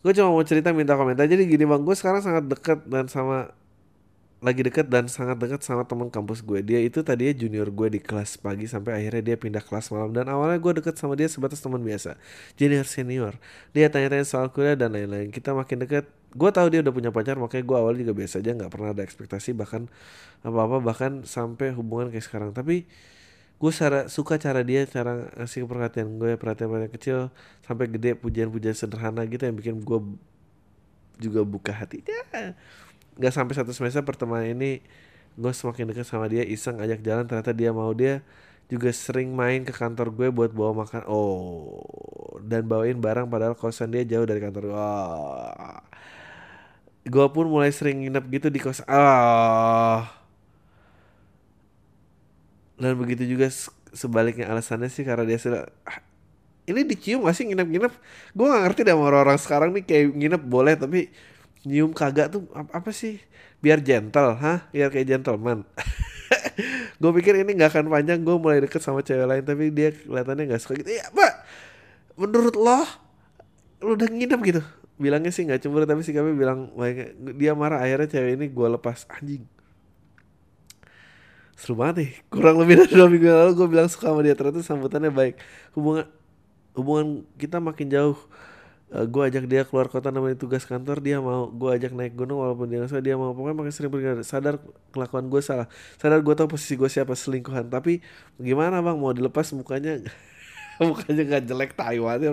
Gue 0.00 0.16
cuma 0.16 0.32
mau 0.32 0.40
cerita 0.40 0.72
minta 0.72 0.96
komentar. 0.96 1.28
Jadi 1.28 1.44
gini 1.44 1.68
bang 1.68 1.84
gue 1.84 1.92
sekarang 1.92 2.24
sangat 2.24 2.48
dekat 2.48 2.88
dan 2.88 3.04
sama 3.12 3.52
lagi 4.40 4.64
deket 4.64 4.88
dan 4.88 5.04
sangat 5.12 5.36
dekat 5.36 5.60
sama 5.60 5.84
teman 5.84 6.08
kampus 6.08 6.40
gue. 6.40 6.64
Dia 6.64 6.80
itu 6.80 7.04
tadinya 7.04 7.36
junior 7.36 7.68
gue 7.68 7.88
di 7.92 8.00
kelas 8.00 8.40
pagi 8.40 8.64
sampai 8.64 8.96
akhirnya 8.96 9.20
dia 9.20 9.36
pindah 9.36 9.60
kelas 9.60 9.92
malam. 9.92 10.16
Dan 10.16 10.32
awalnya 10.32 10.56
gue 10.56 10.72
deket 10.80 10.96
sama 10.96 11.20
dia 11.20 11.28
sebatas 11.28 11.60
teman 11.60 11.84
biasa, 11.84 12.16
junior 12.56 12.88
senior. 12.88 13.36
Dia 13.76 13.92
tanya-tanya 13.92 14.24
soal 14.24 14.48
kuliah 14.48 14.72
dan 14.72 14.96
lain-lain. 14.96 15.28
Kita 15.28 15.52
makin 15.52 15.84
deket. 15.84 16.08
Gue 16.30 16.50
tahu 16.54 16.70
dia 16.70 16.80
udah 16.84 16.94
punya 16.94 17.10
pacar, 17.10 17.34
makanya 17.38 17.64
gue 17.66 17.76
awalnya 17.76 18.00
juga 18.06 18.14
biasa 18.22 18.38
aja, 18.38 18.50
nggak 18.54 18.70
pernah 18.70 18.94
ada 18.94 19.02
ekspektasi 19.02 19.50
bahkan 19.56 19.90
apa-apa 20.46 20.78
bahkan 20.78 21.26
sampai 21.26 21.74
hubungan 21.74 22.08
kayak 22.14 22.24
sekarang. 22.26 22.50
Tapi 22.54 22.86
gue 23.60 23.72
cara, 23.76 24.08
suka 24.08 24.40
cara 24.40 24.64
dia 24.64 24.88
cara 24.88 25.28
ngasih 25.36 25.68
perhatian 25.68 26.16
gue 26.16 26.32
perhatian 26.40 26.72
perhatian 26.72 26.92
kecil 26.96 27.18
sampai 27.60 27.92
gede 27.92 28.16
pujian-pujian 28.16 28.72
sederhana 28.72 29.20
gitu 29.28 29.44
yang 29.44 29.52
bikin 29.52 29.84
gue 29.84 30.00
juga 31.20 31.44
buka 31.44 31.68
hati 31.76 32.00
ya 32.08 32.56
nggak 33.20 33.32
sampai 33.36 33.52
satu 33.52 33.76
semester 33.76 34.00
pertemanan 34.00 34.56
ini 34.56 34.80
gue 35.36 35.52
semakin 35.52 35.92
dekat 35.92 36.08
sama 36.08 36.24
dia 36.32 36.40
iseng 36.40 36.80
ajak 36.80 37.04
jalan 37.04 37.28
ternyata 37.28 37.52
dia 37.52 37.70
mau 37.76 37.92
dia 37.92 38.24
juga 38.72 38.88
sering 38.96 39.28
main 39.36 39.60
ke 39.60 39.76
kantor 39.76 40.08
gue 40.08 40.28
buat 40.32 40.56
bawa 40.56 40.88
makan 40.88 41.04
oh 41.04 41.84
dan 42.40 42.64
bawain 42.64 42.96
barang 42.96 43.28
padahal 43.28 43.52
kosan 43.60 43.92
dia 43.92 44.08
jauh 44.08 44.24
dari 44.24 44.40
kantor 44.40 44.72
gue 44.72 44.78
oh. 44.78 45.84
Gue 47.04 47.26
pun 47.32 47.46
mulai 47.48 47.72
sering 47.72 48.04
nginep 48.04 48.24
gitu 48.28 48.46
di 48.52 48.60
kos. 48.60 48.84
Ah. 48.84 48.96
Oh. 48.96 50.02
dan 52.80 52.96
begitu 52.96 53.28
juga 53.28 53.52
sebaliknya 53.92 54.48
alasannya 54.48 54.88
sih 54.88 55.04
karena 55.04 55.28
dia 55.28 55.36
sudah 55.36 55.68
ini 56.64 56.80
dicium 56.86 57.28
gak 57.28 57.36
sih 57.36 57.44
nginep-nginep? 57.44 57.92
Gue 58.32 58.46
gak 58.48 58.62
ngerti 58.64 58.80
deh 58.88 58.94
sama 58.96 59.04
orang-orang 59.12 59.36
sekarang 59.36 59.70
nih 59.76 59.84
kayak 59.84 60.04
nginep 60.16 60.42
boleh 60.48 60.74
tapi 60.80 61.12
nyium 61.68 61.92
kagak 61.92 62.32
tuh 62.32 62.48
apa, 62.56 62.80
apa 62.80 62.90
sih? 62.94 63.20
Biar 63.60 63.84
gentle 63.84 64.38
hah? 64.40 64.64
Biar 64.72 64.88
kayak 64.88 65.18
gentleman. 65.18 65.68
Gue 67.00 67.10
pikir 67.20 67.36
ini 67.36 67.52
nggak 67.56 67.72
akan 67.76 67.86
panjang 67.88 68.20
gue 68.20 68.36
mulai 68.36 68.60
deket 68.64 68.80
sama 68.80 69.00
cewek 69.00 69.24
lain 69.24 69.44
tapi 69.44 69.72
dia 69.72 69.92
kelihatannya 69.92 70.44
nggak 70.52 70.60
suka 70.62 70.80
gitu. 70.80 70.88
Ya 70.92 71.08
pak 71.12 71.32
menurut 72.20 72.52
lo 72.52 72.84
lo 73.80 73.96
udah 73.96 74.08
nginep 74.12 74.40
gitu 74.44 74.62
bilangnya 75.00 75.32
sih 75.32 75.48
nggak 75.48 75.64
cemburu 75.64 75.88
tapi 75.88 76.04
si 76.04 76.12
kami 76.12 76.36
bilang 76.36 76.68
dia 77.40 77.56
marah 77.56 77.80
akhirnya 77.80 78.12
cewek 78.12 78.36
ini 78.36 78.46
gue 78.52 78.68
lepas. 78.68 79.08
Anjing. 79.08 79.48
Seru 81.56 81.76
banget 81.76 81.96
nih 82.04 82.10
kurang 82.28 82.60
lebih 82.60 82.84
dari 82.84 82.92
dua 82.92 83.08
minggu 83.08 83.28
lalu 83.28 83.52
gue 83.56 83.68
bilang 83.68 83.88
suka 83.88 84.12
sama 84.12 84.20
dia 84.20 84.36
ternyata 84.36 84.60
sambutannya 84.60 85.08
baik. 85.08 85.40
Hubungan 85.72 86.04
hubungan 86.76 87.06
kita 87.40 87.58
makin 87.58 87.88
jauh. 87.88 88.20
Uh, 88.90 89.02
eh, 89.02 89.06
gue 89.06 89.22
ajak 89.22 89.44
dia 89.46 89.62
keluar 89.64 89.86
kota 89.86 90.10
namanya 90.10 90.34
tugas 90.34 90.66
kantor 90.66 90.98
dia 90.98 91.22
mau 91.22 91.46
gue 91.46 91.70
ajak 91.78 91.94
naik 91.94 92.18
gunung 92.18 92.42
walaupun 92.44 92.68
dia 92.68 92.84
nggak 92.84 93.00
dia 93.00 93.16
mau. 93.16 93.32
Pokoknya 93.32 93.56
makin 93.56 93.72
sering 93.72 93.90
pergi. 93.92 94.20
Sadar 94.20 94.60
kelakuan 94.92 95.32
gue 95.32 95.40
salah. 95.40 95.66
Sadar 95.96 96.20
gue 96.20 96.34
tahu 96.36 96.52
posisi 96.52 96.76
gue 96.76 96.90
siapa 96.92 97.16
selingkuhan. 97.16 97.72
Tapi 97.72 98.04
gimana 98.36 98.84
bang? 98.84 99.00
Mau 99.00 99.16
dilepas 99.16 99.48
mukanya 99.56 100.00
mukanya 100.80 101.22
nggak 101.24 101.42
jelek 101.48 101.72
Taiwan 101.76 102.20
ya 102.20 102.30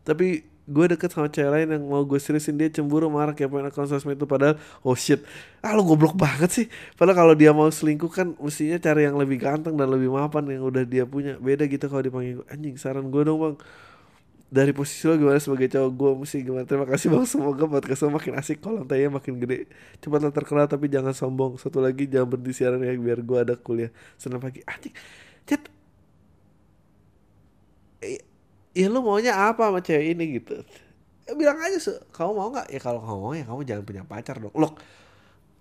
tapi 0.00 0.42
gue 0.68 0.84
deket 0.92 1.10
sama 1.10 1.26
cewek 1.32 1.50
lain 1.50 1.68
yang 1.78 1.84
mau 1.88 2.04
gue 2.04 2.20
seriusin 2.20 2.54
dia 2.60 2.68
cemburu 2.68 3.08
marah 3.08 3.32
kayak 3.32 3.50
pengen 3.50 3.66
akun 3.72 3.88
sosmed 3.88 4.16
itu 4.18 4.26
padahal 4.28 4.60
oh 4.84 4.94
shit. 4.94 5.24
Ah 5.64 5.72
lo 5.72 5.82
goblok 5.82 6.14
banget 6.14 6.50
sih. 6.52 6.66
Padahal 6.94 7.16
kalau 7.26 7.34
dia 7.34 7.50
mau 7.50 7.66
selingkuh 7.68 8.12
kan 8.12 8.36
mestinya 8.38 8.76
cari 8.78 9.08
yang 9.08 9.16
lebih 9.16 9.40
ganteng 9.40 9.74
dan 9.74 9.88
lebih 9.90 10.12
mapan 10.12 10.46
yang 10.46 10.62
udah 10.66 10.84
dia 10.86 11.08
punya. 11.08 11.40
Beda 11.40 11.64
gitu 11.66 11.86
kalau 11.88 12.02
dipanggil 12.04 12.44
anjing 12.52 12.76
saran 12.76 13.08
gue 13.08 13.22
dong 13.24 13.38
bang. 13.40 13.56
Dari 14.50 14.74
posisi 14.74 15.06
lo 15.06 15.14
gimana 15.14 15.38
sebagai 15.38 15.70
cowok 15.70 15.90
gue 15.94 16.10
mesti 16.26 16.36
gimana? 16.42 16.64
Terima 16.66 16.86
kasih 16.86 17.06
bang. 17.14 17.24
Semoga 17.26 17.64
podcast 17.70 18.02
lo 18.06 18.10
makin 18.14 18.34
asik 18.38 18.58
kolam 18.62 18.86
tanya 18.86 19.10
makin 19.10 19.38
gede. 19.38 19.70
Cepatlah 20.02 20.34
terkenal 20.34 20.66
tapi 20.66 20.90
jangan 20.90 21.14
sombong. 21.14 21.58
Satu 21.58 21.78
lagi 21.78 22.10
jangan 22.10 22.34
berhenti 22.34 22.52
siaran 22.54 22.82
ya 22.82 22.94
biar 22.94 23.22
gue 23.22 23.38
ada 23.38 23.54
kuliah. 23.58 23.90
Senang 24.18 24.42
pagi. 24.42 24.62
Anjing 24.66 24.94
chat 25.46 25.62
ya 28.76 28.86
lu 28.86 29.00
maunya 29.02 29.34
apa 29.34 29.70
sama 29.70 29.80
cewek 29.82 30.16
ini? 30.16 30.24
Gitu. 30.40 30.60
Ya, 31.26 31.32
bilang 31.38 31.58
aja 31.62 31.78
kamu 32.14 32.32
mau 32.34 32.48
nggak? 32.50 32.68
Ya 32.70 32.80
kalau 32.82 33.00
kamu 33.02 33.18
mau 33.20 33.34
ya 33.34 33.44
kamu 33.46 33.60
jangan 33.66 33.84
punya 33.84 34.02
pacar 34.06 34.36
dong. 34.38 34.54
Lo 34.54 34.74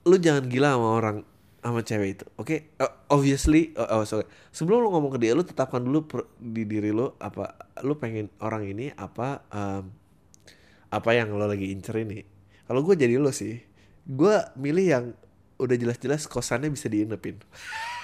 lu 0.08 0.16
jangan 0.18 0.48
gila 0.48 0.80
sama 0.80 0.90
orang 0.96 1.18
sama 1.60 1.82
cewek 1.84 2.10
itu 2.16 2.26
oke? 2.40 2.48
Okay? 2.48 2.60
uh, 2.80 2.92
obviously 3.12 3.76
uh, 3.76 4.00
oh 4.00 4.04
sorry. 4.08 4.26
Sebelum 4.50 4.86
lu 4.86 4.90
ngomong 4.96 5.16
ke 5.16 5.20
dia 5.20 5.36
lu 5.36 5.44
tetapkan 5.44 5.84
dulu 5.84 6.08
per, 6.08 6.20
di 6.40 6.64
diri 6.64 6.90
lu 6.90 7.12
apa 7.20 7.56
lu 7.84 8.00
pengen 8.00 8.32
orang 8.40 8.64
ini 8.66 8.90
apa 8.96 9.44
um, 9.52 9.84
apa 10.90 11.10
yang 11.14 11.36
lo 11.36 11.46
lagi 11.46 11.70
incer 11.70 12.00
ini. 12.02 12.24
Kalau 12.66 12.86
gue 12.86 12.96
jadi 12.96 13.18
lo 13.18 13.34
sih 13.34 13.70
gue 14.10 14.36
milih 14.58 14.86
yang 14.90 15.06
udah 15.62 15.76
jelas-jelas 15.78 16.26
kosannya 16.26 16.74
bisa 16.74 16.90
diinepin 16.90 17.38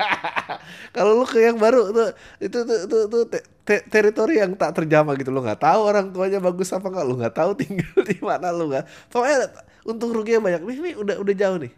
kalau 0.96 1.22
lu 1.22 1.26
ke 1.26 1.38
yang 1.40 1.56
baru 1.56 1.92
tuh 1.92 2.10
itu 2.40 2.58
tuh 2.64 2.78
tuh, 2.88 3.02
tuh 3.08 3.22
te, 3.28 3.38
te, 3.64 3.74
teritori 3.88 4.40
yang 4.40 4.52
tak 4.56 4.76
terjamah 4.76 5.14
gitu. 5.16 5.30
Lu 5.32 5.44
nggak 5.44 5.60
tahu 5.60 5.80
orang 5.84 6.10
tuanya 6.10 6.38
bagus 6.42 6.72
apa 6.72 6.86
nggak. 6.88 7.06
Lu 7.06 7.14
nggak 7.18 7.34
tahu 7.34 7.50
tinggal 7.60 7.94
di 8.04 8.18
mana 8.20 8.50
lu 8.52 8.70
nggak. 8.70 8.84
Pokoknya 9.12 9.38
untung 9.86 10.10
ruginya 10.12 10.40
banyak. 10.42 10.62
Nih, 10.64 10.78
nih 10.80 10.94
udah 10.98 11.16
udah 11.20 11.34
jauh 11.34 11.58
nih. 11.60 11.72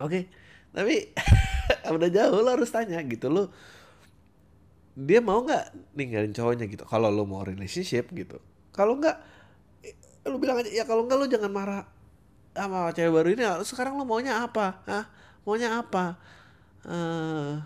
Oke. 0.00 0.10
Okay. 0.10 0.22
tapi 0.70 0.94
udah 1.98 2.08
jauh 2.14 2.38
lo 2.40 2.50
harus 2.54 2.70
tanya 2.70 2.98
gitu. 3.02 3.26
Lu 3.26 3.50
dia 4.94 5.18
mau 5.22 5.42
nggak 5.42 5.96
ninggalin 5.96 6.32
cowoknya 6.34 6.66
gitu? 6.70 6.84
Kalau 6.86 7.08
lu 7.10 7.26
mau 7.26 7.42
relationship 7.42 8.10
gitu. 8.14 8.38
Kalau 8.70 8.96
nggak 8.98 9.16
lu 10.28 10.36
bilang 10.36 10.60
aja 10.60 10.68
ya 10.68 10.84
kalau 10.84 11.08
nggak 11.08 11.18
lu 11.18 11.26
jangan 11.26 11.50
marah 11.50 11.82
sama 12.54 12.90
cewek 12.94 13.12
baru 13.12 13.28
ini. 13.34 13.44
Sekarang 13.66 13.98
lu 13.98 14.06
maunya 14.06 14.46
apa? 14.46 14.82
Hah? 14.86 15.06
maunya 15.44 15.80
apa 15.80 16.20
uh, 16.86 17.58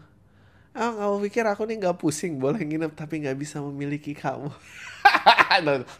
ah 0.74 0.90
kamu 0.90 1.30
pikir 1.30 1.46
aku 1.46 1.62
nih 1.70 1.78
nggak 1.78 2.02
pusing 2.02 2.42
boleh 2.42 2.58
nginep 2.58 2.98
tapi 2.98 3.22
nggak 3.22 3.38
bisa 3.38 3.62
memiliki 3.62 4.10
kamu. 4.16 4.50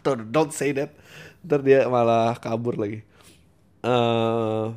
Don't, 0.03 0.35
don't 0.35 0.51
say 0.51 0.75
that. 0.75 0.91
Ntar 1.45 1.61
dia 1.63 1.87
malah 1.87 2.35
kabur 2.41 2.75
lagi. 2.75 3.05
Uh, 3.85 4.73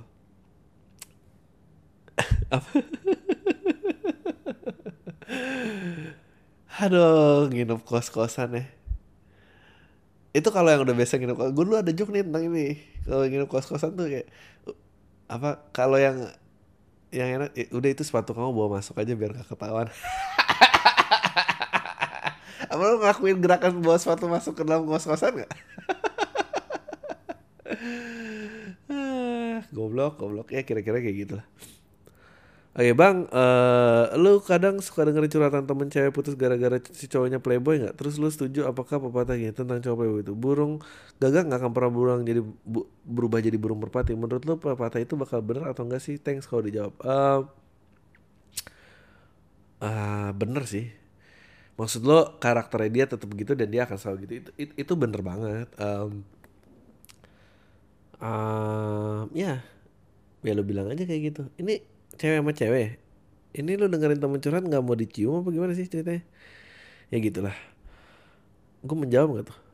aduh 6.84 7.48
nginep 7.48 7.80
kos 7.88 8.12
kosan 8.12 8.60
ya. 8.60 8.68
Itu 10.36 10.52
kalau 10.52 10.68
yang 10.70 10.84
udah 10.84 10.92
biasa 10.92 11.16
nginep 11.18 11.56
gue 11.56 11.64
dulu 11.64 11.80
ada 11.80 11.88
joke 11.96 12.12
nih 12.12 12.20
tentang 12.26 12.44
ini. 12.52 12.76
Kalau 13.08 13.24
nginep 13.24 13.48
kos 13.48 13.66
kosan 13.66 13.96
tuh 13.96 14.12
kayak 14.12 14.28
apa 15.28 15.60
kalau 15.72 15.96
yang 15.96 16.28
yang 17.08 17.40
enak 17.40 17.56
ya, 17.56 17.64
udah 17.72 17.88
itu 17.88 18.02
sepatu 18.04 18.36
kamu 18.36 18.52
bawa 18.52 18.80
masuk 18.80 18.98
aja 19.00 19.12
biar 19.16 19.32
gak 19.32 19.48
ketahuan. 19.48 19.88
Apa 22.72 22.82
lu 22.84 23.00
ngakuin 23.00 23.40
gerakan 23.40 23.80
bawa 23.80 23.96
sepatu 23.96 24.28
masuk 24.28 24.52
ke 24.60 24.62
dalam 24.66 24.84
kos-kosan 24.84 25.40
gak? 25.44 25.52
goblok 29.76 30.20
goblok. 30.20 30.52
Ya 30.52 30.64
kira-kira 30.64 31.00
kayak 31.00 31.16
gitu 31.16 31.34
lah 31.40 31.46
Oke 32.78 32.94
bang, 32.94 33.26
uh, 33.34 34.14
lu 34.14 34.38
kadang 34.38 34.78
suka 34.78 35.02
dengerin 35.02 35.26
curhatan 35.26 35.66
temen 35.66 35.90
cewek 35.90 36.14
putus 36.14 36.38
gara-gara 36.38 36.78
si 36.94 37.10
cowoknya 37.10 37.42
playboy 37.42 37.82
nggak? 37.82 37.98
Terus 37.98 38.22
lu 38.22 38.30
setuju 38.30 38.70
apakah 38.70 39.02
pepatahnya 39.02 39.50
tentang 39.50 39.82
cowok 39.82 39.98
playboy 39.98 40.22
itu? 40.22 40.34
Burung 40.38 40.78
gagak 41.18 41.50
nggak 41.50 41.58
akan 41.58 41.72
pernah 41.74 41.90
burung 41.90 42.22
jadi 42.22 42.38
bu, 42.46 42.86
berubah 43.02 43.42
jadi 43.42 43.58
burung 43.58 43.82
merpati. 43.82 44.14
Menurut 44.14 44.46
lu 44.46 44.62
pepatah 44.62 45.02
itu 45.02 45.18
bakal 45.18 45.42
bener 45.42 45.66
atau 45.66 45.90
enggak 45.90 46.06
sih? 46.06 46.22
Thanks 46.22 46.46
kalau 46.46 46.62
dijawab. 46.62 46.94
Uh, 47.02 47.40
uh, 49.82 50.30
bener 50.38 50.62
sih. 50.70 50.86
Maksud 51.74 52.06
lo 52.06 52.38
karakternya 52.38 52.90
dia 52.94 53.04
tetap 53.10 53.26
gitu 53.34 53.58
dan 53.58 53.74
dia 53.74 53.90
akan 53.90 53.98
selalu 53.98 54.18
gitu. 54.30 54.34
Itu, 54.38 54.50
itu, 54.54 54.72
itu 54.86 54.92
bener 54.94 55.20
banget. 55.26 55.66
Um, 55.82 56.22
uh, 58.22 59.26
ya, 59.34 59.66
ya 60.46 60.52
lo 60.54 60.62
bilang 60.62 60.94
aja 60.94 61.02
kayak 61.02 61.34
gitu. 61.34 61.42
Ini 61.58 61.97
cewek 62.18 62.42
sama 62.42 62.52
cewek. 62.52 62.98
Ini 63.54 63.80
lu 63.80 63.86
dengerin 63.88 64.20
temen 64.20 64.42
curhat 64.42 64.66
nggak 64.66 64.82
mau 64.84 64.98
dicium 64.98 65.40
apa 65.40 65.48
gimana 65.54 65.72
sih 65.72 65.86
ceritanya? 65.88 66.20
Ya 67.08 67.16
gitulah. 67.22 67.56
Gue 68.84 68.96
menjawab 68.98 69.40
gak 69.40 69.46
tuh? 69.48 69.58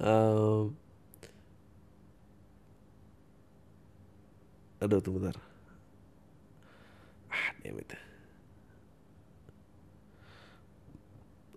Um, 0.00 0.72
aduh 4.80 4.96
tunggu 5.04 5.20
bentar. 5.20 5.36
Ah 7.28 7.52
damn 7.60 7.76
it. 7.76 7.92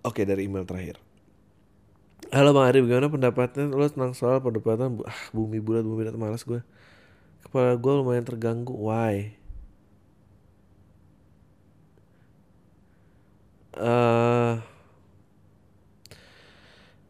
Oke 0.04 0.28
dari 0.28 0.44
email 0.44 0.68
terakhir. 0.68 1.00
Halo 2.36 2.52
Bang 2.52 2.68
Ari, 2.68 2.84
bagaimana 2.84 3.08
pendapatnya 3.08 3.72
lo 3.72 3.88
tentang 3.88 4.12
soal 4.12 4.44
perdebatan 4.44 5.00
ah, 5.08 5.20
bumi 5.32 5.64
bulat 5.64 5.88
bumi 5.88 6.04
datar 6.04 6.20
malas 6.20 6.44
gue 6.44 6.60
kepala 7.44 7.76
gue 7.78 7.94
lumayan 8.00 8.26
terganggu 8.26 8.74
why 8.74 9.36
uh, 13.78 14.62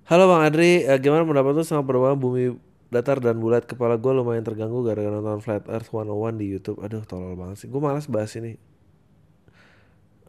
Halo 0.04 0.28
Bang 0.28 0.44
Adri, 0.44 0.84
uh, 0.84 1.00
gimana 1.00 1.24
pendapat 1.24 1.56
lu 1.56 1.64
sama 1.64 1.88
perubahan 1.88 2.20
bumi 2.20 2.60
datar 2.92 3.24
dan 3.24 3.40
bulat? 3.40 3.66
Kepala 3.66 3.96
gue 3.98 4.12
lumayan 4.12 4.44
terganggu 4.44 4.84
gara-gara 4.84 5.16
nonton 5.16 5.42
Flat 5.42 5.66
Earth 5.72 5.90
101 5.90 6.38
di 6.38 6.46
YouTube. 6.54 6.84
Aduh, 6.84 7.02
tolol 7.08 7.34
banget 7.40 7.66
sih. 7.66 7.68
Gue 7.72 7.82
malas 7.82 8.06
bahas 8.12 8.36
ini. 8.38 8.60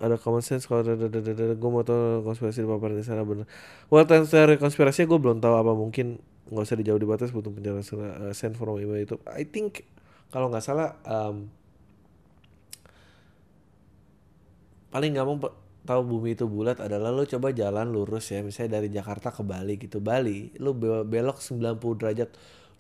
Ada 0.03 0.19
common 0.19 0.43
sense 0.43 0.67
kalau 0.67 0.83
gue 0.83 1.71
mau 1.71 1.87
tahu 1.87 2.27
konspirasi 2.27 2.67
di 2.67 2.69
paparan 2.69 2.99
di 2.99 3.07
sana 3.07 3.23
bener. 3.23 3.47
Well, 3.89 4.05
teori 4.07 4.59
konspirasi 4.59 5.07
gue 5.07 5.19
belum 5.19 5.39
tahu 5.39 5.55
apa 5.55 5.73
mungkin 5.73 6.19
nggak 6.51 6.65
usah 6.67 6.77
dijauh 6.77 7.01
di 7.01 7.09
batas 7.09 7.31
butuh 7.31 7.55
penjelasan 7.55 7.99
uh, 8.03 8.35
send 8.35 8.59
from 8.59 8.77
email 8.83 9.01
itu. 9.01 9.17
I 9.31 9.47
think 9.47 9.87
kalau 10.35 10.51
nggak 10.51 10.65
salah 10.67 10.99
um, 11.07 11.47
paling 14.91 15.15
gampang 15.15 15.51
tahu 15.85 16.01
bumi 16.07 16.33
itu 16.35 16.49
bulat 16.49 16.81
adalah 16.81 17.13
lo 17.13 17.29
coba 17.29 17.53
jalan 17.53 17.93
lurus 17.93 18.33
ya 18.33 18.41
misalnya 18.41 18.81
dari 18.81 18.89
Jakarta 18.89 19.29
ke 19.29 19.45
Bali 19.45 19.77
gitu 19.77 20.01
Bali 20.01 20.55
lo 20.59 20.73
belok 21.05 21.39
90 21.45 21.77
derajat 22.01 22.31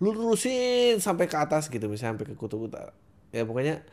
lu 0.00 0.10
lurusin 0.10 0.98
sampai 0.98 1.28
ke 1.28 1.36
atas 1.36 1.68
gitu 1.68 1.84
misalnya 1.86 2.16
sampai 2.16 2.26
ke 2.32 2.34
kutub 2.34 2.64
utara 2.64 2.96
ya 3.30 3.44
pokoknya 3.44 3.84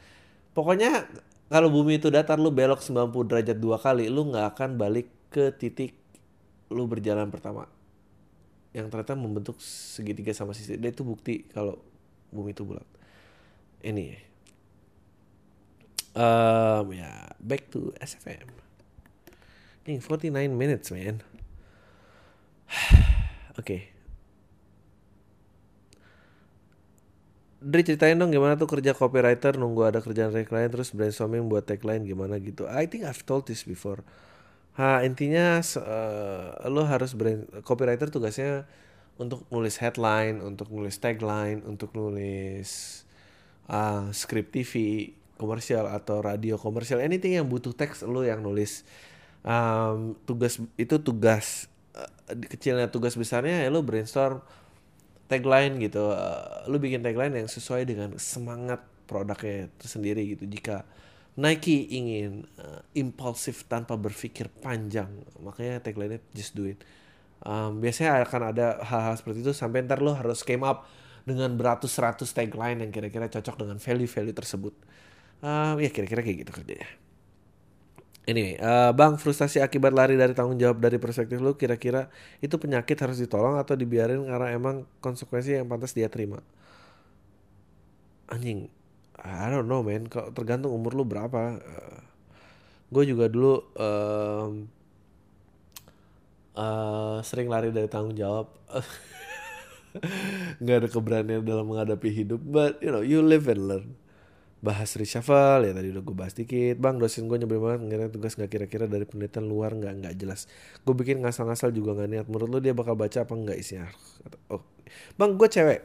pokoknya 0.55 1.05
kalau 1.51 1.67
bumi 1.67 1.99
itu 1.99 2.07
datar 2.07 2.39
lu 2.39 2.49
belok 2.49 2.79
90 2.79 3.11
derajat 3.27 3.57
dua 3.59 3.75
kali 3.75 4.07
lu 4.07 4.31
nggak 4.31 4.55
akan 4.55 4.79
balik 4.79 5.11
ke 5.27 5.51
titik 5.51 5.93
lu 6.71 6.87
berjalan 6.87 7.27
pertama 7.27 7.67
yang 8.71 8.87
ternyata 8.87 9.19
membentuk 9.19 9.59
segitiga 9.59 10.31
sama 10.31 10.55
sisi 10.55 10.79
itu 10.79 11.03
bukti 11.03 11.43
kalau 11.51 11.75
bumi 12.31 12.55
itu 12.55 12.63
bulat 12.63 12.87
ini 13.83 14.15
um, 16.15 16.87
ya 16.95 17.35
back 17.43 17.67
to 17.67 17.91
SFM 17.99 18.71
Nih 19.81 19.97
49 19.97 20.53
minutes 20.53 20.93
man. 20.93 21.25
Oke. 23.57 23.65
Okay. 23.65 23.81
Dri 27.61 27.85
ceritain 27.85 28.17
dong 28.17 28.33
gimana 28.33 28.57
tuh 28.57 28.65
kerja 28.65 28.97
copywriter 28.97 29.53
nunggu 29.53 29.85
ada 29.85 30.01
kerjaan 30.01 30.33
dari 30.33 30.49
klien 30.49 30.65
terus 30.73 30.89
brainstorming 30.97 31.45
buat 31.45 31.61
tagline 31.61 32.01
gimana 32.01 32.41
gitu. 32.41 32.65
I 32.65 32.89
think 32.89 33.05
I've 33.05 33.21
told 33.21 33.45
this 33.45 33.69
before. 33.69 34.01
Ha 34.81 35.05
intinya 35.05 35.61
uh, 35.61 36.65
lo 36.73 36.89
harus 36.89 37.13
brain 37.13 37.45
copywriter 37.61 38.09
tugasnya 38.09 38.65
untuk 39.21 39.45
nulis 39.53 39.77
headline, 39.77 40.41
untuk 40.41 40.73
nulis 40.73 40.97
tagline, 40.97 41.61
untuk 41.61 41.93
nulis 41.93 43.05
uh, 43.69 44.09
script 44.09 44.57
TV 44.57 44.73
komersial 45.37 45.85
atau 45.85 46.17
radio 46.25 46.57
komersial, 46.57 46.97
anything 46.97 47.37
yang 47.37 47.45
butuh 47.45 47.77
teks 47.77 48.01
lo 48.09 48.25
yang 48.25 48.41
nulis. 48.41 48.81
Um, 49.45 50.17
tugas 50.25 50.57
itu 50.81 50.97
tugas 50.97 51.69
uh, 51.93 52.09
kecilnya 52.33 52.89
tugas 52.89 53.13
besarnya 53.13 53.65
ya 53.65 53.69
lo 53.69 53.85
brainstorm 53.85 54.41
tagline 55.31 55.79
gitu 55.79 56.11
uh, 56.11 56.67
lu 56.67 56.75
bikin 56.75 56.99
tagline 56.99 57.31
yang 57.31 57.47
sesuai 57.47 57.87
dengan 57.87 58.19
semangat 58.19 58.83
produknya 59.07 59.71
tersendiri 59.79 60.35
gitu. 60.35 60.43
Jika 60.43 60.83
Nike 61.39 61.87
ingin 61.95 62.43
uh, 62.59 62.83
impulsif 62.91 63.63
tanpa 63.71 63.95
berpikir 63.95 64.51
panjang 64.59 65.07
makanya 65.39 65.79
tagline-nya 65.79 66.19
just 66.35 66.51
do 66.51 66.67
it. 66.67 66.83
Um, 67.41 67.79
biasanya 67.79 68.21
akan 68.27 68.41
ada 68.53 68.83
hal-hal 68.83 69.15
seperti 69.15 69.41
itu 69.41 69.55
sampai 69.55 69.87
ntar 69.87 70.03
lo 70.03 70.11
harus 70.13 70.43
came 70.43 70.67
up 70.67 70.85
dengan 71.23 71.55
beratus-ratus 71.55 72.35
tagline 72.35 72.83
yang 72.83 72.91
kira-kira 72.91 73.31
cocok 73.31 73.65
dengan 73.65 73.79
value-value 73.79 74.35
tersebut. 74.35 74.75
Um, 75.41 75.79
ya 75.79 75.89
kira-kira 75.89 76.21
kayak 76.21 76.45
gitu 76.45 76.51
kerjanya 76.53 76.91
Anyway, 78.29 78.53
uh, 78.61 78.93
Bang, 78.93 79.17
frustasi 79.17 79.65
akibat 79.65 79.97
lari 79.97 80.13
dari 80.13 80.37
tanggung 80.37 80.61
jawab 80.61 80.77
dari 80.77 81.01
perspektif 81.01 81.41
lu 81.41 81.57
kira-kira 81.57 82.05
itu 82.37 82.53
penyakit 82.61 82.93
harus 83.01 83.17
ditolong 83.17 83.57
atau 83.57 83.73
dibiarin 83.73 84.21
karena 84.29 84.53
emang 84.53 84.85
konsekuensi 85.01 85.57
yang 85.57 85.65
pantas 85.65 85.97
dia 85.97 86.05
terima? 86.05 86.37
Anjing, 88.29 88.69
I 89.17 89.49
don't 89.49 89.65
know 89.65 89.81
man, 89.81 90.05
kok 90.05 90.37
tergantung 90.37 90.69
umur 90.69 90.93
lu 90.93 91.01
berapa. 91.01 91.57
Uh, 91.65 91.99
gue 92.93 93.03
juga 93.09 93.25
dulu 93.25 93.65
um, 93.81 94.69
uh, 96.53 97.25
sering 97.25 97.49
lari 97.49 97.73
dari 97.73 97.89
tanggung 97.89 98.13
jawab. 98.13 98.53
Gak 100.63 100.77
ada 100.77 100.87
keberanian 100.93 101.41
dalam 101.41 101.65
menghadapi 101.65 102.09
hidup, 102.13 102.39
but 102.45 102.77
you 102.85 102.93
know, 102.93 103.01
you 103.01 103.25
live 103.25 103.49
and 103.49 103.65
learn 103.65 103.87
bahas 104.61 104.93
reshuffle 104.93 105.65
ya 105.65 105.73
tadi 105.73 105.89
udah 105.89 106.03
gue 106.05 106.15
bahas 106.15 106.37
dikit. 106.37 106.77
Bang 106.77 107.01
dosen 107.01 107.25
gue 107.25 107.37
nyebelin 107.41 107.61
banget 107.65 107.81
ngira 107.89 108.05
tugas 108.13 108.37
nggak 108.37 108.49
kira-kira 108.53 108.85
dari 108.85 109.09
penelitian 109.09 109.49
luar 109.49 109.73
nggak 109.73 109.93
nggak 110.05 110.13
jelas. 110.21 110.45
Gue 110.85 110.93
bikin 110.93 111.25
ngasal-ngasal 111.25 111.73
juga 111.73 111.97
nggak 111.97 112.09
niat. 112.13 112.25
Menurut 112.29 112.49
lo 112.49 112.59
dia 112.61 112.77
bakal 112.77 112.93
baca 112.93 113.25
apa 113.25 113.33
nggak 113.33 113.57
isinya? 113.57 113.89
Oh 114.53 114.61
bang 115.17 115.33
gue 115.33 115.49
cewek. 115.49 115.81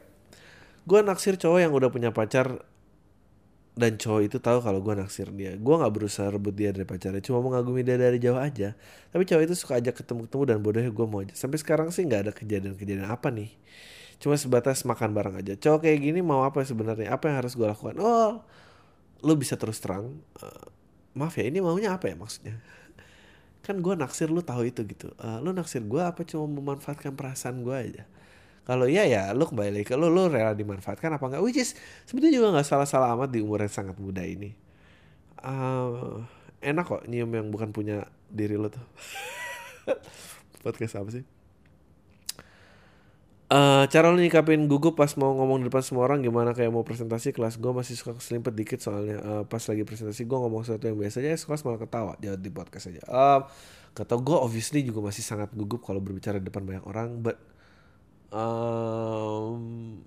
Gue 0.86 1.00
naksir 1.02 1.40
cowok 1.40 1.58
yang 1.58 1.72
udah 1.72 1.88
punya 1.88 2.12
pacar 2.12 2.62
dan 3.76 4.00
cowok 4.00 4.20
itu 4.28 4.36
tahu 4.40 4.60
kalau 4.60 4.84
gue 4.84 4.92
naksir 4.92 5.32
dia. 5.32 5.56
Gue 5.56 5.74
nggak 5.80 5.92
berusaha 5.96 6.28
rebut 6.28 6.52
dia 6.52 6.68
dari 6.76 6.84
pacarnya 6.84 7.24
cuma 7.24 7.40
mengagumi 7.40 7.80
dia 7.80 7.96
dari 7.96 8.20
jauh 8.20 8.36
aja. 8.36 8.76
Tapi 9.08 9.24
cowok 9.24 9.42
itu 9.48 9.54
suka 9.56 9.80
ajak 9.80 10.04
ketemu-ketemu 10.04 10.42
dan 10.44 10.58
bodohnya 10.60 10.92
gue 10.92 11.06
mau 11.08 11.24
aja. 11.24 11.32
Sampai 11.32 11.56
sekarang 11.56 11.88
sih 11.96 12.04
nggak 12.04 12.28
ada 12.28 12.32
kejadian-kejadian 12.36 13.08
apa 13.08 13.32
nih. 13.32 13.56
Cuma 14.20 14.36
sebatas 14.36 14.84
makan 14.84 15.16
bareng 15.16 15.40
aja. 15.40 15.56
Cowok 15.56 15.88
kayak 15.88 15.98
gini 16.12 16.20
mau 16.20 16.44
apa 16.44 16.60
sebenarnya? 16.60 17.08
Apa 17.12 17.32
yang 17.32 17.36
harus 17.40 17.56
gue 17.56 17.64
lakukan? 17.68 17.96
Oh 18.00 18.44
lu 19.24 19.32
bisa 19.36 19.56
terus 19.56 19.80
terang 19.80 20.20
uh, 20.40 20.66
maaf 21.16 21.36
ya 21.36 21.48
ini 21.48 21.64
maunya 21.64 21.96
apa 21.96 22.12
ya 22.12 22.16
maksudnya? 22.16 22.56
Kan 23.64 23.82
gue 23.82 23.94
naksir 23.96 24.28
lu 24.28 24.44
tahu 24.44 24.68
itu 24.68 24.84
gitu. 24.84 25.12
Uh, 25.20 25.40
lu 25.40 25.52
naksir 25.56 25.82
gue 25.84 26.02
apa 26.02 26.22
cuma 26.24 26.46
memanfaatkan 26.48 27.16
perasaan 27.16 27.64
gue 27.64 27.76
aja? 27.76 28.04
Kalau 28.66 28.90
iya 28.90 29.06
ya 29.06 29.22
lu 29.30 29.46
kembali 29.46 29.86
ke 29.86 29.94
lu 29.94 30.10
lu 30.10 30.26
rela 30.26 30.52
dimanfaatkan 30.52 31.14
apa 31.14 31.24
enggak? 31.30 31.42
Which 31.42 31.60
is 31.60 31.78
sebetulnya 32.04 32.34
juga 32.34 32.48
nggak 32.58 32.66
salah-salah 32.66 33.14
amat 33.14 33.30
di 33.30 33.40
umur 33.40 33.62
yang 33.62 33.72
sangat 33.72 33.96
muda 33.96 34.26
ini. 34.26 34.52
Uh, 35.38 36.24
enak 36.64 36.84
kok 36.88 37.02
nyium 37.06 37.30
yang 37.30 37.48
bukan 37.52 37.70
punya 37.70 38.10
diri 38.26 38.58
lo 38.58 38.72
tuh. 38.72 38.82
Podcast 40.66 40.98
apa 40.98 41.10
sih 41.14 41.35
Uh, 43.46 43.86
cara 43.94 44.10
lo 44.10 44.18
nyikapin 44.18 44.66
gugup 44.66 44.98
pas 44.98 45.14
mau 45.14 45.30
ngomong 45.38 45.62
di 45.62 45.70
depan 45.70 45.78
semua 45.78 46.02
orang 46.10 46.18
gimana? 46.18 46.50
Kayak 46.50 46.74
mau 46.74 46.82
presentasi 46.82 47.30
kelas 47.30 47.62
gue 47.62 47.70
masih 47.70 47.94
suka 47.94 48.18
selimpet 48.18 48.58
dikit 48.58 48.82
soalnya 48.82 49.22
uh, 49.22 49.42
pas 49.46 49.62
lagi 49.62 49.86
presentasi 49.86 50.26
gue 50.26 50.34
ngomong 50.34 50.66
sesuatu 50.66 50.90
yang 50.90 50.98
biasa 50.98 51.22
aja 51.22 51.38
kelas 51.38 51.62
malah 51.62 51.78
ketawa 51.78 52.12
jangan 52.18 52.42
di 52.42 52.50
podcast 52.50 52.90
aja. 52.90 53.02
Uh, 53.06 53.46
kata 53.94 54.18
gue 54.18 54.34
obviously 54.34 54.82
juga 54.82 54.98
masih 54.98 55.22
sangat 55.22 55.54
gugup 55.54 55.86
kalau 55.86 56.02
berbicara 56.02 56.42
di 56.42 56.50
depan 56.50 56.66
banyak 56.66 56.84
orang 56.90 57.22
but 57.22 57.38
um, 58.34 60.02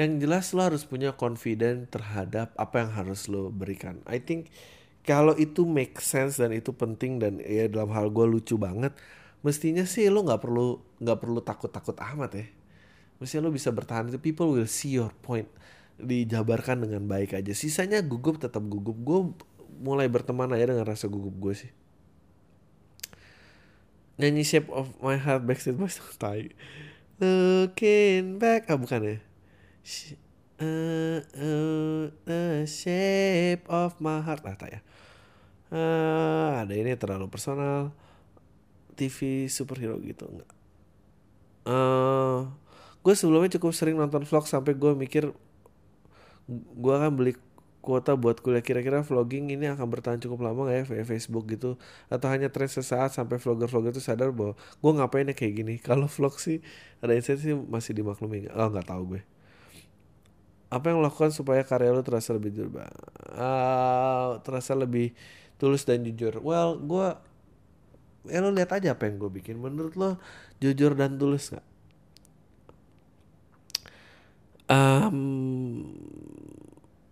yang 0.00 0.16
jelas 0.16 0.56
lo 0.56 0.64
harus 0.64 0.88
punya 0.88 1.12
confident 1.12 1.92
terhadap 1.92 2.56
apa 2.56 2.88
yang 2.88 2.90
harus 2.96 3.28
lo 3.28 3.52
berikan. 3.52 4.00
I 4.08 4.16
think 4.24 4.48
kalau 5.04 5.36
itu 5.36 5.68
make 5.68 6.00
sense 6.00 6.40
dan 6.40 6.56
itu 6.56 6.72
penting 6.72 7.20
dan 7.20 7.36
ya 7.44 7.68
dalam 7.68 7.92
hal 7.92 8.08
gue 8.08 8.24
lucu 8.24 8.56
banget 8.56 8.96
mestinya 9.46 9.86
sih 9.86 10.10
lo 10.10 10.26
nggak 10.26 10.42
perlu 10.42 10.82
nggak 10.98 11.18
perlu 11.18 11.40
takut 11.42 11.70
takut 11.70 11.94
amat 11.94 12.30
ya. 12.34 12.46
Mestinya 13.18 13.46
lo 13.46 13.50
bisa 13.54 13.70
bertahan 13.74 14.10
itu 14.10 14.18
people 14.18 14.54
will 14.54 14.70
see 14.70 14.94
your 14.98 15.10
point. 15.22 15.46
Dijabarkan 15.98 16.86
dengan 16.86 17.06
baik 17.10 17.34
aja. 17.34 17.52
Sisanya 17.54 18.02
gugup 18.02 18.38
tetap 18.38 18.62
gugup. 18.62 18.94
Gue 19.02 19.20
mulai 19.82 20.06
berteman 20.06 20.50
aja 20.54 20.70
dengan 20.70 20.86
rasa 20.86 21.10
gugup 21.10 21.34
gue 21.38 21.54
sih. 21.54 21.70
Nyanyi 24.18 24.42
shape 24.42 24.70
of 24.74 24.90
my 24.98 25.18
heart 25.18 25.46
backstreet 25.46 25.78
boys. 25.78 25.98
Tai. 26.22 26.50
Looking 27.18 28.38
back. 28.38 28.70
Ah 28.70 28.78
bukan 28.78 29.02
ya? 29.02 29.16
Uh, 30.58 31.22
uh, 31.38 32.10
the 32.26 32.66
shape 32.66 33.66
of 33.70 33.98
my 34.02 34.22
heart. 34.22 34.42
Ah 34.46 34.58
tak 34.58 34.78
ya. 34.78 34.80
Uh, 35.68 36.64
ada 36.64 36.72
ini 36.72 36.96
terlalu 36.96 37.28
personal 37.28 37.92
TV 38.98 39.46
superhero 39.46 39.94
gitu 40.02 40.26
enggak. 40.26 40.50
Uh, 41.62 41.70
eh, 41.70 42.38
gue 43.06 43.14
sebelumnya 43.14 43.54
cukup 43.54 43.70
sering 43.70 43.94
nonton 43.94 44.26
vlog 44.26 44.50
sampai 44.50 44.74
gue 44.74 44.92
mikir 44.98 45.30
gue 46.50 46.94
akan 46.96 47.12
beli 47.14 47.32
kuota 47.88 48.12
buat 48.18 48.42
kuliah. 48.44 48.60
Kira-kira 48.60 49.00
vlogging 49.00 49.54
ini 49.54 49.70
akan 49.70 49.86
bertahan 49.88 50.20
cukup 50.20 50.44
lama 50.44 50.68
gak 50.68 50.76
ya 50.76 50.84
via 50.84 51.04
Facebook 51.08 51.48
gitu? 51.48 51.80
Atau 52.12 52.28
hanya 52.28 52.52
tren 52.52 52.68
sesaat 52.68 53.14
sampai 53.14 53.40
vlogger-vlogger 53.40 53.96
itu 53.96 54.02
sadar 54.04 54.34
bahwa 54.34 54.52
gue 54.56 54.92
ngapainnya 54.92 55.34
kayak 55.36 55.54
gini? 55.56 55.74
Kalau 55.88 56.10
vlog 56.10 56.36
sih 56.36 56.60
ada 57.00 57.14
insight 57.14 57.40
sih 57.40 57.54
masih 57.54 57.96
dimaklumi 57.96 58.50
oh 58.52 58.68
nggak 58.68 58.88
tahu 58.88 59.16
gue. 59.16 59.22
Apa 60.68 60.92
yang 60.92 61.00
lakukan 61.00 61.32
supaya 61.32 61.64
karya 61.64 61.96
lo 61.96 62.04
terasa 62.04 62.36
lebih 62.36 62.52
jujur 62.52 62.68
uh, 62.76 64.36
terasa 64.44 64.76
lebih 64.76 65.16
tulus 65.56 65.88
dan 65.88 66.04
jujur? 66.04 66.44
Well 66.44 66.76
gue 66.76 67.16
ya 68.28 68.44
lo 68.44 68.52
lihat 68.52 68.70
aja 68.76 68.94
apa 68.94 69.08
yang 69.08 69.16
gue 69.18 69.30
bikin. 69.32 69.56
Menurut 69.58 69.96
lo 69.96 70.20
jujur 70.62 70.94
dan 70.94 71.16
tulus 71.16 71.52
nggak? 71.52 71.66
Um, 74.68 75.18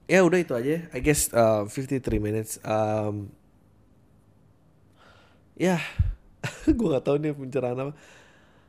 ya 0.05 0.21
udah 0.23 0.39
itu 0.39 0.53
aja. 0.53 0.87
I 0.93 1.01
guess 1.01 1.33
uh, 1.33 1.64
53 1.64 2.21
minutes. 2.21 2.61
Um, 2.62 3.33
ya 5.57 5.81
yeah. 5.81 5.83
gue 6.69 6.89
gak 6.93 7.05
tahu 7.05 7.17
nih 7.19 7.33
pencerahan 7.33 7.81
apa. 7.81 7.93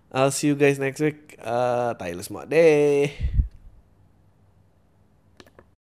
I'll 0.08 0.32
see 0.32 0.48
you 0.48 0.56
guys 0.56 0.80
next 0.80 1.04
week. 1.04 1.36
Uh, 1.44 1.92
Taylor 2.00 2.24
semua. 2.24 2.48
Deh 2.48 3.12